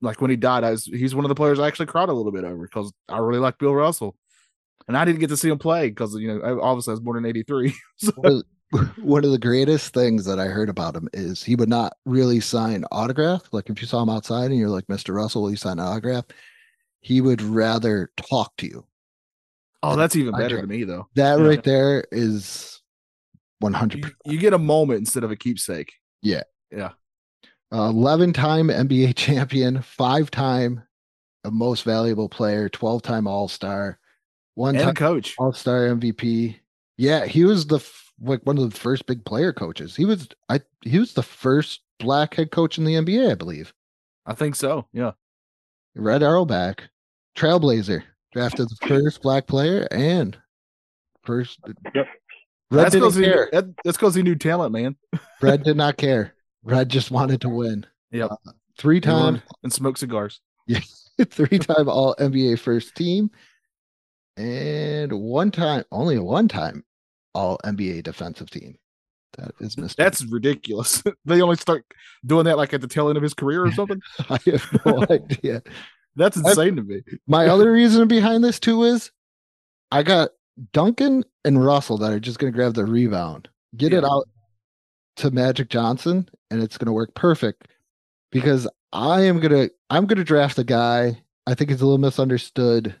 [0.00, 0.64] like when he died.
[0.64, 2.92] I was he's one of the players I actually cried a little bit over because
[3.08, 4.16] I really like Bill Russell,
[4.86, 7.00] and I didn't get to see him play because you know I, obviously I was
[7.00, 7.74] born in '83.
[7.98, 8.44] So one of-
[9.04, 12.40] one of the greatest things that I heard about him is he would not really
[12.40, 13.42] sign autograph.
[13.52, 15.14] Like if you saw him outside and you're like, Mr.
[15.14, 16.24] Russell, will you sign an autograph?
[17.02, 18.86] He would rather talk to you.
[19.82, 21.08] oh, that's even better to me though.
[21.16, 21.44] That Yeah.
[21.46, 22.80] right there is
[23.58, 24.04] 100.
[24.04, 25.92] You, you get a moment instead of a keepsake.
[26.22, 26.42] Yeah.
[26.70, 26.92] Yeah.
[27.72, 30.82] Uh, 11 time NBA champion, five time
[31.50, 33.98] most valuable player, 12 time All Star,
[34.54, 35.34] one time coach.
[35.38, 36.56] All Star MVP.
[36.96, 39.96] Yeah, he was the f- like one of the first big player coaches.
[39.96, 43.72] He was I he was the first black head coach in the NBA, I believe.
[44.26, 44.86] I think so.
[44.92, 45.12] Yeah.
[45.96, 46.88] Red Auerbach,
[47.36, 48.02] Trailblazer,
[48.32, 50.36] drafted the first black player and
[51.24, 51.60] first.
[51.94, 52.06] Yep.
[52.70, 54.96] Red That's because he, that, that's because he knew talent, man.
[55.42, 56.34] Red did not care.
[56.62, 57.86] Red just wanted to win.
[58.12, 58.30] Yep.
[58.30, 60.40] Uh, three time and smoke cigars.
[60.68, 60.78] Yeah.
[61.28, 63.30] three time all NBA first team,
[64.36, 66.84] and one time, only one time
[67.34, 68.78] all NBA defensive team.
[69.38, 69.96] That is Mr.
[69.96, 71.02] That's ridiculous.
[71.24, 71.84] they only start
[72.24, 74.00] doing that like at the tail end of his career or something.
[74.30, 75.62] I have no idea.
[76.16, 77.02] That's insane to me.
[77.26, 79.10] My other reason behind this too is
[79.90, 80.30] I got
[80.72, 84.28] Duncan and Russell that are just going to grab the rebound, get it out
[85.16, 87.68] to Magic Johnson, and it's going to work perfect
[88.30, 92.94] because I am gonna I'm gonna draft a guy I think he's a little misunderstood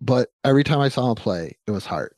[0.00, 2.12] but every time I saw him play, it was hard.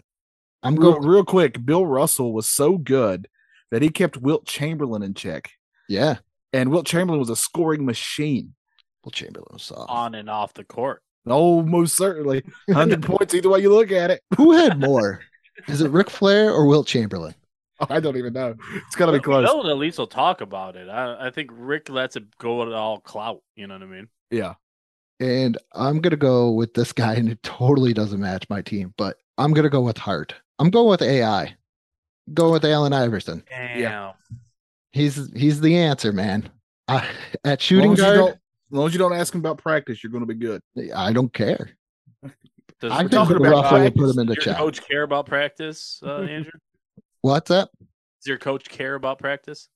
[0.62, 1.06] I'm real, going.
[1.06, 1.64] real quick.
[1.64, 3.28] Bill Russell was so good
[3.70, 5.50] that he kept Wilt Chamberlain in check,
[5.88, 6.18] Yeah,
[6.52, 8.54] and Wilt Chamberlain was a scoring machine.
[9.04, 9.90] Well, Chamberlain was soft.
[9.90, 11.02] on and off the court.
[11.26, 12.42] Oh, most certainly,
[12.72, 14.22] hundred points either way you look at it.
[14.36, 15.20] Who had more?
[15.68, 17.34] Is it Ric Flair or Wilt Chamberlain?
[17.90, 18.54] I don't even know.
[18.86, 19.44] It's got to be close.
[19.44, 20.88] Bill at least will talk about it.
[20.88, 23.42] I, I think Ric lets it go at all clout.
[23.56, 24.08] You know what I mean?
[24.30, 24.54] Yeah,
[25.20, 29.16] And I'm gonna go with this guy, and it totally doesn't match my team, but
[29.38, 30.34] I'm gonna go with Hart.
[30.58, 31.54] I'm going with AI.
[32.32, 33.42] Going with Allen Iverson.
[33.48, 34.12] Damn.
[34.92, 36.48] He's he's the answer, man.
[36.88, 37.06] I,
[37.44, 38.38] at shooting long as, you don't, guard, as
[38.72, 40.62] long as you don't ask him about practice, you're going to be good.
[40.94, 41.70] I don't care.
[42.80, 44.00] Does I We're think talking about will practice.
[44.00, 44.60] put him in the Does your chat.
[44.60, 46.50] coach care about practice, uh, Andrew?
[47.20, 47.68] What's that?
[47.78, 49.68] Does your coach care about practice?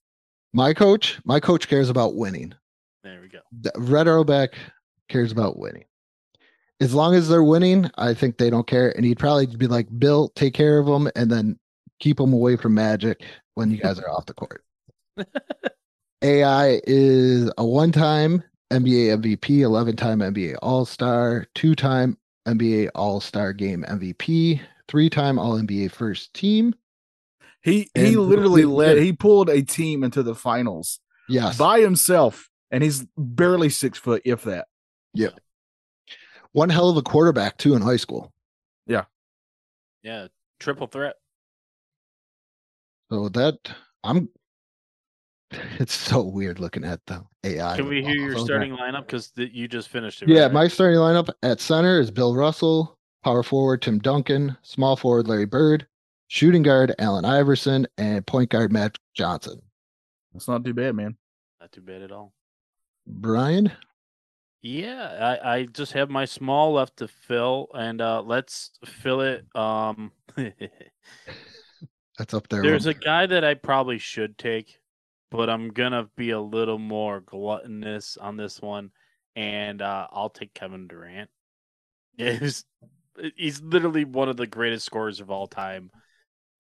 [0.53, 2.55] My coach, my coach cares about winning.
[3.05, 3.39] There we go.
[3.77, 4.55] Red Auerbach
[5.09, 5.85] cares about winning.
[6.81, 8.91] As long as they're winning, I think they don't care.
[8.97, 11.59] And he'd probably be like, Bill, take care of them and then
[12.01, 13.25] keep them away from magic
[13.55, 14.65] when you guys are off the court.
[16.23, 18.43] AI is a one time
[18.73, 25.11] NBA MVP, 11 time NBA All Star, two time NBA All Star Game MVP, three
[25.11, 26.75] time All NBA First Team.
[27.63, 28.99] He And he literally he led.
[28.99, 31.59] He pulled a team into the finals Yes.
[31.59, 34.69] by himself, and he's barely six foot, if that.
[35.15, 35.31] Yeah.
[36.53, 38.33] One hell of a quarterback, too, in high school.
[38.87, 39.05] Yeah.
[40.03, 40.29] Yeah,
[40.61, 41.17] triple threat.
[43.11, 43.59] So that
[44.05, 44.29] I'm.
[45.79, 47.77] It's so weird looking at the AI.
[47.77, 48.95] Can we hear your starting guys.
[48.95, 49.07] lineup?
[49.07, 50.29] Because you just finished it.
[50.29, 50.53] Yeah, right?
[50.53, 55.47] my starting lineup at center is Bill Russell, power forward Tim Duncan, small forward Larry
[55.47, 55.87] Bird,
[56.29, 59.61] shooting guard Allen Iverson, and point guard Matt Johnson.
[60.33, 61.17] That's not too bad, man.
[61.61, 62.33] not too bad at all.
[63.07, 63.71] Brian,
[64.63, 69.47] Yeah, I, I just have my small left to fill, and uh, let's fill it.
[69.55, 70.11] Um,
[72.19, 72.63] that's up there.
[72.63, 74.79] there's a guy that I probably should take,
[75.31, 78.91] but I'm gonna be a little more gluttonous on this one,
[79.35, 81.31] and uh, I'll take Kevin Durant.
[82.17, 82.65] Yeah, he's
[83.37, 85.91] he's literally one of the greatest scorers of all time.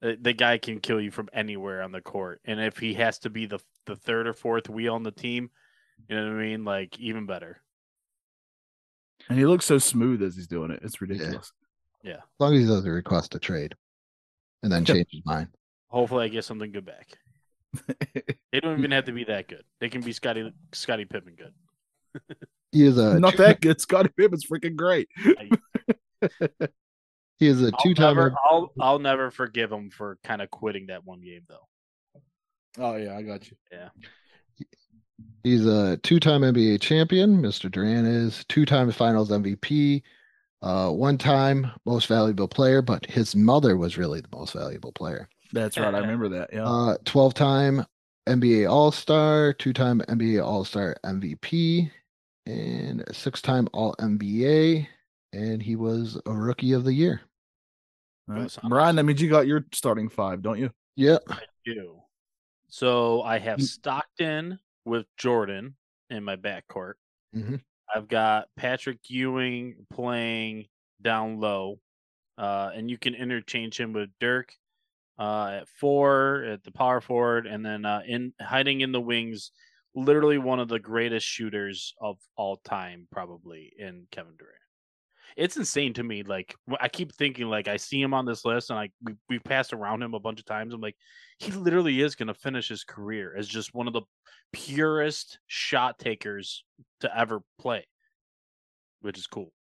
[0.02, 3.18] Uh, The guy can kill you from anywhere on the court, and if he has
[3.20, 5.50] to be the the third or fourth wheel on the team,
[6.08, 6.64] you know what I mean?
[6.64, 7.62] Like even better.
[9.28, 10.80] And he looks so smooth as he's doing it.
[10.82, 11.52] It's ridiculous.
[12.02, 12.16] Yeah.
[12.16, 13.74] As long as he doesn't request a trade,
[14.62, 14.94] and then Yeah.
[14.94, 15.48] change his mind.
[15.88, 17.18] Hopefully, I get something good back.
[18.52, 19.64] They don't even have to be that good.
[19.80, 21.52] They can be Scottie Scottie Pippen good.
[22.72, 23.80] He is a not that good.
[23.80, 25.08] Scottie Pippen's freaking great.
[27.38, 28.18] he is a I'll two-time.
[28.18, 31.66] I'll I'll never forgive him for kind of quitting that one game though.
[32.78, 33.56] Oh yeah, I got you.
[33.72, 33.88] Yeah.
[35.42, 37.40] He's a two-time NBA champion.
[37.40, 37.70] Mr.
[37.70, 40.02] Durant is two-time Finals MVP,
[40.60, 45.28] uh, one-time Most Valuable Player, but his mother was really the most valuable player.
[45.53, 45.94] That's right.
[45.94, 46.51] I remember that.
[46.53, 46.64] Yeah.
[46.64, 47.84] Uh, 12-time
[48.28, 51.90] NBA All-Star, two-time NBA All-Star MVP,
[52.47, 54.86] and six-time All-NBA,
[55.32, 57.20] and he was a Rookie of the Year.
[58.28, 58.59] All right.
[58.68, 60.70] Brian, that means you got your starting five, don't you?
[60.97, 61.22] Yep.
[61.64, 62.01] do.
[62.68, 63.62] So I have Mm.
[63.62, 65.76] Stockton with Jordan
[66.11, 66.94] in my backcourt.
[67.34, 67.61] Mhm.
[67.94, 70.66] I've got Patrick Ewing playing
[71.03, 71.80] down low,
[72.38, 74.53] uh, and you can interchange him with Dirk
[75.18, 79.50] uh, at four at the power forward, and then uh, in hiding in the wings,
[79.94, 84.54] literally one of the greatest shooters of all time, probably in Kevin Durant.
[85.36, 86.22] It's insane to me.
[86.22, 89.38] Like I keep thinking, like I see him on this list, and I we we
[89.38, 90.72] passed around him a bunch of times.
[90.72, 90.96] I'm like,
[91.38, 94.02] he literally is going to finish his career as just one of the
[94.52, 96.64] purest shot takers
[97.00, 97.86] to ever play,
[99.00, 99.52] which is cool.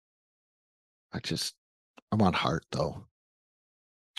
[1.13, 1.55] I just,
[2.13, 3.07] I'm on heart though.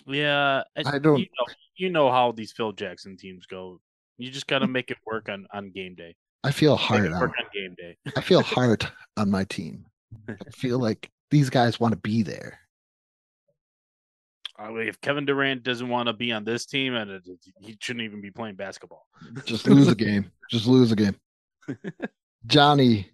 [0.08, 3.80] Yeah, I don't- You know, you know how these Phil Jackson teams go.
[4.18, 6.16] You just got to make it work on on game day.
[6.44, 7.98] I feel hard on on game day.
[8.16, 8.88] I feel hard
[9.18, 9.86] on my team.
[10.30, 12.60] I feel like these guys want to be there.
[14.58, 17.40] I mean, if Kevin Durant doesn't want to be on this team, and it, it-
[17.60, 19.06] he shouldn't even be playing basketball.
[19.44, 20.32] Just lose a game.
[20.50, 21.16] Just lose a game.
[22.46, 23.10] Johnny,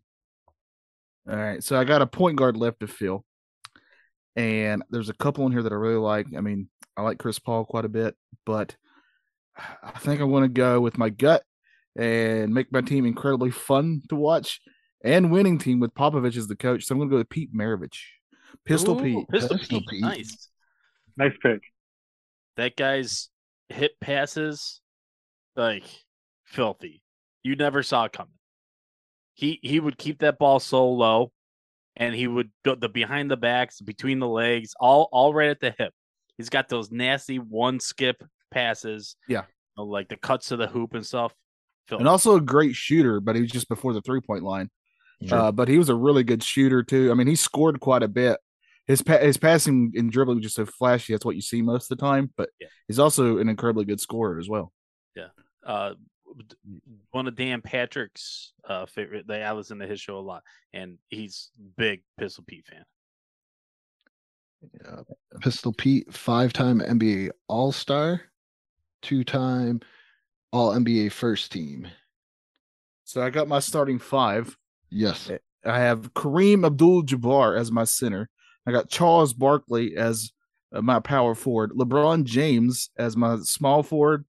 [1.30, 1.64] All right.
[1.64, 3.24] So I got a point guard left to fill.
[4.36, 6.28] And there's a couple in here that I really like.
[6.36, 8.16] I mean, I like Chris Paul quite a bit,
[8.46, 8.76] but
[9.84, 11.44] I think I want to go with my gut
[11.98, 14.62] and make my team incredibly fun to watch
[15.04, 16.86] and winning team with Popovich as the coach.
[16.86, 17.98] So I'm going to go with Pete Maravich.
[18.66, 19.28] Pistol Ooh, Pete.
[19.30, 19.90] Pistol, Pistol Pete.
[19.90, 20.02] Pete.
[20.02, 20.50] Nice.
[21.18, 21.62] Nice pick.
[22.58, 23.30] That guy's
[23.70, 24.82] hit passes
[25.56, 25.84] like
[26.46, 27.02] filthy.
[27.44, 28.34] You never saw it coming.
[29.34, 31.32] He he would keep that ball so low
[31.96, 35.60] and he would do the behind the backs, between the legs, all all right at
[35.60, 35.94] the hip.
[36.38, 39.16] He's got those nasty one skip passes.
[39.28, 39.42] Yeah.
[39.78, 41.34] you know, like the cuts to the hoop and stuff.
[41.88, 44.70] Phil, and also a great shooter, but he was just before the three point line.
[45.26, 45.38] Sure.
[45.38, 47.12] Uh, but he was a really good shooter too.
[47.12, 48.40] I mean, he scored quite a bit.
[48.88, 51.14] His pa- his passing and dribbling was just so flashy.
[51.14, 52.32] That's what you see most of the time.
[52.36, 52.68] But Yeah.
[52.88, 54.74] he's also an incredibly good scorer as well.
[55.16, 55.28] Yeah.
[55.66, 55.98] Uh, d-
[57.12, 59.28] one of Dan Patrick's uh favorite.
[59.28, 62.84] They I listen to his show a lot, and he's big Pistol Pete fan.
[64.86, 65.02] Yeah.
[65.40, 68.22] Pistol Pete, five time NBA All Star,
[69.02, 69.82] two time
[70.52, 71.88] All NBA first team.
[73.04, 74.58] So I got my starting five.
[74.90, 75.30] Yes.
[75.66, 78.30] I have Kareem Abdul Jabbar as my center.
[78.66, 80.32] I got Charles Barkley as
[80.74, 81.72] uh, my power forward.
[81.72, 84.26] LeBron James as my small forward.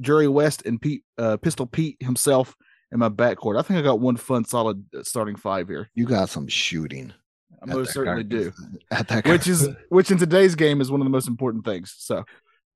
[0.00, 2.56] Jerry West and Pete uh, Pistol Pete himself
[2.90, 3.58] in my backcourt.
[3.58, 5.90] I think I got one fun, solid uh, starting five here.
[5.94, 7.12] You got some shooting.
[7.60, 8.52] I at most certainly guard- do.
[8.90, 11.94] At that Which is which in today's game is one of the most important things.
[11.96, 12.24] So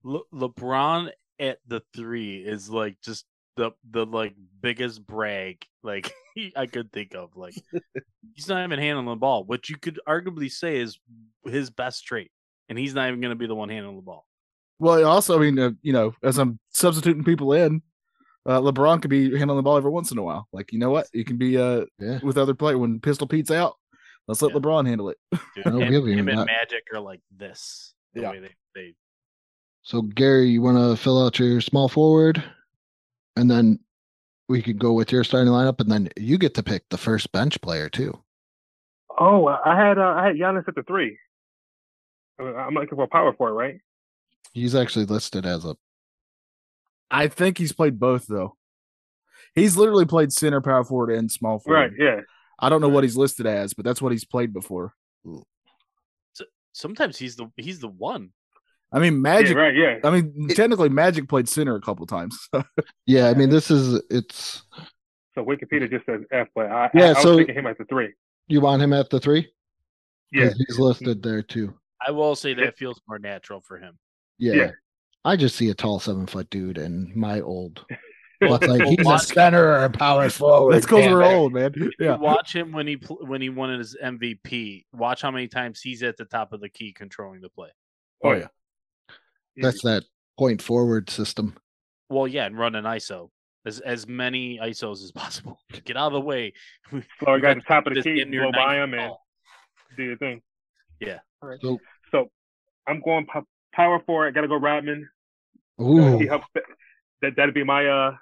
[0.05, 3.25] Le- LeBron at the three is like just
[3.57, 6.13] the the like biggest brag like
[6.57, 7.37] I could think of.
[7.37, 7.55] Like
[8.35, 10.99] he's not even handling the ball, which you could arguably say is
[11.45, 12.31] his best trait,
[12.69, 14.27] and he's not even going to be the one handling the ball.
[14.79, 17.83] Well, also I mean, uh, you know, as I'm substituting people in,
[18.47, 20.49] uh, LeBron could be handling the ball every once in a while.
[20.53, 22.21] Like you know what, you can be uh Yeah.
[22.23, 23.75] with other players when Pistol Pete's out.
[24.29, 24.59] Let's let Yeah.
[24.59, 25.19] LeBron handle it.
[25.55, 26.47] Dude, him, give him and that.
[26.47, 27.95] Magic are like this.
[28.15, 28.31] The Yeah.
[28.33, 28.95] way they, they
[29.83, 32.43] So Gary, you want to fill out your small forward,
[33.37, 33.79] and then
[34.49, 37.31] we could go with your starting lineup, and then you get to pick the first
[37.33, 38.17] bench player too.
[39.19, 41.19] Oh, I had uh, I had Giannis at the three.
[42.41, 43.81] Uh, I'm looking for a power forward, right?
[44.57, 45.77] He's actually listed as a
[47.11, 48.57] I think he's played both though.
[49.55, 51.79] He's literally played center, power forward, and small forward.
[51.79, 51.93] Right.
[51.99, 52.21] Yeah.
[52.59, 54.95] I don't know what he's listed as, but that's what he's played before.
[56.73, 58.31] sometimes he's the he's the one.
[58.93, 59.21] I mean, Yeah.
[59.21, 59.57] Magic.
[59.59, 59.75] Right.
[59.75, 59.99] Yeah.
[60.05, 62.49] I mean, technically, Magic played center a couple times.
[63.07, 63.29] yeah.
[63.29, 64.63] I mean, this is it's.
[65.35, 67.77] So Wikipedia just says F, but I, Yeah, I, I was so- thinking him at
[67.77, 68.15] the three.
[68.49, 69.53] You want him at the three?
[70.33, 70.51] Yeah.
[70.57, 71.75] he's listed there too.
[72.07, 72.65] I will say Yeah.
[72.67, 73.99] that feels more natural for him.
[74.39, 74.55] Yeah.
[74.55, 74.71] Yeah.
[75.25, 77.85] I just see a tall seven foot dude and my old.
[78.41, 80.75] What's like Well, he's a watch- center or a power forward.
[80.75, 81.73] That's because Damn we're old, man.
[81.99, 82.17] Yeah.
[82.17, 84.85] watch him when he when he won his MVP.
[84.93, 87.71] Watch how many times he's at the top of the key controlling the play.
[88.23, 88.49] Oh yeah.
[89.57, 90.05] That's that
[90.39, 91.57] point forward system.
[92.11, 93.31] Well, yeah, and run an ISO
[93.65, 95.59] as as many ISOs as possible.
[95.87, 96.53] Get out of the way.
[96.91, 98.93] Slow a guy at the top of the Just key, getting your blow by him,
[98.93, 99.13] and
[99.97, 100.43] do your thing.
[101.01, 101.21] Yeah.
[101.43, 101.59] All right.
[101.63, 101.79] So-
[102.11, 102.31] So
[102.87, 104.35] I'm going po- power forward.
[104.35, 105.09] Got to go Rodman.
[105.79, 106.47] Uh, Ooh, he helps.
[107.23, 108.17] That that'd be my uh.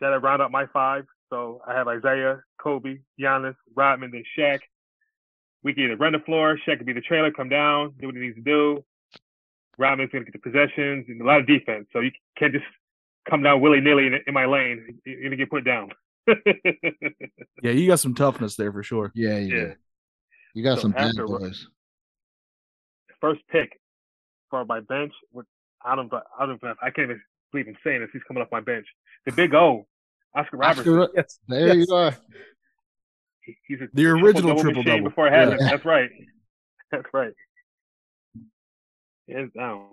[0.00, 1.06] That'd round up my five.
[1.30, 4.60] So I have Isiah, Kobe, Giannis, Rodman, then Shaq.
[5.64, 6.56] We can either run the floor.
[6.66, 8.84] Shaq can be the trailer, come down, do what he needs to do.
[9.76, 11.86] Rodman's gonna get the possessions and a lot of defense.
[11.92, 12.64] So you can't just
[13.28, 15.00] come down willy nilly in, in my lane.
[15.04, 15.90] You're gonna get put down.
[17.62, 19.10] Yeah, you got some toughness there for sure.
[19.14, 19.56] yeah, yeah.
[19.56, 19.72] yeah.
[20.54, 21.66] You got So some bad boys.
[23.20, 23.80] first pick
[24.50, 25.12] for my bench.
[25.32, 25.46] Which
[25.84, 27.22] I don't, I don't, I can't even
[27.52, 28.10] believe I'm saying this.
[28.12, 28.86] He's coming off my bench.
[29.26, 29.86] The big O,
[30.34, 30.98] Oscar Robertson.
[30.98, 31.38] Oscar- Yes.
[31.48, 31.86] There Yes.
[31.88, 32.10] you are.
[33.42, 35.08] He- He's a The original triple-double triple double.
[35.08, 35.54] before I had Yeah.
[35.54, 35.60] him.
[35.70, 36.10] That's right.
[36.92, 37.32] That's right.
[39.28, 39.88] Hands down.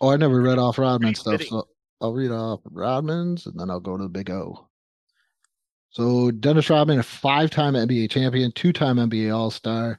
[0.00, 1.58] Oh, I never read off Rodman's Pretty stuff, fitting.
[1.60, 1.68] so
[2.02, 4.68] I'll read off Rodman's and then I'll go to the big O.
[5.90, 9.98] So Dennis Rodman, a five-time NBA champion, two-time NBA All-Star,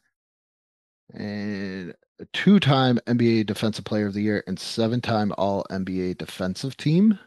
[1.15, 7.19] and a two-time NBA Defensive Player of the Year, and seven-time All NBA Defensive Team.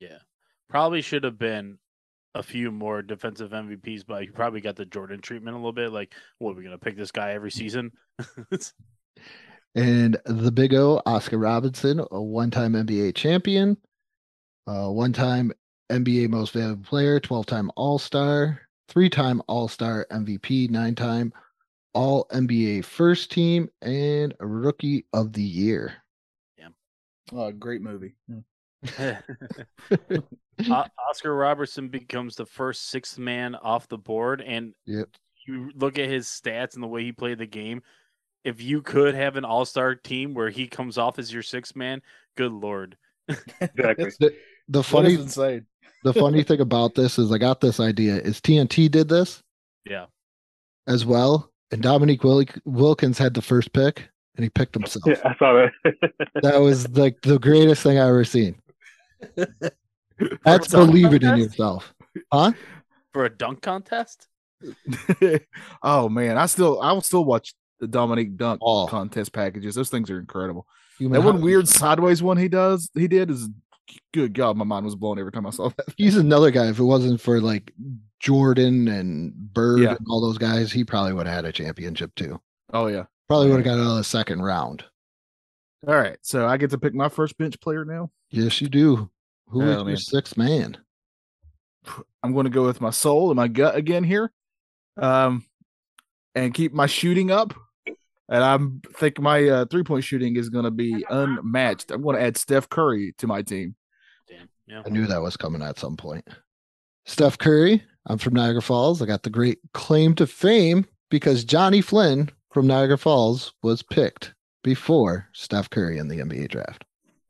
[0.00, 0.18] Yeah.
[0.68, 1.78] Probably should have been
[2.34, 5.90] a few more defensive MVPs, but you probably got the Jordan treatment a little bit.
[5.90, 7.92] Like, what are we gonna pick this guy every season?
[9.74, 13.76] And the Big O, Oscar Robinson, a one-time NBA champion,
[14.66, 15.52] uh, one-time
[15.92, 21.30] NBA Most Valuable Player, twelve-time All-Star, three-time All-Star MVP, nine-time
[21.96, 25.94] All NBA First Team, and a Rookie of the Year.
[26.58, 26.68] Yeah.
[27.32, 28.14] Oh, great movie.
[28.28, 28.40] Hmm.
[30.70, 35.08] O- Oscar Robertson becomes the first sixth man off the board, and Yep.
[35.46, 37.82] you look at his stats and the way he played the game.
[38.44, 41.76] If you could have an all star team where he comes off as your sixth
[41.76, 42.00] man,
[42.36, 42.96] good lord.
[43.60, 44.10] Exactly.
[44.20, 44.34] The,
[44.68, 45.66] the funny, insane.
[46.04, 48.16] the funny thing about this is, I got this idea.
[48.16, 49.42] Is TNT did this
[49.88, 50.06] Yeah.
[50.86, 55.04] as well, and Dominique Wil- Wilkins had the first pick, and he picked himself.
[55.06, 56.12] Yeah, I saw that.
[56.42, 58.56] That was like the greatest thing I ever seen.
[60.44, 61.92] That's For a believe it in yourself,
[62.32, 62.52] huh?
[63.12, 64.28] For a dunk contest?
[65.82, 68.86] oh man, I still I will still watch the Dominique Dunk Oh.
[68.86, 69.74] contest packages.
[69.74, 70.66] Those things are incredible.
[70.98, 73.48] Human that one weird sideways one he does he did is
[74.14, 75.86] good god, my mind was blown every time I saw that.
[75.96, 76.68] He's another guy.
[76.68, 77.72] If it wasn't for like
[78.20, 79.90] Jordan and Bird Yeah.
[79.96, 82.40] and all those guys, he probably would have had a championship too.
[82.72, 83.04] Oh yeah.
[83.28, 84.84] Probably would have got out of the second round.
[85.86, 86.18] All right.
[86.22, 88.10] So I get to pick my first bench player now.
[88.30, 89.10] Yes, you do.
[89.48, 89.96] Who is Oh, your man.
[89.96, 90.76] sixth man?
[92.22, 94.32] I'm going to go with my soul and my gut again here,
[94.96, 95.44] um,
[96.34, 97.54] and keep my shooting up.
[98.28, 101.92] And I'm think my uh, three point shooting is going to be unmatched.
[101.92, 103.76] I'm going to add Steph Curry to my team.
[104.28, 104.48] Damn.
[104.66, 104.82] Yeah.
[104.84, 106.26] I knew that was coming at some point.
[107.06, 107.82] Steph Curry.
[108.06, 109.02] I'm from Niagara Falls.
[109.02, 114.34] I got the great claim to fame because Jonny Flynn from Niagara Falls was picked
[114.62, 116.84] before Steph Curry in the NBA draft.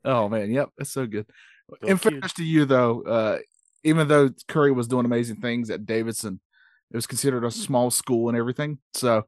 [0.05, 1.25] Oh man, yep, that's so good.
[1.69, 2.13] Go In Cute.
[2.13, 3.37] fairness to you, though, uh,
[3.83, 6.39] even though Curry was doing amazing things at Davidson,
[6.91, 8.79] it was considered a small school and everything.
[8.93, 9.23] So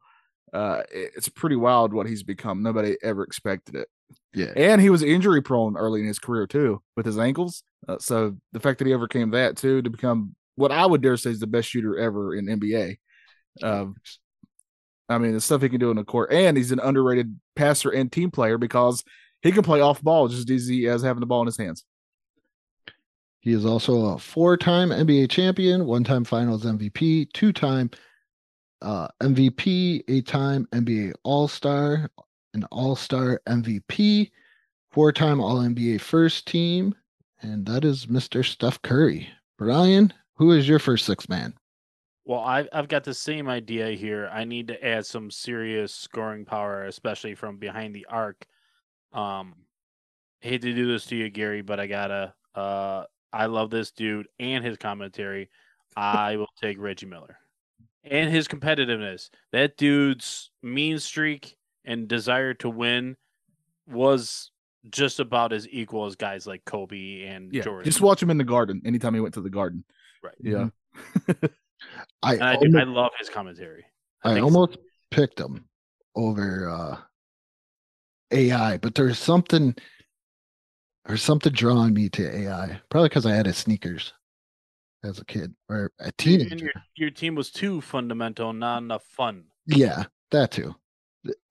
[0.53, 2.63] uh, it- it's pretty wild what he's become.
[2.63, 3.87] Nobody ever expected it.
[4.33, 4.53] Yeah.
[4.55, 7.63] And he was injury prone early in his career too, with his ankles.
[7.87, 11.15] Uh, so the fact that he overcame that too to become what I would dare
[11.15, 12.97] say is the best shooter ever in NBA.
[13.63, 13.95] Um,
[15.07, 17.89] I mean, the stuff he can do in the court, and he's an underrated passer
[17.89, 19.03] and team player because
[19.41, 21.85] he can play off ball just as easy as having the ball in his hands.
[23.39, 27.89] He is also a four-time NBA champion, one-time Finals MVP, two-time
[28.81, 32.11] uh, MVP, eight-time NBA All-Star,
[32.53, 34.29] an All-Star MVP,
[34.91, 36.93] four-time All-NBA First Team,
[37.41, 38.43] and that is Mr.
[38.43, 39.29] Steph Curry.
[39.57, 41.53] Brian, who is your first six man?
[42.25, 44.29] Well, I've I've got the same idea here.
[44.31, 48.45] I need to add some serious scoring power, especially from behind the arc.
[49.13, 49.53] Um,
[50.39, 52.33] hate to do this to you, Gary, but I gotta.
[52.55, 55.49] Uh, I love this dude and his commentary.
[55.95, 57.37] I will take Reggie Miller
[58.03, 59.29] and his competitiveness.
[59.51, 63.17] That dude's mean streak and desire to win
[63.87, 64.51] was
[64.91, 67.85] just about as equal as guys like Kobe and Yeah, Jordan.
[67.85, 69.83] just watch him in the garden anytime he went to the garden.
[70.23, 70.35] Right.
[70.39, 70.69] Yeah.
[72.23, 73.85] I I, do, I love his commentary.
[74.23, 74.77] I, think almost
[75.11, 75.65] picked him
[76.15, 76.97] over uh,
[78.31, 79.75] AI, but there's something
[81.05, 82.81] there's something drawing me to AI.
[82.89, 84.13] Probably because I had his sneakers
[85.03, 86.65] as a kid or a And teenager.
[86.65, 89.45] your, your team was too fundamental, not enough fun.
[89.65, 90.75] Yeah, that too.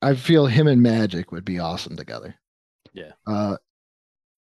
[0.03, 2.35] I feel him and Magic would be awesome together.
[2.93, 3.13] Yeah.
[3.27, 3.57] Uh,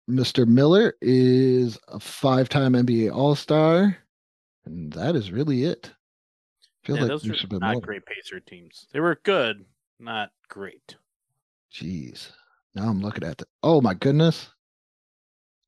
[0.08, 0.46] Mr.
[0.46, 3.96] Miller is a five-time NBA All-Star,
[4.64, 5.90] and that is really it.
[6.82, 7.80] I feel Yeah, like those were not more.
[7.80, 8.86] great Pacer teams.
[8.92, 9.64] They were good,
[9.98, 10.96] not great.
[11.72, 12.30] Jeez.
[12.74, 13.46] Now I'm looking at the.
[13.62, 14.50] Oh my goodness.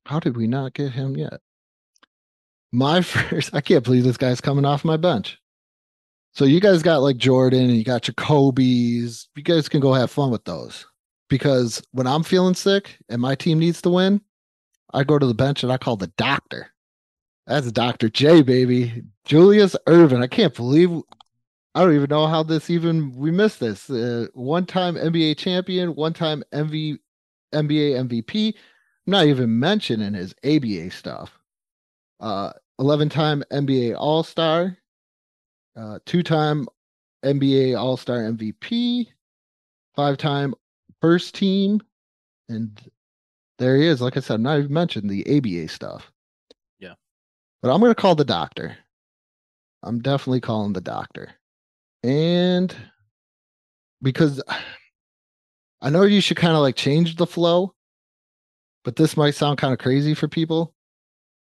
[0.05, 1.39] How did we not get him yet?
[2.71, 3.53] My first.
[3.53, 5.39] I can't believe this guy's coming off my bench.
[6.33, 9.29] So you guys got like Jordan and you got your Kobe's.
[9.35, 10.85] You guys can go have fun with those.
[11.29, 14.19] Because when I'm feeling sick and my team needs to win,
[14.93, 16.72] I go to the bench and I call the doctor.
[17.45, 18.09] That's Dr.
[18.09, 19.03] J, baby.
[19.25, 20.23] Julius Erving.
[20.23, 21.01] I can't believe
[21.75, 23.89] I don't even know how this even we missed this.
[23.89, 26.99] Uh, one time NBA champion, one time MV,
[27.53, 28.53] NBA MVP.
[29.07, 31.37] I'm not even mentioning his ABA stuff.
[32.19, 34.77] Uh, 11 time NBA All Star,
[35.75, 36.67] uh, two time
[37.25, 39.07] NBA All Star MVP,
[39.95, 40.53] five time
[41.01, 41.81] first team.
[42.49, 42.79] And
[43.57, 43.99] there he is.
[43.99, 46.12] Like I said, I'm not even mentioning the ABA stuff.
[47.63, 48.77] But I'm going to call the doctor.
[49.81, 51.31] I'm definitely calling the doctor.
[52.03, 52.75] And
[54.01, 54.43] because
[55.81, 57.73] I know you should kind of like change the flow,
[58.83, 60.73] but this might sound kind of crazy for people.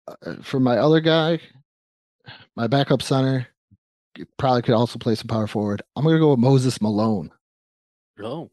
[0.07, 1.39] Uh, for my other guy,
[2.55, 3.47] my backup center,
[4.37, 5.81] probably could also play some power forward.
[5.95, 7.31] I'm going to go with Moses Malone.
[8.21, 8.51] Oh,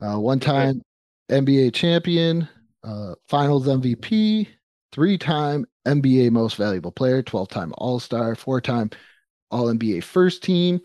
[0.00, 0.82] Uh, one time
[1.30, 2.48] NBA champion,
[2.84, 4.46] uh, finals MVP,
[4.92, 8.90] three time NBA most valuable player, 12 time All Star, four time
[9.50, 10.80] All NBA first team,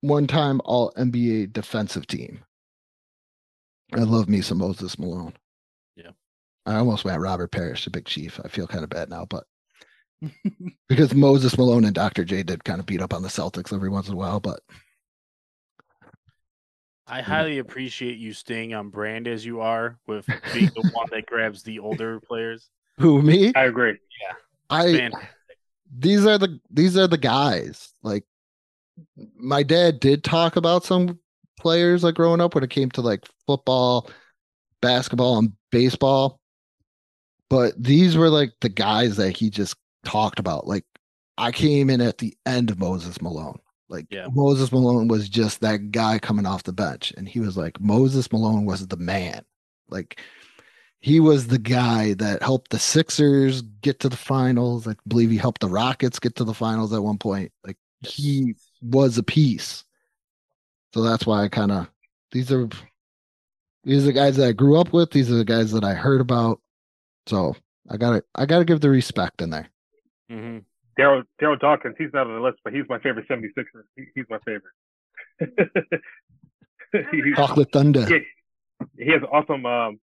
[0.00, 2.44] one time All NBA defensive team.
[3.94, 5.34] I love me some Moses Malone.
[5.96, 6.10] Yeah.
[6.64, 8.40] I almost went Robert Parish, the big chief.
[8.44, 9.44] I feel kind of bad now, but
[10.88, 12.24] because Moses Malone and Dr.
[12.24, 14.60] J did kind of beat up on the Celtics every once in a while, but
[17.06, 21.26] I highly appreciate you staying on brand as you are with being the one that
[21.26, 22.68] grabs the older players.
[23.00, 23.52] who me?
[23.54, 23.98] I agree.
[24.22, 24.34] Yeah.
[24.70, 25.28] I Fantastic.
[25.98, 27.92] these are the these are the guys.
[28.02, 28.24] Like
[29.36, 31.18] my dad did talk about some
[31.58, 34.10] players like growing up when it came to like football,
[34.80, 36.40] basketball, and baseball.
[37.48, 40.66] But these were like the guys that he just talked about.
[40.66, 40.84] Like
[41.38, 43.58] I came in at the end of Moses Malone.
[43.88, 44.26] Like Yeah.
[44.32, 48.32] Moses Malone was just that guy coming off the bench, and he was like Moses
[48.32, 49.44] Malone was the man.
[49.88, 50.20] Like
[51.06, 54.88] he was the guy that helped the Sixers get to the finals.
[54.88, 57.52] I believe he helped the Rockets get to the finals at one point.
[57.64, 59.84] Like he was a piece.
[60.92, 61.88] So that's why I kind of
[62.32, 62.68] these are
[63.84, 65.12] these are the guys that I grew up with.
[65.12, 66.60] These are the guys that I heard about.
[67.28, 67.54] So
[67.88, 69.68] I gotta I gotta give the respect in there.
[70.28, 70.58] Mm-hmm.
[71.00, 73.84] Darryl Darryl Dawkins, he's not on the list, but he's my favorite 76er.
[73.94, 74.74] He, he's my favorite.
[77.36, 78.06] Chocolate Thunder.
[78.06, 78.22] he,
[78.98, 80.00] he has awesome um,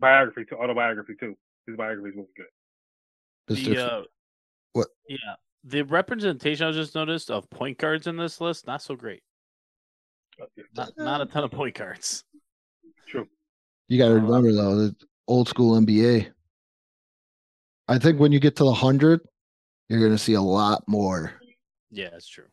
[0.00, 1.36] biography too, autobiography too.
[1.66, 3.56] His biography is really good.
[3.56, 3.74] Mr.
[3.74, 4.02] The, uh,
[4.72, 4.88] What?
[5.08, 5.34] Yeah,
[5.64, 9.22] the representation I just noticed of point guards in this list not so great.
[10.40, 10.46] Oh.
[10.76, 12.24] Not not a ton of point guards.
[13.06, 13.26] True.
[13.88, 14.96] You got to remember though, the
[15.28, 16.30] old school NBA.
[17.86, 19.20] I think when you get to the hundred,
[19.88, 21.34] you're going to see a lot more.
[21.90, 22.46] Yeah, that's true.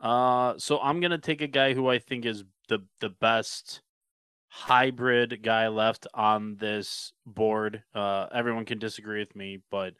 [0.00, 3.80] Uh, so I'm gonna take a guy who I think is the the best
[4.54, 7.82] hybrid guy left on this board.
[7.92, 9.94] Uh, everyone can disagree with me, but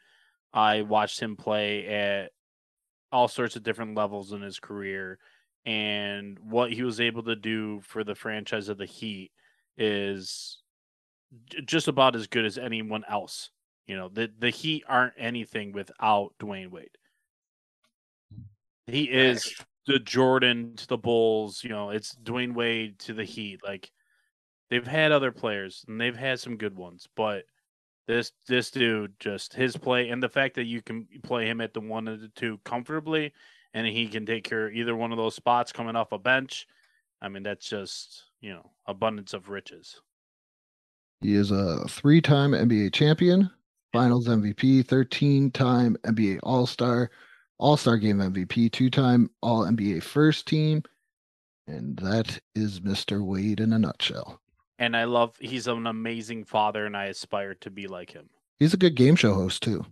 [0.53, 2.31] I watched him play at
[3.11, 5.19] all sorts of different levels in his career,
[5.65, 9.31] and what he was able to do for the franchise of the Heat
[9.77, 10.59] is
[11.65, 13.49] just about as good as anyone else.
[13.87, 16.97] You know, the the Heat aren't anything without Dwyane Wade.
[18.87, 19.53] He is
[19.85, 21.61] the Jordan to the Bulls.
[21.61, 23.59] You know, it's Dwyane Wade to the Heat.
[23.61, 23.91] Like
[24.69, 27.45] they've had other players and they've had some good ones, but
[28.07, 31.73] this this dude just his play and the fact that you can play him at
[31.73, 33.33] the one and the two comfortably,
[33.73, 36.67] and he can take care of either one of those spots coming off a bench.
[37.21, 40.01] I mean, that's just you know abundance of riches.
[41.21, 43.49] He is a three-time NBA champion,
[43.93, 47.09] Finals MVP, 13-time NBA All-Star,
[47.57, 50.83] All-Star Game MVP, two-time All NBA First Team,
[51.67, 53.25] and that is Mr.
[53.25, 54.39] Wade in a nutshell.
[54.77, 58.29] And I love he's an amazing father, and I aspire to be like him.
[58.59, 59.85] He's a good game show host too.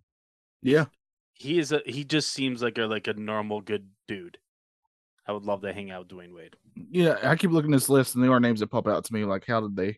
[0.61, 0.85] Yeah.
[1.33, 4.37] He is a he just seems like a like a normal good dude.
[5.27, 6.55] I would love to hang out with Dwyane Wade.
[6.91, 7.17] Yeah.
[7.23, 9.23] I keep looking at this list and there are names that pop out to me.
[9.23, 9.97] Like, how did they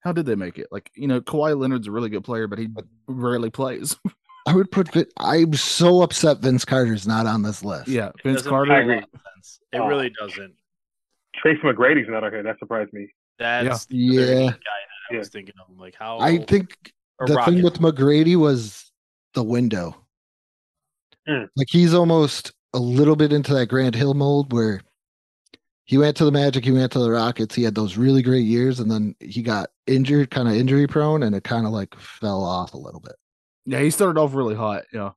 [0.00, 0.68] how did they make it?
[0.70, 2.68] Like, you know, Kawhi Leonard's a really good player, but he
[3.08, 3.96] rarely plays.
[4.46, 4.88] I would put.
[5.18, 7.88] I'm so upset Vince Carter's not on this list.
[7.88, 8.10] yeah.
[8.24, 8.72] Vince Carter.
[8.72, 8.94] make agree.
[8.96, 9.60] lot of sense.
[9.72, 10.54] It Uh, really doesn't.
[11.36, 12.40] Tracy McGrady's not okay.
[12.42, 13.12] That surprised me.
[13.40, 14.22] That's the Yeah.
[14.22, 14.58] guy that
[15.10, 15.18] I Yeah.
[15.18, 15.76] was thinking of.
[15.76, 18.92] Like how I think or the thing with McGrady was
[19.34, 19.96] the window.
[21.28, 21.48] Mm.
[21.56, 24.80] Like he's almost a little bit into that Grant Hill mold where
[25.84, 28.44] he went to the Magic, he went to the Rockets, he had those really great
[28.44, 31.94] years, and then he got injured, kind of injury prone, and it kind of like
[31.96, 33.16] fell off a little bit.
[33.66, 34.84] Yeah, he started off really hot.
[34.92, 35.10] Yeah.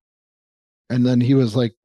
[0.89, 1.76] And then he was like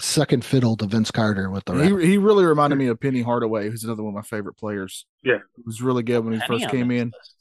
[0.00, 3.70] second fiddle to Vince Carter with the He he really reminded me of Penny Hardaway,
[3.70, 5.06] who's another one of my favorite players.
[5.22, 5.38] Yeah.
[5.56, 7.08] He was really good when he Penny first came in.
[7.08, 7.34] list.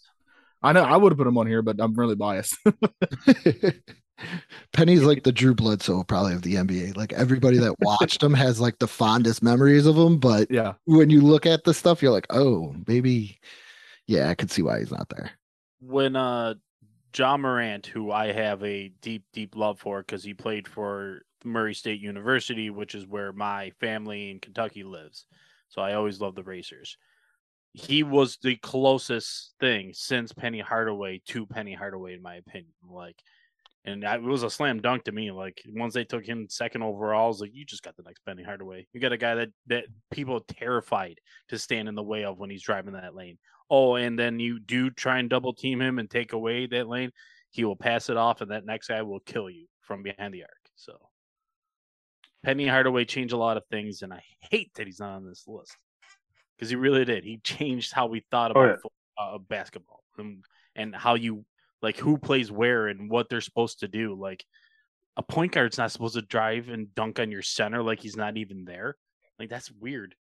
[0.62, 2.58] I know I would have put him on here, but I'm really biased.
[4.72, 6.96] Penny's like the Drew Bledsoe probably of the NBA.
[6.96, 10.74] Like everybody that watched him has like the fondest memories of him, but yeah.
[10.86, 13.40] when you look at the stuff, you're like, oh, maybe,
[14.08, 15.32] yeah, I could see why he's not there.
[15.82, 16.54] when uh
[17.16, 21.74] Ja Morant, who I have a deep, deep love for because he played for Murray
[21.74, 25.26] State University, which is where my family in Kentucky lives.
[25.70, 26.98] So I always love the Racers.
[27.74, 32.74] He was the closest thing since Penny Hardaway to Penny Hardaway, in my opinion.
[32.88, 33.20] Like,
[33.86, 35.32] and it was a slam dunk to me.
[35.32, 38.24] Like once they took him second overall, I was like, you just got the next
[38.26, 38.88] Penny Hardaway.
[38.94, 42.38] You got a guy that that people are terrified to stand in the way of
[42.38, 43.38] when he's driving that lane.
[43.70, 47.12] Oh, and then you do try and double team him and take away that lane,
[47.50, 50.44] he will pass it off, and that next guy will kill you from behind the
[50.44, 50.70] arc.
[50.76, 50.98] So
[52.44, 54.22] Penny Hardaway changed a lot of things, and I
[54.52, 55.76] hate that he's not on this list
[56.58, 57.24] because he really did.
[57.24, 58.76] He changed how we thought Oh, about yeah.
[58.84, 60.44] fo- uh, basketball and,
[60.76, 61.46] and how you
[61.82, 64.16] like who plays where and what they're supposed to do.
[64.16, 64.44] Like
[65.18, 68.38] a point guard's not supposed to drive and dunk on your center like he's not
[68.38, 68.96] even there.
[69.40, 70.16] Like that's weird.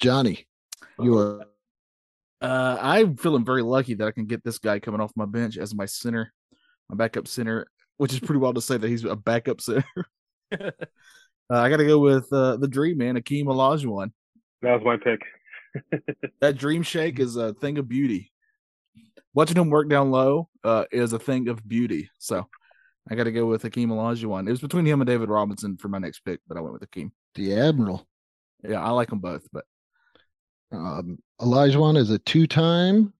[0.00, 0.46] Johnny,
[1.00, 1.46] you are
[2.40, 5.56] Uh, I'm feeling very lucky that I can get this guy coming off my bench
[5.58, 6.32] as my center,
[6.88, 9.84] my backup center, which is pretty wild to say that he's a backup center.
[10.52, 10.70] uh,
[11.50, 14.12] I got to go with uh, the dream man, Akeem Olajuwon.
[14.62, 15.20] That was my pick.
[16.40, 18.30] That dream shake is a thing of beauty.
[19.32, 22.10] Watching him work down low uh, is a thing of beauty.
[22.18, 22.46] So
[23.10, 24.46] I got to go with Akeem Olajuwon.
[24.46, 26.90] It was between him and David Robinson for my next pick, but I went with
[26.90, 27.10] Akeem.
[27.36, 28.06] the Admiral.
[28.62, 29.64] Yeah, I like them both, but
[30.72, 33.12] Um, Elijah is a two time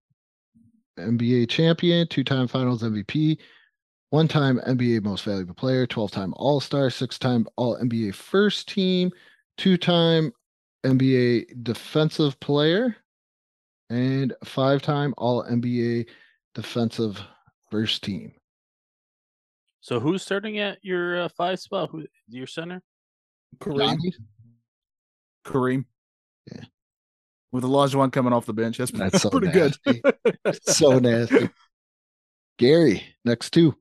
[0.98, 3.38] NBA champion, two time finals MVP,
[4.12, 8.68] one time NBA Most Valuable Player, 12 time All Star, six time All NBA First
[8.68, 9.10] Team,
[9.56, 10.32] two time
[10.84, 12.94] NBA Defensive Player,
[13.88, 16.08] and five time All NBA
[16.54, 17.22] Defensive
[17.70, 18.32] First Team.
[19.80, 21.88] So who's starting at your uh, five spot?
[21.90, 22.82] Who your center?
[23.60, 23.78] Kareem.
[23.78, 24.12] Johnny?
[25.46, 25.84] Kareem.
[26.52, 26.64] Yeah.
[27.50, 28.76] With Elijah coming off the bench.
[28.76, 30.02] That's, That's so pretty nasty.
[30.02, 30.58] good.
[30.64, 31.48] So nasty.
[32.58, 33.74] Gary, next two.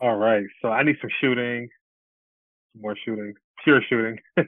[0.00, 0.44] All right.
[0.62, 1.68] So I need some shooting,
[2.72, 4.18] some more shooting, pure shooting.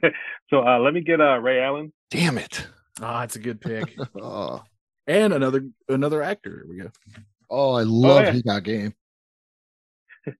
[0.49, 1.91] so uh, let me get uh, Ray Allen.
[2.11, 2.67] Damn it.
[3.01, 3.95] Ah, it's a good pick.
[4.21, 4.61] Oh,
[5.07, 6.63] and another another actor.
[6.63, 6.89] Here we go.
[7.49, 8.31] oh I love yeah.
[8.31, 8.93] he got game.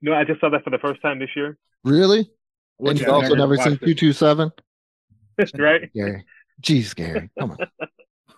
[0.00, 1.58] You know, I just saw that for the first time this year.
[1.82, 2.30] Really?
[2.76, 3.38] What'd and you you I've also think?
[3.38, 3.98] never never seen watched it.
[3.98, 4.52] 227?
[5.58, 5.92] right?
[5.92, 6.24] Gary.
[6.62, 7.28] Jeez, Gary.
[7.36, 7.56] Come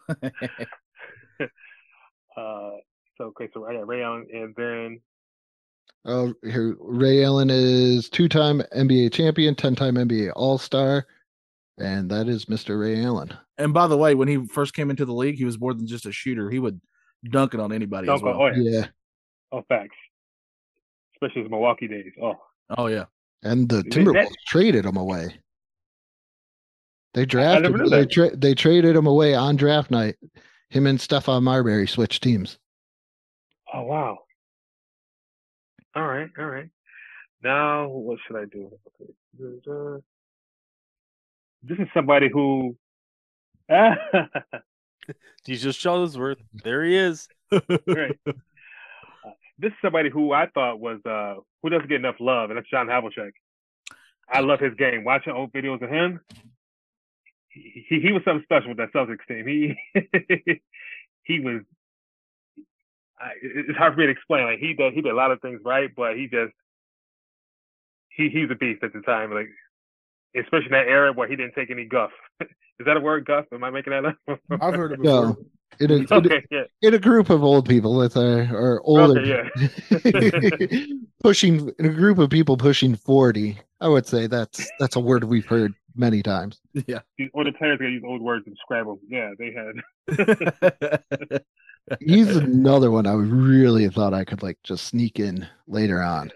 [0.08, 0.30] on.
[2.36, 2.70] Uh,
[3.18, 5.00] so okay, so I got Ray Allen, and then
[6.06, 11.06] Oh, here Ray Allen is two-time NBA champion, 10-time NBA All-Star,
[11.78, 12.80] and that is Mr.
[12.80, 13.32] Ray Allen.
[13.58, 15.86] And by the way, when he first came into the league, he was more than
[15.86, 16.48] just a shooter.
[16.50, 16.80] He would
[17.30, 18.40] dunk it on anybody Dunk as well.
[18.40, 18.86] on- oh yeah, Yeah,
[19.52, 19.96] oh facts,
[21.16, 22.12] especially his Milwaukee days.
[22.22, 22.36] Oh,
[22.78, 23.04] Oh yeah.
[23.42, 25.38] and the That- Timberwolves traded him away.
[27.12, 27.64] They drafted.
[27.72, 28.10] never knew They that.
[28.10, 30.16] tra- they traded him away on draft night.
[30.70, 32.58] Him and Stephon Marbury switched teams.
[33.74, 34.18] oh wow.
[35.94, 36.68] All right, all right.
[37.42, 38.70] Now what should I do?
[39.40, 40.02] Okay.
[41.62, 42.76] This is somebody who.
[45.44, 46.36] Jesus Shuttlesworth.
[46.64, 47.28] There he is.
[47.52, 48.18] Right.
[48.26, 48.32] Uh,
[49.58, 52.70] this is somebody who I thought was uh who doesn't get enough love, and that's
[52.70, 53.32] John Havlicek.
[54.28, 55.04] I love his game.
[55.04, 56.20] Watching old videos of him,
[57.48, 59.46] he he, he was something special with that Celtics team.
[59.46, 60.60] He
[61.24, 61.62] he was.
[63.20, 64.44] I, it's hard for me to explain.
[64.44, 66.52] Like he did, he did a lot of things right, but he just
[68.16, 69.32] he he's a beast at the time.
[69.32, 69.48] Like
[70.36, 72.10] especially in that era where he didn't take any guff.
[72.40, 73.44] Is that a word, guff?
[73.52, 74.16] Am I making that up?
[74.60, 75.34] I've heard it No.
[75.34, 75.44] before.
[75.78, 76.62] In a, in, a, okay, yeah.
[76.82, 79.48] in a group of old people that are, are older, Okay,
[79.90, 80.86] yeah.
[81.22, 85.22] pushing in a group of people pushing forty, I would say that's that's a word
[85.24, 86.60] we've heard many times.
[86.86, 87.00] Yeah.
[87.18, 88.98] These older players gotta use old words in Scrabble.
[89.08, 91.42] Yeah, they had.
[92.00, 96.30] He's another one I really thought I could like just sneak in later on.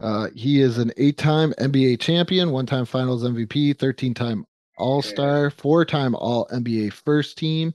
[0.00, 4.44] Uh, he is an eight-time NBA champion, one-time Finals MVP, thirteen-time
[4.76, 7.72] All-Star, four-time All NBA First Team,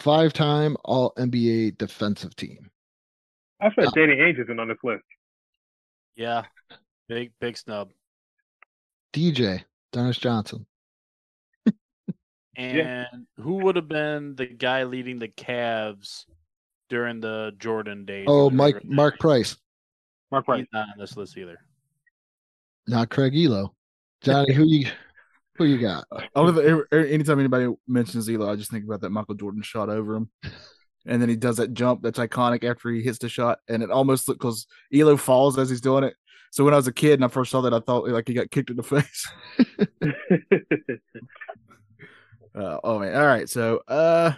[0.00, 2.70] five-time All NBA Defensive Team.
[3.60, 3.90] I said.
[3.94, 5.04] Danny Ainge isn't on this list.
[6.16, 6.44] Yeah.
[7.08, 7.90] Big big snub.
[9.12, 10.66] DJ Dennis Johnson.
[12.60, 13.06] And Yeah.
[13.42, 16.24] who would have been the guy leading the Cavs
[16.88, 18.26] during the Jordan days?
[18.28, 18.56] Oh, whatever?
[18.56, 19.56] Mike Mark Price,
[20.30, 20.60] Mark Price.
[20.60, 21.56] He's not on this list either.
[22.86, 23.70] not Craig Ehlo.
[24.22, 24.90] Johnny, who you
[25.56, 26.04] who you got?
[26.34, 29.88] Only the- er, anytime anybody mentions Ehlo, I just think about that Michael Jordan shot
[29.88, 30.30] over him.
[31.06, 33.58] And then he does that jump that's iconic after he hits the shot.
[33.68, 36.14] And it almost looks because Ehlo falls as he's doing it.
[36.50, 38.34] So when I was a kid and I first saw that, I thought like he
[38.34, 39.26] got kicked in the face.
[42.54, 43.14] Uh, oh man.
[43.14, 43.48] All right.
[43.48, 44.32] So uh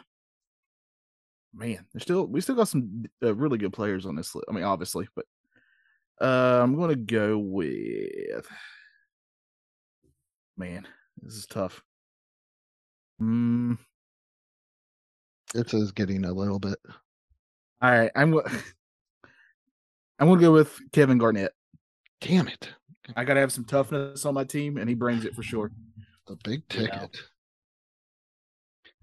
[1.55, 4.47] man, there's still we still got some uh, really good players on this list.
[4.49, 5.27] I mean, obviously, but
[6.21, 8.47] uh I'm gonna go with
[10.57, 10.87] man,
[11.23, 11.83] this is tough.
[13.21, 13.79] Mm,
[15.55, 16.79] This is getting a little bit.
[17.81, 18.35] all right, I'm
[20.19, 21.53] I'm gonna go with Kevin Garnett.
[22.21, 22.69] Damn it!
[23.17, 25.73] I gotta have some toughness on my team, and he brings it for sure.
[26.27, 27.17] The big ticket.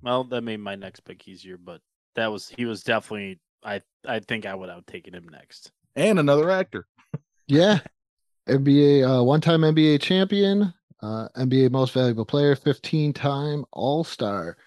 [0.02, 1.82] Well, that made my next pick easier, but
[2.16, 5.72] that was he was definitely I I think I would have taken him next.
[5.96, 6.88] And another actor.
[7.48, 7.80] Yeah.
[8.48, 14.58] NBA uh one-time NBA champion, uh NBA most valuable player, 15-time All-Star,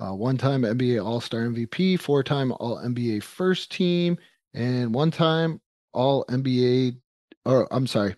[0.00, 4.16] uh one-time NBA All-Star MVP, four-time All NBA first team,
[4.54, 5.60] and one-time
[5.92, 6.98] All NBA
[7.44, 8.16] or I'm sorry,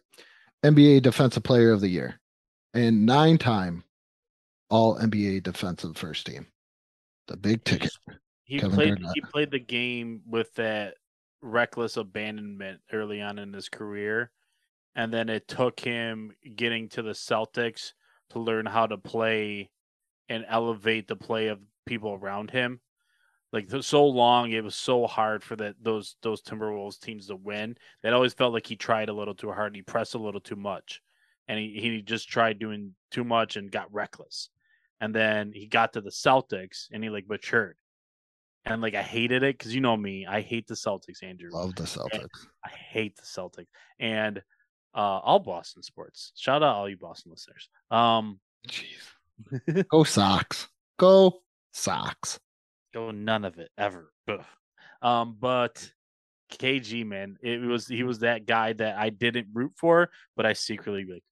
[0.64, 2.20] NBA defensive player of the year,
[2.74, 3.84] and nine-time
[4.70, 6.46] All NBA defensive first team.
[7.28, 7.92] The big ticket.
[8.42, 9.12] He Kevin played Garnett.
[9.14, 10.94] he played the game with that
[11.42, 14.32] reckless abandonment early on in his career.
[14.96, 17.92] And then it took him getting to the Celtics
[18.30, 19.70] to learn how to play
[20.28, 22.80] and elevate the play of people around him.
[23.52, 27.76] Like so long, it was so hard for that those those Timberwolves teams to win.
[28.02, 29.74] It always felt like he tried a little too hard.
[29.74, 31.00] He pressed a little too much,
[31.46, 34.50] and he he just tried doing too much and got reckless.
[35.00, 37.76] And then he got to the Celtics and he like matured
[38.68, 41.50] and like I hated it because you know me, I hate the Celtics, Andrew.
[41.52, 42.46] Love the Celtics.
[42.64, 43.68] I hate the Celtics
[43.98, 44.38] and
[44.94, 46.32] uh, all Boston sports.
[46.36, 47.68] Shout out all you Boston listeners.
[47.90, 49.84] Um, Jeez.
[49.90, 50.68] Go Sox.
[50.98, 51.40] Go
[51.72, 52.38] Sox.
[52.92, 54.12] Go none of it ever.
[54.28, 54.44] Ugh.
[55.00, 55.90] Um, but
[56.52, 60.52] KG man, it was he was that guy that I didn't root for, but I
[60.52, 61.24] secretly like.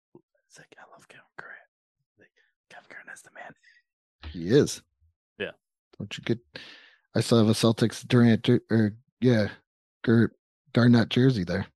[0.58, 1.54] Like I love Kevin Durant.
[2.18, 2.30] Like,
[2.70, 3.54] Kevin Durant is the man.
[4.30, 4.82] He is.
[5.38, 5.52] Yeah.
[5.98, 6.38] Don't you get?
[7.14, 9.48] I still have a Celtics Durant or yeah,
[10.04, 10.36] Gert
[10.72, 11.66] Garnett jersey there.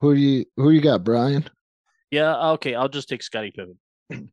[0.00, 1.48] Who do you who you got, Brian?
[2.10, 3.78] Yeah, okay, I'll just take Scottie Pippen.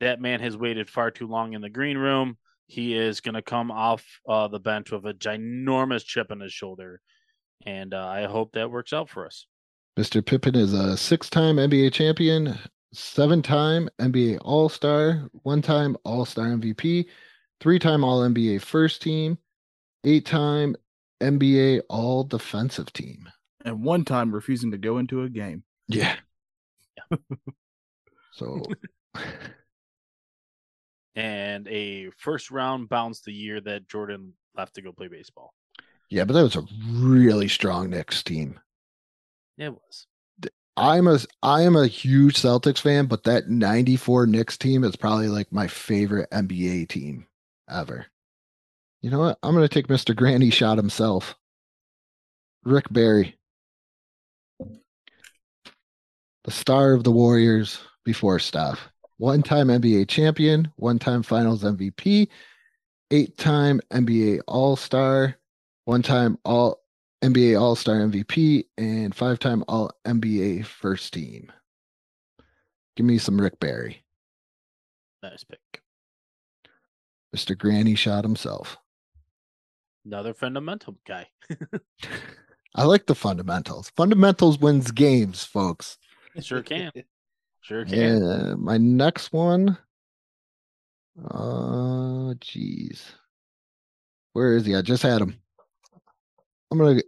[0.00, 2.38] that man has waited far too long in the green room.
[2.66, 6.52] He is going to come off uh, the bench with a ginormous chip on his
[6.52, 7.00] shoulder,
[7.66, 9.46] and uh, I hope that works out for us.
[9.98, 10.24] Mr.
[10.24, 12.56] Pippen is a six-time NBA champion,
[12.92, 17.06] seven-time NBA All-Star, one-time All-Star MVP,
[17.60, 19.38] three-time All-NBA First Team,
[20.04, 20.76] eight-time
[21.20, 23.28] NBA All Defensive Team,
[23.64, 25.64] and one time refusing to go into a game.
[25.88, 26.16] Yeah.
[27.10, 27.18] yeah.
[28.32, 28.62] so
[31.14, 35.52] and a first round bounce the year that Jordan left to go play baseball.
[36.08, 38.58] Yeah, but that was a really strong Knicks team.
[39.58, 40.06] It was.
[40.80, 45.28] I'm a I am a huge Celtics fan, but that 94 Knicks team is probably
[45.28, 47.26] like my favorite NBA team
[47.68, 48.06] ever.
[49.02, 49.38] You know what?
[49.42, 50.16] I'm gonna take Mr.
[50.16, 51.36] Granny shot himself.
[52.64, 53.36] Rick Barry.
[56.44, 58.88] The star of the Warriors before stuff
[59.18, 62.28] one time NBA champion, one time finals MVP,
[63.10, 65.36] eight time NBA All Star,
[65.84, 66.79] one time All
[67.22, 71.52] NBA All Star MVP, and five time All NBA first team.
[72.96, 74.04] Give me some Rick Barry.
[75.22, 75.82] Nice pick.
[77.34, 77.56] Mr.
[77.56, 78.78] Granny shot himself.
[80.04, 81.28] Another fundamental guy.
[82.74, 83.90] I like the fundamentals.
[83.96, 85.98] Fundamentals wins games, folks.
[86.40, 86.90] Sure can.
[87.62, 88.22] Sure can.
[88.22, 89.76] Yeah, my next one.
[91.22, 93.02] Uh, jeez.
[94.32, 94.74] Where is he?
[94.74, 95.38] I just had him.
[96.70, 97.02] I'm gonna.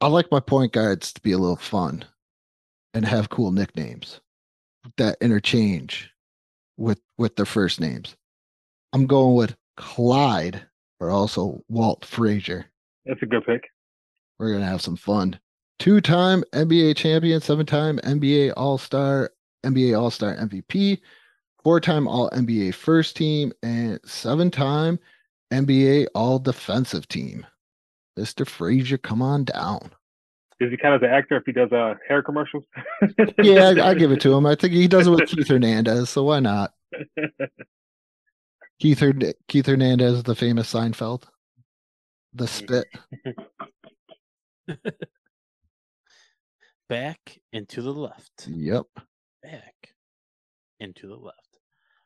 [0.00, 2.04] I like my point guards to be a little fun,
[2.94, 4.20] and have cool nicknames
[4.96, 6.10] that interchange
[6.76, 8.16] with with their first names.
[8.92, 10.62] I'm going with Clyde,
[10.98, 12.66] or also Walt Frazier.
[13.06, 13.68] That's a good pick.
[14.38, 15.38] We're gonna have some fun.
[15.78, 19.30] Two-time NBA champion, seven-time NBA All-Star,
[19.64, 21.00] NBA All Star MVP,
[21.62, 24.98] four time All NBA first team, and seven time
[25.52, 27.46] NBA All Defensive team.
[28.18, 28.46] Mr.
[28.46, 29.90] Frazier, come on down.
[30.60, 32.64] Is he kind of the actor if he does uh, hair commercials?
[33.42, 34.44] yeah, I, I, give it to him.
[34.44, 36.72] I think he does it with Keith Hernandez, so why not?
[38.80, 39.02] Keith,
[39.48, 41.24] Keith Hernandez, the famous Seinfeld,
[42.34, 42.86] the spit.
[46.88, 48.46] Back and to the left.
[48.48, 48.86] Yep
[49.42, 49.94] back
[50.78, 51.58] into the left.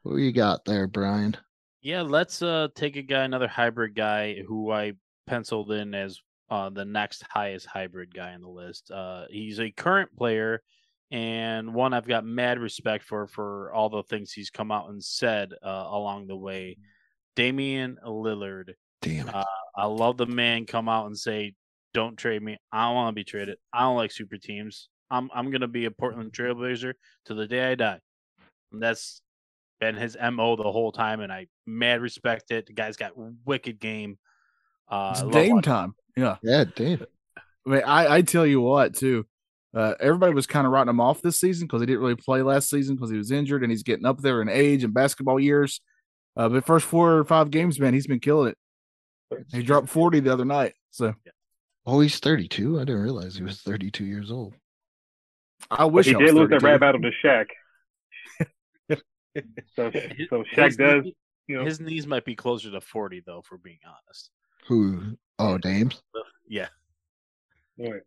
[0.02, 1.36] Who you got there, Brian?
[1.82, 4.92] Yeah, let's uh take a guy, another hybrid guy who I
[5.26, 6.20] penciled in as
[6.50, 8.90] uh, the next highest hybrid guy on the list.
[8.90, 10.62] Uh, he's a current player
[11.14, 15.02] and one I've got mad respect for for all the things he's come out and
[15.02, 16.76] said uh, along the way.
[17.36, 18.72] Damian Lillard.
[19.00, 19.28] Damn.
[19.28, 19.44] Uh,
[19.76, 21.54] I love the man come out and say,
[21.92, 22.56] "Don't trade me.
[22.72, 23.58] I don't want to be traded.
[23.72, 24.88] I don't like super teams.
[25.08, 26.94] I'm I'm gonna be a Portland Trailblazer
[27.26, 28.00] to the day I die.
[28.72, 29.20] And that's
[29.78, 32.66] been his mo the whole time, and I mad respect it.
[32.66, 33.12] The guy's got
[33.46, 34.18] wicked game.
[34.88, 35.94] Uh, it's Dame time.
[36.16, 37.04] Yeah, yeah, Dame.
[37.66, 39.26] I mean, I I tell you what too.
[39.74, 42.42] Uh, everybody was kind of writing him off this season because he didn't really play
[42.42, 45.40] last season because he was injured and he's getting up there in age and basketball
[45.40, 45.80] years.
[46.36, 48.58] Uh, but first four or five games, man, he's been killing it.
[49.52, 50.74] He dropped 40 the other night.
[50.92, 51.14] So,
[51.86, 52.76] oh, he's 32.
[52.78, 54.54] I didn't realize he was 32 years old.
[55.70, 57.46] I wish but he I did lose that rap battle to Shaq.
[59.74, 59.90] so,
[60.30, 61.04] so Shaq his does.
[61.04, 61.16] knee-
[61.48, 64.30] You know, His knees might be closer to 40 though, for being honest.
[64.66, 65.16] Who?
[65.38, 66.02] Oh, Dames.
[66.48, 66.68] Yeah.
[67.78, 68.02] right.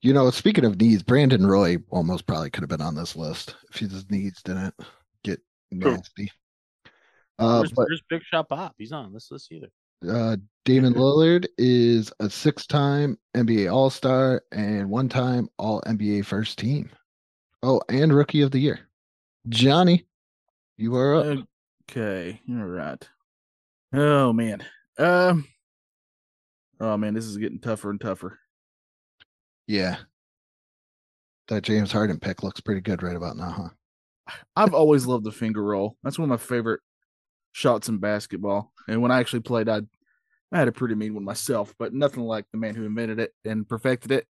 [0.00, 3.56] You know, speaking of knees, Brandon Roy almost probably could have been on this list
[3.70, 4.74] if his knees didn't
[5.22, 6.30] get nasty.
[7.38, 8.72] Uh, where's, but where's Big Shot Bob?
[8.78, 9.68] He's not on this list either.
[10.08, 16.90] uh, Damian Lillard is a six-time NBA All-Star and one-time All NBA First Team.
[17.62, 18.80] Oh, and Rookie of the Year.
[19.48, 20.06] Johnny,
[20.78, 21.38] you are up.
[21.90, 22.98] Okay, you're.
[23.92, 24.64] Oh man.
[24.98, 25.46] Um.
[26.80, 28.38] Oh man, this is getting tougher and tougher.
[29.66, 29.96] yeah,
[31.48, 34.34] that James Harden pick looks pretty good right about now, huh?
[34.56, 35.96] I've always loved the finger roll.
[36.02, 36.80] That's one of my favorite
[37.52, 38.72] shots in basketball.
[38.88, 39.82] And when I actually played, I
[40.52, 43.32] I had a pretty mean one myself, but nothing like the man who invented it
[43.44, 44.26] and perfected it.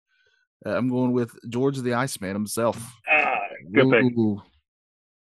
[0.66, 2.78] Uh, I'm going with George the Iceman himself.
[3.10, 3.40] Ah,
[3.74, 4.14] good pick.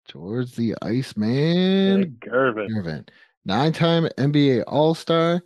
[0.08, 2.70] George the Iceman Gervin.
[2.70, 3.08] Gervin.
[3.46, 5.42] Nine time NBA All Star,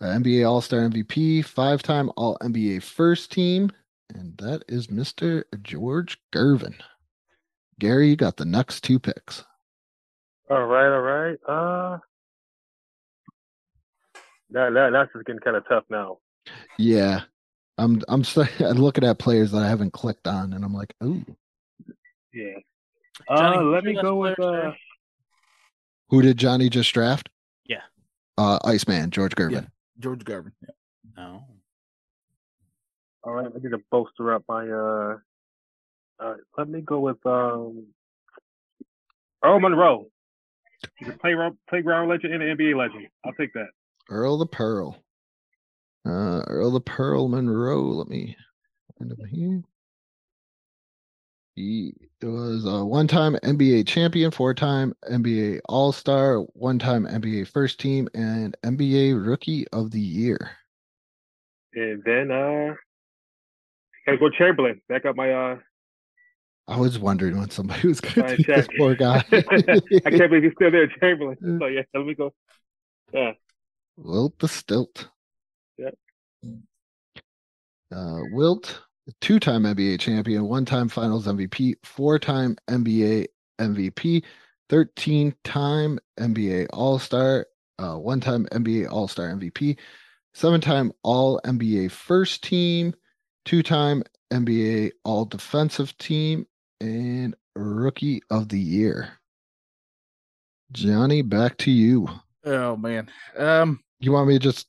[0.00, 3.70] uh, NBA All Star MVP, five time All NBA First Team.
[4.14, 5.44] And that is Mr.
[5.62, 6.74] George Gervin.
[7.78, 9.44] Gary, you got the next two picks.
[10.50, 11.38] All right, all right.
[11.48, 11.98] Uh,
[14.50, 16.18] that, that that's just getting kind of tough now.
[16.78, 17.22] Yeah.
[17.78, 21.24] I'm I'm st- looking at players that I haven't clicked on and I'm like, ooh,
[22.34, 22.58] Yeah.
[23.28, 24.72] Johnny, Uh, who let me go with uh.
[26.08, 27.28] who did Johnny just draft?
[27.66, 27.82] Yeah.
[28.36, 29.68] Uh Iceman, George Gervin.
[30.00, 30.52] George Garvin.
[30.62, 30.68] Yeah.
[31.16, 31.44] No.
[33.22, 35.18] All right, I need to bolster up my uh.
[36.18, 37.86] Uh, let me go with um.
[39.42, 40.06] Earl Monroe.
[40.96, 43.08] He's a playground playground legend and an NBA legend.
[43.24, 43.68] I'll take that.
[44.08, 44.96] Earl the Pearl.
[46.06, 47.82] Uh Earl the Pearl Monroe.
[47.82, 48.36] Let me
[48.98, 49.62] find him here.
[51.60, 51.92] He
[52.22, 59.68] was a one-time NBA champion, four-time NBA All-Star, one-time NBA First Team, and NBA Rookie
[59.68, 60.52] of the Year.
[61.74, 62.74] And then uh,
[64.06, 64.80] gotta go Chamberlain.
[64.88, 65.58] Back up my uh.
[66.66, 69.18] I was wondering when somebody was going to my take this poor guy.
[69.30, 71.36] I can't believe he's still there, Chamberlain.
[71.60, 72.32] So yeah, let me go.
[73.12, 73.32] Yeah.
[73.98, 75.08] Wilt the Stilt.
[75.76, 75.94] Yep.
[77.92, 78.80] Uh, Wilt,
[79.20, 83.26] two-time NBA champion, one-time Finals MVP, four-time NBA
[83.60, 84.24] MVP,
[84.68, 87.46] thirteen-time NBA All-Star,
[87.78, 89.76] uh, one-time NBA All-Star MVP,
[90.34, 92.94] seven-time All NBA First Team,
[93.44, 94.02] two-time
[94.32, 96.46] NBA All Defensive Team,
[96.80, 99.10] and Rookie of the Year.
[100.72, 102.08] Johnny, back to you.
[102.44, 103.10] Oh man.
[103.36, 103.80] Um.
[103.98, 104.66] You want me to just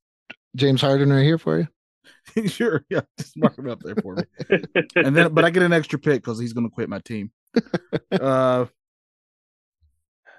[0.55, 1.67] James Harden right here for you?
[2.47, 2.85] sure.
[2.89, 3.01] Yeah.
[3.17, 4.23] Just mark him up there for me.
[4.95, 7.31] And then, but I get an extra pick because he's going to quit my team.
[8.11, 8.65] uh.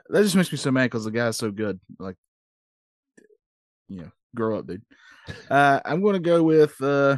[0.09, 1.81] That just makes me so mad because the guy's so good.
[1.99, 2.17] Like,
[3.89, 4.83] you know, grow up, dude.
[5.51, 6.79] Uh, I'm going to go with.
[6.83, 7.17] uh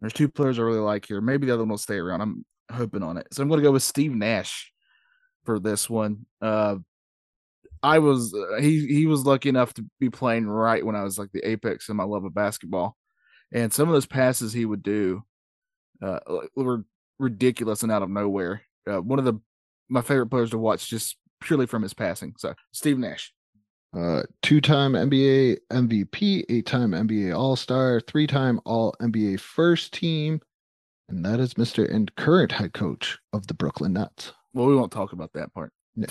[0.00, 1.20] There's two players I really like here.
[1.20, 2.20] Maybe the other one will stay around.
[2.20, 3.26] I'm hoping on it.
[3.32, 4.72] So I'm going to go with Steve Nash
[5.44, 6.26] for this one.
[6.40, 6.76] Uh,
[7.82, 11.18] I was uh, he he was lucky enough to be playing right when I was
[11.18, 12.96] like the apex in my love of basketball,
[13.52, 15.22] and some of those passes he would do
[16.02, 16.20] uh,
[16.56, 16.84] were
[17.18, 18.62] ridiculous and out of nowhere.
[18.88, 19.34] Uh, one of the
[19.88, 22.34] my favorite players to watch just purely from his passing.
[22.38, 23.32] So Steve Nash.
[23.96, 30.40] Uh, two-time NBA MVP, eight-time NBA All-Star, three-time All NBA First Team,
[31.08, 31.90] and that is Mr.
[31.90, 34.34] and current head coach of the Brooklyn Nets.
[34.52, 35.72] Well, we won't talk about that part.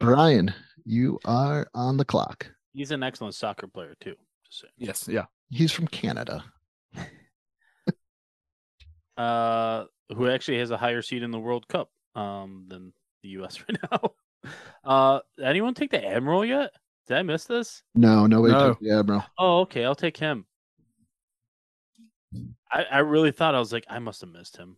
[0.00, 0.54] Brian,
[0.84, 2.50] you are on the clock.
[2.72, 4.14] He's an excellent soccer player too.
[4.46, 4.72] Just saying.
[4.78, 5.24] Yes, yeah.
[5.50, 6.44] He's from Canada.
[9.16, 9.84] Uh,
[10.14, 12.92] who actually has a higher seed in the World Cup um than
[13.24, 13.58] the U.S.
[13.68, 14.12] right now.
[14.84, 16.70] Uh, anyone take the Admiral yet?
[17.08, 17.82] Did I miss this?
[17.96, 18.68] No, nobody No.
[18.68, 19.24] took the Admiral.
[19.36, 19.84] Oh, okay.
[19.84, 20.46] I'll take him.
[22.70, 24.76] I, I really thought I was like I must have missed him.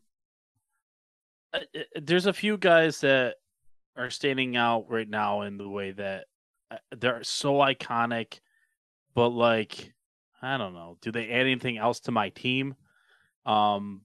[1.53, 3.35] Uh, uh, There's a few guys that
[3.97, 6.27] are standing out right now in the way that
[6.71, 8.41] uh, they're so iconic,
[9.15, 9.93] but like
[10.43, 10.97] I don't know.
[11.03, 12.75] Do they add anything else to my team?
[13.45, 14.03] Um,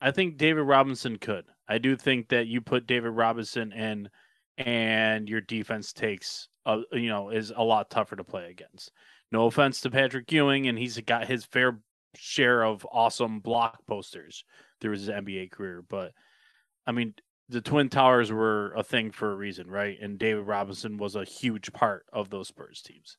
[0.00, 1.44] I think David Robinson could.
[1.68, 4.08] I do think that you put David Robinson in,
[4.58, 8.92] and your defense takes a you know is a lot tougher to play against.
[9.32, 11.80] No offense to Patrick Ewing, and he's got his fair
[12.14, 14.44] share of awesome block posters
[14.80, 16.12] through his NBA career, but
[16.86, 17.14] I mean
[17.48, 19.98] the Twin Towers were a thing for a reason, right?
[20.00, 23.16] And David Robinson was a huge part of those Spurs teams.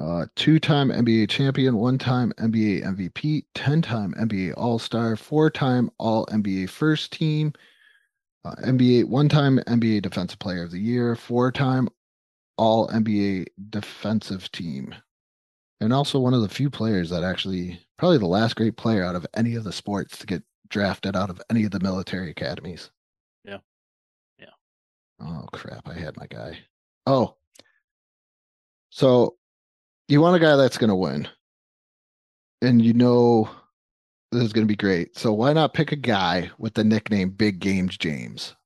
[0.00, 7.52] Uh, two-time NBA champion, one-time NBA MVP, ten-time NBA All-Star, four-time All NBA First Team,
[8.44, 11.88] uh, NBA one-time NBA Defensive Player of the Year, four-time
[12.56, 14.94] All NBA Defensive Team,
[15.80, 19.14] and also one of the few players that actually probably the last great player out
[19.14, 20.42] of any of the sports to get
[20.72, 22.90] drafted out of any of the military academies.
[23.44, 23.58] Yeah.
[24.38, 24.46] Yeah.
[25.20, 25.88] Oh crap!
[25.88, 26.58] I had my guy.
[27.06, 27.36] Oh,
[28.90, 29.36] so
[30.08, 31.28] you want a guy that's going to win,
[32.60, 33.48] and you know
[34.32, 35.16] this is going to be great.
[35.16, 38.56] So why not pick a guy with the nickname Big Games James?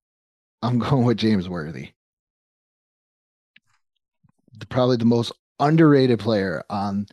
[0.63, 1.91] I'm going with James Worthy.
[4.59, 7.07] The- Probably the most underrated player on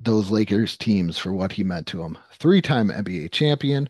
[0.00, 2.16] those Lakers teams for what he meant to them.
[2.34, 3.88] Three time NBA champion,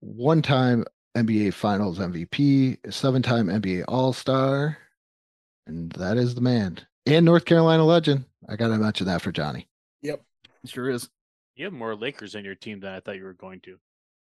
[0.00, 0.84] one time
[1.16, 4.78] NBA Finals MVP, seven time NBA All Star.
[5.66, 6.78] And that is the man.
[7.06, 8.24] and North Carolina legend.
[8.48, 9.66] I got to mention that for Johnny.
[10.02, 10.22] Yep,
[10.66, 11.08] sure is.
[11.56, 13.78] You have more Lakers in your team than I thought you were going to.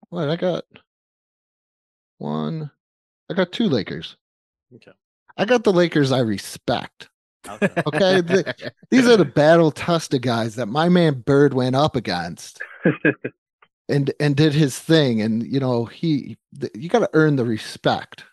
[0.10, 0.64] What I got?
[2.18, 2.72] One.
[3.30, 4.16] I got two Lakers.
[4.74, 4.92] Okay.
[5.36, 7.10] I got the Lakers I respect.
[7.48, 7.70] Okay.
[7.88, 12.62] Okay, the- These are the battle tested guys that my man Bird went up against
[13.90, 15.22] and and did his thing.
[15.22, 18.24] And you know, he th- you got to earn the respect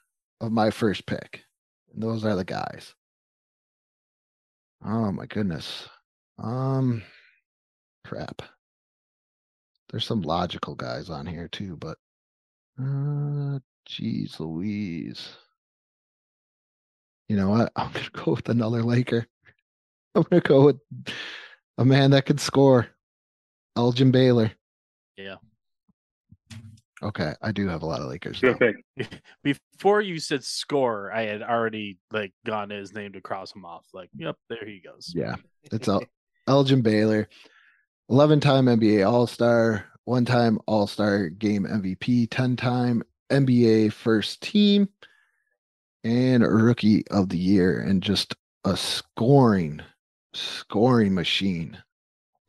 [0.41, 1.45] of my first pick.
[1.93, 2.95] And those are the guys.
[4.85, 5.89] Oh my goodness.
[6.39, 7.03] Um
[8.05, 8.43] crap.
[9.91, 11.99] There's some logical guys on here too, but
[12.83, 15.37] uh geez Louise.
[17.29, 17.73] You know what?
[17.77, 19.27] I'm gonna go with another Laker.
[20.15, 20.77] I'm gonna go with
[21.79, 22.89] a man that can score.
[23.77, 24.53] Elgin Baylor.
[25.17, 25.37] Yeah.
[27.03, 28.41] Okay, I do have a lot of Lakers.
[28.41, 28.77] Good
[29.43, 33.65] Before you said score, I had already like gone to his name to cross him
[33.65, 33.85] off.
[33.93, 35.13] Like, yep, there he goes.
[35.15, 35.35] Yeah,
[35.65, 36.05] it's El-
[36.49, 37.29] Elgin Baylor,
[38.09, 44.41] 11 time NBA All Star, one time All Star Game MVP, 10 time NBA First
[44.43, 44.89] Team,
[46.05, 49.81] and a Rookie of the Year, and just a scoring,
[50.35, 51.83] scoring machine.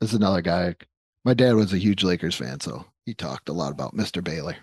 [0.00, 0.76] This is another guy.
[1.24, 4.22] My dad was a huge Lakers fan, so he talked a lot about Mr.
[4.22, 4.56] Baylor.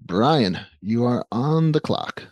[0.00, 2.22] Brian, you are on the clock.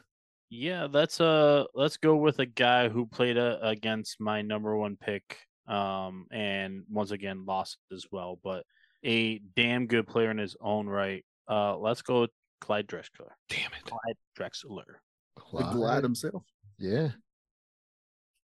[0.50, 4.96] Yeah, let's uh let's go with a guy who played uh against my number one
[4.96, 8.64] pick, um, and once again lost as well, but
[9.04, 11.24] a damn good player in his own right.
[11.48, 13.30] Uh, let's go with Clyde Drexler.
[13.48, 13.84] Damn it.
[13.84, 15.00] Clyde Drexler.
[15.36, 15.42] The
[15.72, 16.42] Glide himself.
[16.78, 17.10] Yeah.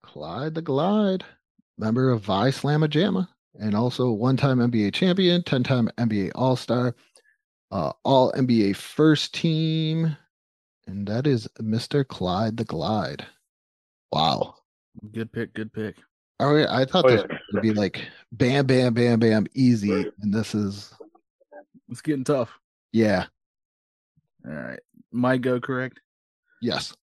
[0.03, 1.23] Clyde the Glide,
[1.77, 3.29] member of Phi Slama Jama,
[3.59, 6.95] and also one time NBA champion, 10 time NBA All Star,
[7.71, 10.15] uh, All NBA first team.
[10.87, 12.05] And that is Mr.
[12.05, 13.25] Clyde the Glide.
[14.11, 14.55] Wow.
[15.11, 15.53] Good pick.
[15.53, 15.95] Good pick.
[16.39, 16.67] All right.
[16.67, 17.37] I thought Oh, this yeah.
[17.53, 20.11] would be like bam, bam, bam, bam, easy.
[20.21, 20.93] And this is,
[21.89, 22.51] It's getting tough.
[22.91, 23.25] yeah,
[24.45, 24.79] All right.
[25.11, 25.99] My go correct.
[26.63, 26.93] Yes.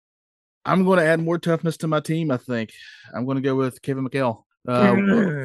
[0.64, 2.30] I'm going to add more toughness to my team.
[2.30, 2.70] I think
[3.14, 4.42] I'm going to go with Kevin McHale.
[4.68, 4.94] Uh,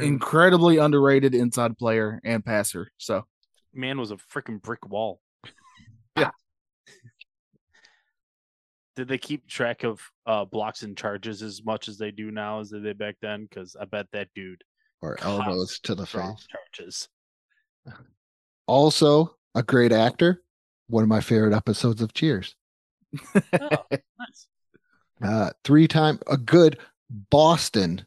[0.02, 2.90] incredibly underrated inside player and passer.
[2.98, 3.24] So
[3.74, 5.22] Man was a freaking brick wall.
[6.18, 6.32] Yeah.
[8.96, 12.60] Did they keep track of uh blocks and charges as much as they do now
[12.62, 13.44] as they did back then?
[13.50, 14.64] Because I bet that dude
[15.02, 16.48] Or elbows to the face.
[16.78, 17.10] charges.
[18.68, 20.42] Also, a great actor.
[20.88, 22.56] One of my favorite episodes of Cheers.
[23.62, 23.86] Oh,
[24.20, 24.48] nice.
[25.24, 26.78] uh three time a good
[27.30, 28.06] boston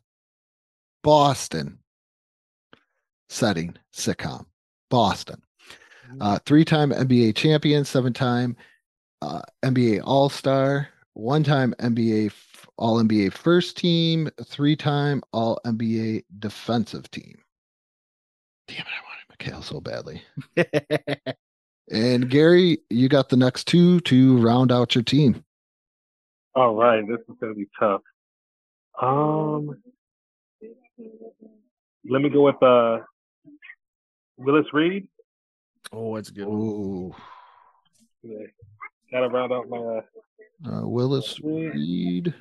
[1.03, 1.79] boston
[3.29, 4.45] setting sitcom
[4.91, 5.43] boston.
[6.21, 8.57] Uh three time nba champion seven time
[9.23, 12.33] uh nba all-star one time nba
[12.77, 17.39] all nba first team three time all nba defensive team.
[18.67, 20.23] Damn it i wanted McHale so badly
[21.91, 25.43] and gary you got the next two to round out your team
[26.55, 28.01] All right, this is gonna be tough.
[29.01, 29.77] Um,
[32.11, 32.99] let me go with uh
[34.37, 35.09] Willis Reed.
[35.93, 36.47] oh, it's a good.
[36.47, 36.59] one.
[36.59, 37.15] Ooh.
[38.23, 38.47] Yeah.
[39.13, 40.01] Gotta round out my uh,
[40.67, 41.75] Uh, Willis Reed.
[41.75, 42.35] Reed.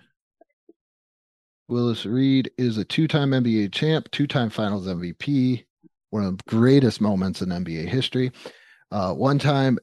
[1.69, 5.65] Willis Reed is a two-time NBA champ, two-time Finals MVP,
[6.11, 8.31] one of the greatest moments in NBA history.
[8.91, 9.77] Uh, one-time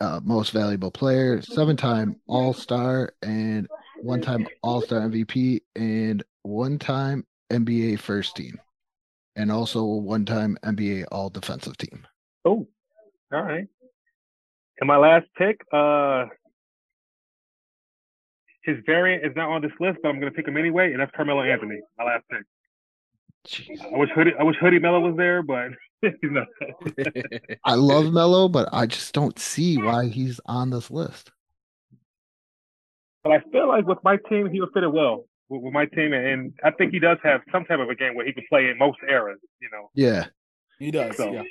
[0.00, 3.66] uh, most valuable player, seven-time All-Star, and
[4.02, 8.58] one-time All-Star MVP, and one-time NBA first team,
[9.36, 12.06] and also one-time NBA All-Defensive team.
[12.44, 12.68] Oh,
[13.32, 13.66] all right.
[14.80, 16.26] And my last pick, uh,
[18.62, 21.10] his variant is not on this list, but I'm gonna pick him anyway, and that's
[21.16, 21.80] Carmelo Anthony.
[21.98, 22.44] My last pick.
[23.48, 23.80] Jeez.
[23.92, 25.70] I wish Hoodie, I wish Hoodie Melo was there, but
[26.02, 26.46] he's not.
[27.64, 31.30] I love Melo, but I just don't see why he's on this list.
[33.24, 35.86] But I feel like with my team, he would fit it well with, with my
[35.86, 38.44] team, and I think he does have some type of a game where he can
[38.48, 39.38] play in most eras.
[39.60, 40.26] You know, Yeah.
[40.78, 41.16] he does.
[41.16, 41.42] So- Yeah.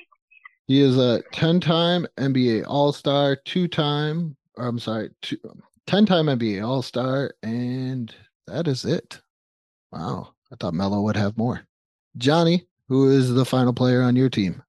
[0.68, 5.38] He is a 10 time NBA All Star, two time, or I'm sorry, two,
[5.88, 8.14] 10 time NBA All Star, and
[8.48, 9.22] that is it.
[9.94, 10.34] Wow.
[10.52, 11.62] I thought Melo would have more.
[12.18, 14.64] Johnny, who is the final player on your team?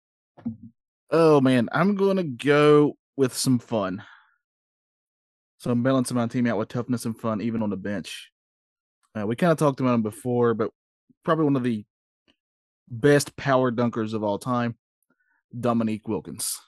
[1.11, 4.03] Oh man, I'm gonna go with some fun.
[5.59, 8.31] So I'm balancing my team out with toughness and fun, even on the bench.
[9.19, 10.70] Uh, we kind of talked about him before, but
[11.25, 11.85] probably one of the
[12.89, 14.77] best power dunkers of all time,
[15.59, 16.61] Dominique Wilkins.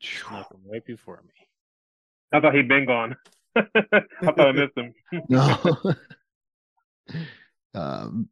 [0.00, 1.32] Snuck right before me.
[2.32, 3.16] I thought he'd been gone.
[3.56, 3.64] I
[4.22, 4.94] thought I missed him.
[5.28, 5.58] No.
[7.74, 8.28] um,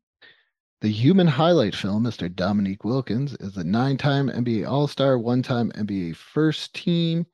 [0.81, 2.33] The human highlight film, Mr.
[2.33, 7.27] Dominique Wilkins, is a nine time NBA All Star, one time NBA first team.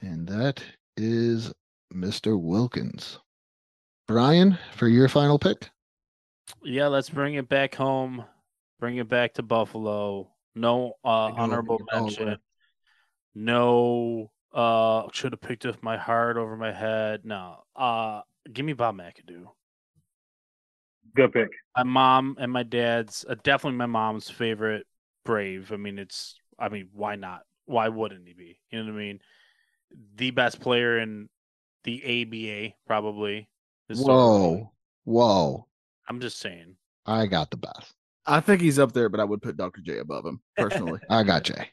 [0.00, 0.62] And that
[0.96, 1.52] is
[1.92, 2.40] Mr.
[2.40, 3.18] Wilkins.
[4.06, 5.68] Brian, for your final pick?
[6.64, 8.24] Yeah, let's bring it back home.
[8.80, 10.30] Bring it back to Buffalo.
[10.54, 12.38] No uh, honorable mention.
[13.34, 17.26] No, uh, should have picked up my heart over my head.
[17.26, 19.48] No, uh, give me Bob McAdoo.
[21.14, 21.48] Good pick.
[21.76, 24.86] My mom and my dad's uh, definitely my mom's favorite
[25.24, 25.72] Brave.
[25.72, 26.36] I mean, it's.
[26.58, 27.42] I mean, why not?
[27.66, 28.58] Why wouldn't he be?
[28.70, 29.20] You know what I mean?
[30.16, 31.28] The best player in
[31.84, 33.48] the ABA, probably.
[33.90, 34.72] Whoa,
[35.04, 35.66] whoa!
[36.08, 36.76] I'm just saying.
[37.06, 37.94] I got the best.
[38.26, 39.80] I think he's up there, but I would put Dr.
[39.80, 41.00] J above him personally.
[41.10, 41.70] I got Jay.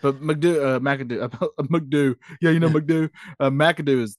[0.00, 1.22] But McDo, uh, McAdoo,
[1.58, 3.10] uh, McDo, yeah, you know McDo.
[3.38, 4.16] Uh, McAdoo is,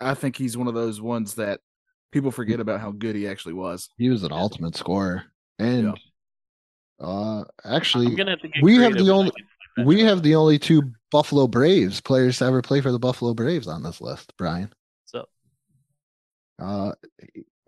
[0.00, 1.60] I think he's one of those ones that
[2.12, 3.88] people forget about how good he actually was.
[3.98, 5.24] He was an ultimate scorer,
[5.58, 5.96] and
[7.00, 9.32] uh, actually, have we have the only
[9.84, 13.66] we have the only two Buffalo Braves players to ever play for the Buffalo Braves
[13.66, 14.32] on this list.
[14.38, 14.72] Brian,
[15.04, 15.26] So
[16.58, 16.92] uh,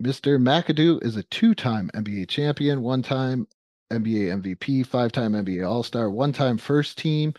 [0.01, 0.41] Mr.
[0.41, 3.47] McAdoo is a two-time NBA champion, one-time
[3.91, 7.33] NBA MVP, five-time NBA All-Star, one-time first team,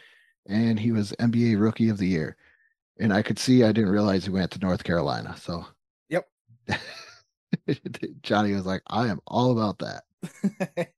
[0.49, 2.37] and he was NBA Rookie of the Year.
[2.99, 5.35] And I could see I didn't realize he went to North Carolina.
[5.39, 5.67] So, Yep.
[8.23, 10.91] Johnny was like, I am all about that.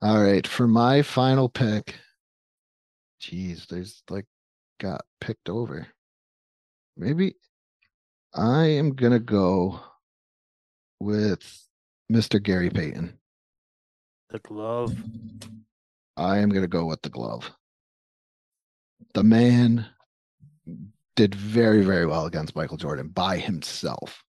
[0.00, 1.96] All right, for my final pick,
[3.18, 4.26] geez, there's like
[4.78, 5.88] got picked over.
[6.96, 7.34] Maybe
[8.32, 9.80] I am gonna go
[11.00, 11.64] with
[12.12, 12.40] Mr.
[12.40, 13.18] Gary Payton.
[14.30, 14.96] the glove.
[16.16, 17.50] I am gonna go with the glove.
[19.14, 19.86] The man
[21.16, 24.22] did very, very well against Michael Jordan by himself.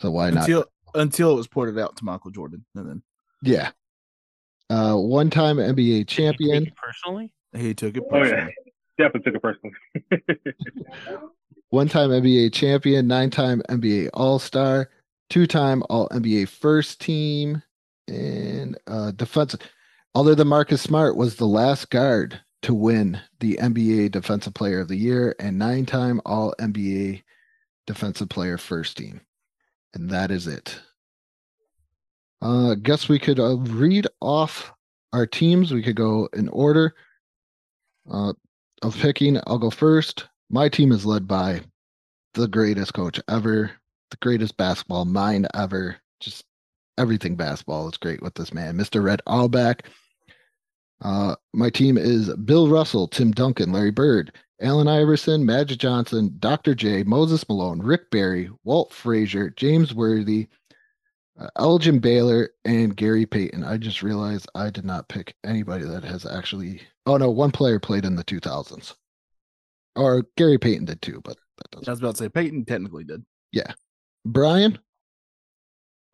[0.00, 0.44] So why not?
[0.44, 0.64] until
[0.94, 3.02] until it was pointed out to Michael Jordan, and then
[3.42, 3.70] Yeah.
[4.70, 6.66] Uh, one-time NBA Did you take champion.
[6.66, 7.32] it personally.
[7.56, 8.54] he took it Oh yeah, personally.
[8.98, 10.54] definitely took it personally.
[11.70, 14.90] one time NBA champion, nine time NBA All Star,
[15.30, 17.62] two time All NBA first team,
[18.06, 19.60] and uh, defensive.
[20.14, 24.88] Other than Marcus Smart, was the last guard to win the NBA Defensive Player of
[24.88, 27.22] the Year and nine time All NBA
[27.86, 29.20] Defensive Player first team.
[29.94, 30.80] And that is it.
[32.40, 34.72] Uh, guess we could uh, read off
[35.12, 35.72] our teams.
[35.72, 36.94] We could go in order
[38.10, 38.32] uh,
[38.82, 39.38] of picking.
[39.46, 40.28] I'll go first.
[40.50, 41.62] My team is led by
[42.34, 43.72] the greatest coach ever,
[44.10, 45.96] the greatest basketball mind ever.
[46.20, 46.44] Just
[46.96, 49.02] everything basketball is great with this man, Mr.
[49.02, 49.82] Red Auerbach.
[51.00, 56.74] Uh, my team is Bill Russell, Tim Duncan, Larry Bird, Allen Iverson, Magic Johnson, Dr.
[56.74, 60.48] J, Moses Malone, Rick Barry, Walt Frazier, James Worthy,
[61.38, 63.62] uh, Elgin Baylor, and Gary Payton.
[63.62, 66.82] I just realized I did not pick anybody that has actually.
[67.06, 68.94] Oh no, one player played in the 2000s,
[69.94, 71.88] or Gary Payton did too, but that I doesn't.
[71.88, 73.24] I was about to say Payton technically did.
[73.52, 73.72] Yeah,
[74.26, 74.78] Brian,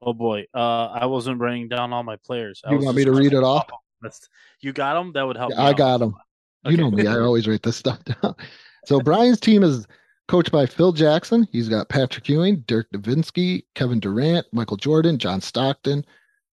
[0.03, 2.61] Oh boy, uh, I wasn't writing down all my players.
[2.63, 3.67] I You was want me to read it off?
[3.69, 3.79] them.
[4.05, 4.29] That's,
[4.61, 5.13] you got them.
[5.13, 5.51] That would help.
[5.51, 5.77] me I out.
[5.77, 6.15] got him.
[6.67, 8.35] You know me, I always write this stuff down.
[8.87, 9.87] So Brian's team is
[10.29, 11.49] coached by Phil Jackson.
[11.51, 16.05] He's got Patrick Ewing, Dirk Nowitzki, Kevin Durant, Michael Jordan, John Stockton,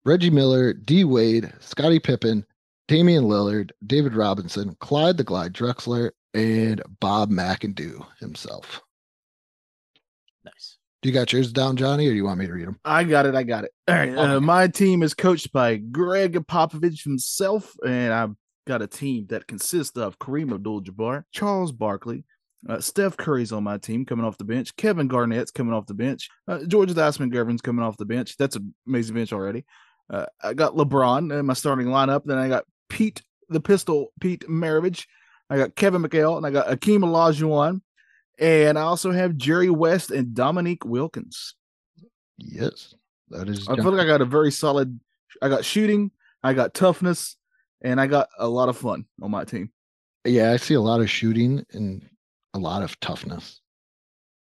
[0.04, 2.44] Reggie Miller, D Wade, Scottie Pippen,
[2.88, 8.82] Damian Lillard, David Robinson, Clyde the Glide Drexler, and Bob McAdoo himself.
[11.06, 12.80] You got yours down, Johnny, or do you want me to read them?
[12.84, 13.36] I got it.
[13.36, 13.70] I got it.
[13.86, 14.12] All right.
[14.12, 18.32] Uh, my team is coached by Gregg Popovich himself, and I've
[18.66, 22.24] got a team that consists of Kareem Abdul-Jabbar, Charles Barkley,
[22.68, 25.94] uh, Steph Curry's on my team coming off the bench, Kevin Garnett's coming off the
[25.94, 28.36] bench, uh, George Glassman Gervin's coming off the bench.
[28.36, 29.64] That's an amazing bench already.
[30.12, 32.22] Uh, I got LeBron in my starting lineup.
[32.24, 35.06] Then I got Pete the Pistol, Pete Maravich.
[35.48, 37.80] I got Kevin McHale, and I got Akeem Olajuwon.
[38.38, 41.54] And I also have Jerry West and Dominique Wilkins.
[42.38, 42.94] Yes,
[43.30, 43.68] that is.
[43.68, 45.00] I feel like I got a very solid.
[45.40, 46.10] I got shooting,
[46.42, 47.36] I got toughness,
[47.82, 49.70] and I got a lot of fun on my team.
[50.24, 52.08] yeah, I see a lot of shooting and
[52.54, 53.60] a lot of toughness.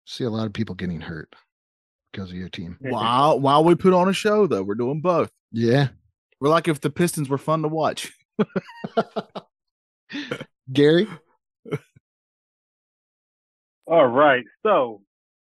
[0.06, 1.34] See a lot of people getting hurt
[2.12, 2.76] because of your team.
[2.80, 5.30] While while we put on a show, though, we're doing both.
[5.52, 5.88] Yeah,
[6.40, 8.12] We're like if the Pistons were fun to watch.
[10.72, 11.08] Gary.
[13.90, 14.44] All right.
[14.62, 15.00] So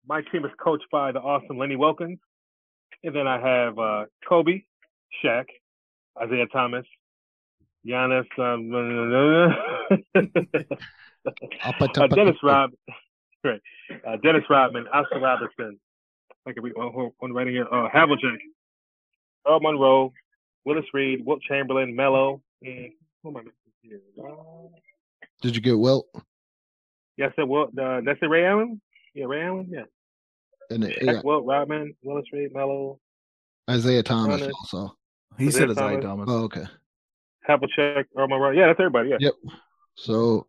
[0.09, 2.19] my team is coached by the awesome Lenny Wilkens.
[3.05, 4.63] And then I have uh, Kobe,
[5.23, 5.45] Shaq,
[6.23, 6.87] Isiah Thomas,
[7.87, 8.73] Giannis, um,
[10.15, 12.71] uh, Dennis Rob,
[13.45, 13.61] right.
[14.07, 15.79] Uh, Dennis Rodman, Oscar Robertson.
[16.47, 17.67] I can read one, one right here.
[17.71, 18.39] Uh, Havlicek,
[19.47, 20.13] Earl Monroe,
[20.65, 22.93] Willis Reed, Wilt Chamberlain, Melo, Mm,
[23.23, 24.01] who am I missing here?
[24.25, 24.69] Uh,
[25.41, 26.07] Did you get Wilt?
[27.17, 27.77] Yeah, I said Wilt.
[27.79, 28.81] Uh, that's it, Ray Allen.
[29.15, 29.69] Yeah, Ray Allen.
[29.71, 29.85] Yeah.
[30.71, 32.99] And it- Shaq, yeah, Wilt, Rodman, Willis Reed, Melo,
[33.71, 34.53] Isiah Thomas Runner.
[34.61, 34.97] also.
[35.39, 36.27] He Was said it it's Isiah Thomas?
[36.27, 36.29] Thomas.
[36.29, 36.65] Oh, okay.
[37.49, 38.51] Havlicek, Earl Monroe.
[38.51, 39.11] Yeah, that's everybody.
[39.11, 39.17] Yeah.
[39.21, 39.35] Yep.
[39.97, 40.47] So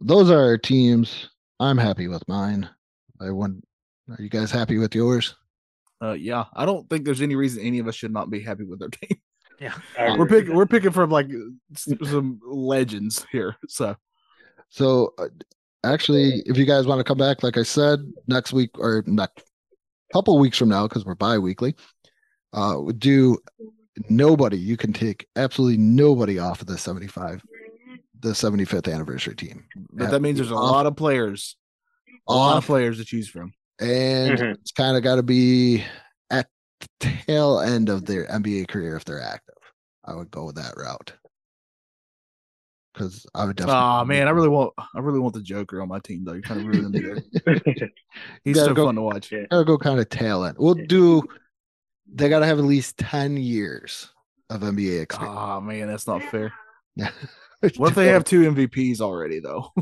[0.00, 1.30] those are our teams.
[1.60, 2.68] I'm happy with mine.
[3.20, 3.64] I wouldn't.
[4.10, 5.34] Are you guys happy with yours?
[6.02, 8.64] Uh, yeah, I don't think there's any reason any of us should not be happy
[8.64, 9.18] with our team.
[9.60, 9.74] Yeah.
[9.96, 10.40] We're agree.
[10.40, 11.28] picking we're picking from like
[11.76, 13.56] some legends here.
[13.68, 13.94] So
[14.70, 15.26] So uh,
[15.84, 19.44] actually, if you guys want to come back, like I said, next week or next
[20.12, 21.74] couple weeks from now, because we're bi-weekly,
[22.52, 23.38] uh, we do
[24.08, 24.58] nobody.
[24.58, 27.42] You can take absolutely nobody off of the 75,
[28.20, 29.64] the 75th anniversary team.
[29.92, 31.56] but that means there's a Off- lot of players,
[32.28, 33.52] a lot of players to choose from.
[33.80, 34.54] and Mhm.
[34.54, 35.82] it's kind of got to be
[36.30, 36.48] at
[36.80, 36.88] the
[37.26, 39.54] tail end of their NBA career if they're active.
[40.04, 41.12] I would go with that route
[42.92, 43.80] because I would definitely.
[43.82, 46.32] Oh man, I really want I really want the Joker on my team though.
[46.32, 47.00] You're kind of ruining me
[47.44, 47.60] there.
[48.44, 49.32] He's so go- fun to watch.
[49.32, 49.46] Yeah.
[49.50, 50.56] gotta go kind of tail end.
[50.58, 51.22] We'll do.
[52.14, 54.10] They got to have at least ten years
[54.50, 55.38] of NBA experience.
[55.38, 56.52] Oh man, that's not fair.
[56.96, 57.10] Yeah.
[57.76, 59.72] What if they have two MVPs already though?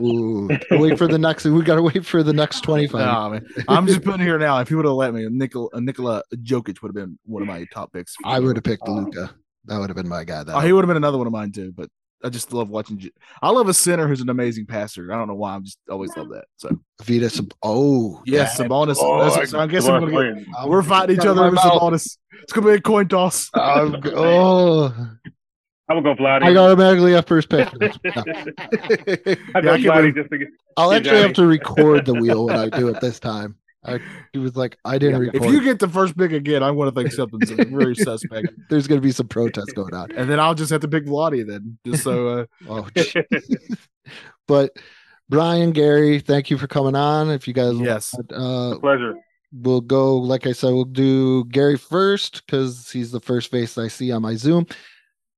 [0.00, 1.44] Ooh, wait for the next.
[1.44, 3.04] We got to wait for the next twenty-five.
[3.04, 3.44] Nah, man.
[3.66, 4.60] I'm just putting here now.
[4.60, 7.48] If he would have let me, Nikola, uh, Nikola Jokic would have been one of
[7.48, 8.14] my top picks.
[8.24, 9.34] I would have picked Luka.
[9.64, 10.44] That would have been my guy.
[10.44, 11.72] That Oh, he would have been another one of mine too.
[11.72, 11.88] But
[12.24, 13.02] I just love watching.
[13.42, 15.12] I love a center who's an amazing passer.
[15.12, 15.54] I don't know why.
[15.54, 16.46] I'm just always love that.
[16.56, 16.70] So
[17.02, 17.28] Vita.
[17.28, 18.96] Sab- Oh, yes, that- Sabonis.
[18.98, 21.58] Oh, That's- so I guess I'm gonna get, I'm- we're fighting each other my with.
[21.58, 22.16] Sabonis.
[22.42, 23.50] It's gonna be a coin toss.
[23.54, 24.86] I'm oh,
[25.86, 26.42] I'm gonna go Vlade.
[26.44, 27.68] I automatically have first pick.
[27.80, 27.88] No.
[27.88, 30.48] I Yeah, go I can't Vlade believe- just to get.
[30.76, 33.56] I'll actually have to record the wheel when I do it this time.
[33.84, 34.00] I,
[34.32, 35.50] he was like, I didn't If record.
[35.52, 39.04] you get the first pick again, I'm gonna think something's really suspect, There's going to
[39.06, 40.10] be some protests going on.
[40.12, 42.28] and then I'll just have to pick Vlade then, just so.
[42.28, 42.88] Uh, Oh,
[44.46, 44.70] but
[45.28, 47.30] Brian, Gary, thank you for coming on.
[47.30, 49.14] If you guys, yes, want, uh, Pleasure.
[49.52, 50.16] we'll go.
[50.16, 54.22] Like I said, we'll do Gary first because he's the first face I see on
[54.22, 54.66] my Zoom.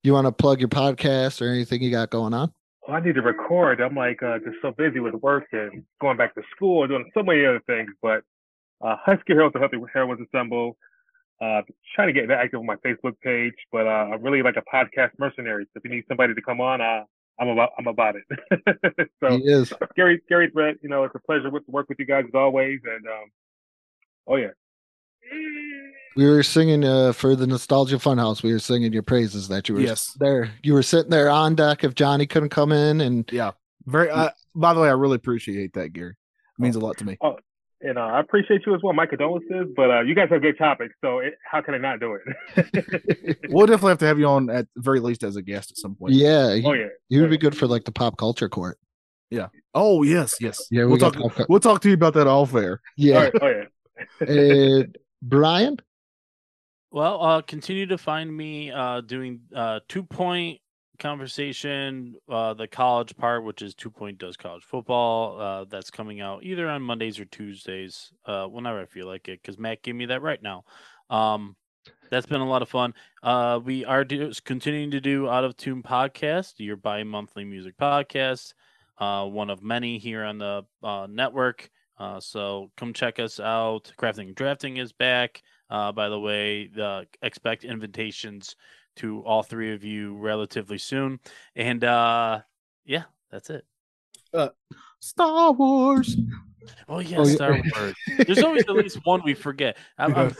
[0.02, 2.52] You want to plug your podcast or anything you got going on?
[2.86, 3.80] Well, I need to record.
[3.80, 7.10] I'm like uh, just so busy with work and going back to school and doing
[7.14, 7.90] so many other things.
[8.02, 8.22] But
[8.80, 10.76] uh, Husky Heroes and Healthy Heroes Assemble.
[11.40, 11.60] Uh,
[11.94, 15.10] trying to get active on my Facebook page, but uh, I'm really like a podcast
[15.18, 15.64] mercenary.
[15.64, 17.02] So if you need somebody to come on, uh,
[17.38, 19.10] I'm about I'm about it.
[19.20, 19.72] so he is.
[19.96, 22.34] Gary Gary Brett, you know, it's a pleasure with, to work with you guys as
[22.34, 22.80] always.
[22.84, 23.30] And um,
[24.26, 24.52] oh yeah,
[26.16, 28.42] We were singing uh, for the Nostalgia Funhouse.
[28.42, 30.50] We were singing your praises that you were yes, there.
[30.62, 33.52] You were sitting there on deck if Johnny couldn't come in, and yeah.
[33.84, 34.10] Very.
[34.10, 36.12] Uh, by the way, I really appreciate that, Gary.
[36.58, 37.18] It means a lot to me.
[37.80, 38.92] And uh, I appreciate you as well.
[38.92, 42.00] My condolences, but uh, you guys have good topics, so it, how can I not
[42.00, 43.38] do it?
[43.50, 45.76] We'll definitely have to have you on at the very least as a guest at
[45.78, 46.14] some point.
[46.14, 48.78] yeah, he, oh yeah, he would be good for like the pop culture court.
[49.30, 49.48] Yeah.
[49.74, 50.66] Oh yes, yes.
[50.70, 51.14] Yeah, we we'll talk.
[51.14, 52.80] pop- We'll talk to you about that all fair.
[52.96, 53.64] Yeah, yeah, oh yeah.
[54.26, 55.78] and Brian.
[56.90, 60.60] Well, uh, continue to find me uh, doing uh, two point
[60.96, 65.40] conversation, uh, the college part, which is two point does college football.
[65.40, 69.40] Uh, that's coming out either on Mondays or Tuesdays, uh, whenever I feel like it,
[69.42, 70.64] because Matt gave me that right now.
[71.10, 71.56] Um,
[72.10, 72.94] that's been a lot of fun.
[73.22, 77.76] Uh, we are do, continuing to do Out of Tune podcast, your bi monthly music
[77.76, 78.54] podcast,
[78.98, 81.70] uh, one of many here on the uh, network.
[81.98, 83.92] Uh, so come check us out.
[83.98, 85.42] Crafting and Drafting is back.
[85.70, 88.56] Uh, by the way, the expect invitations
[88.96, 91.20] to all three of you relatively soon.
[91.54, 92.40] And uh,
[92.84, 93.64] yeah, that's it.
[95.00, 96.16] Star Wars.
[96.88, 97.34] Oh yeah, Oh, yeah.
[97.34, 97.94] Star Wars.
[98.26, 99.76] There's always at least one we forget.
[99.98, 100.36] I'm, I'm-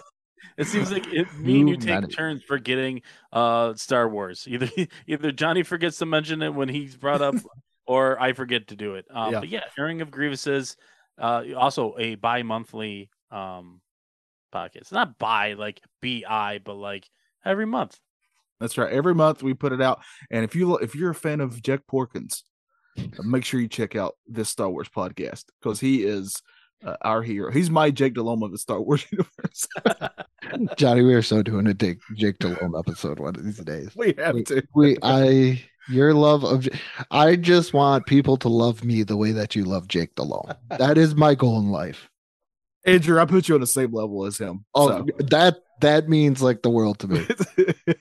[0.58, 4.46] it seems like it, me and you take turns forgetting uh, Star Wars.
[4.48, 4.68] Either
[5.06, 7.34] either Johnny forgets to mention it when he's brought up,
[7.86, 9.04] or I forget to do it.
[9.10, 9.40] Um, Yeah.
[9.40, 10.76] But yeah, airing of grievances.
[11.18, 13.80] Uh, also a bi-monthly um,
[14.52, 14.76] podcast.
[14.76, 17.08] It's not bi like bi, but like
[17.44, 17.98] every month.
[18.60, 18.92] That's right.
[18.92, 20.00] Every month we put it out,
[20.30, 22.42] and if you if you're a fan of Jack Porkins,
[23.22, 26.40] make sure you check out this Star Wars podcast because he is
[26.84, 27.50] uh, our hero.
[27.50, 29.66] He's my Jake Delhomme of the Star Wars universe.
[30.76, 33.90] Johnny, we are so doing a Jake, Jake Delhomme episode one of these days.
[33.96, 34.46] we have Wait.
[34.46, 34.62] to.
[34.74, 36.68] We, I, your love of,
[37.10, 40.54] I just want people to love me the way that you love Jake Delhomme.
[40.78, 42.08] That is my goal in life.
[42.84, 44.64] Andrew, I put you on the same level as him.
[44.72, 47.26] Oh, that that means like the world to me.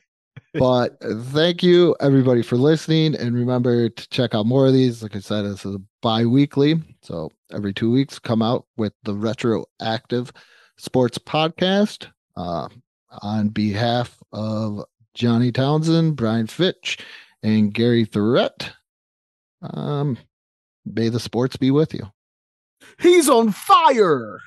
[0.60, 3.16] but thank you everybody for listening.
[3.16, 5.04] And remember to check out more of these.
[5.04, 6.76] Like I said, this is bi weekly.
[7.02, 10.32] So every two weeks, come out with the Retroactive
[10.78, 12.08] Sports Podcast.
[12.38, 12.68] Uh,
[13.22, 14.84] on behalf of
[15.14, 16.98] Johnny Townsend, Brian Fitch,
[17.44, 18.74] and Gary Threat,
[19.62, 20.18] um,
[20.86, 22.12] may the sports be with you.
[23.00, 24.40] He's on fire.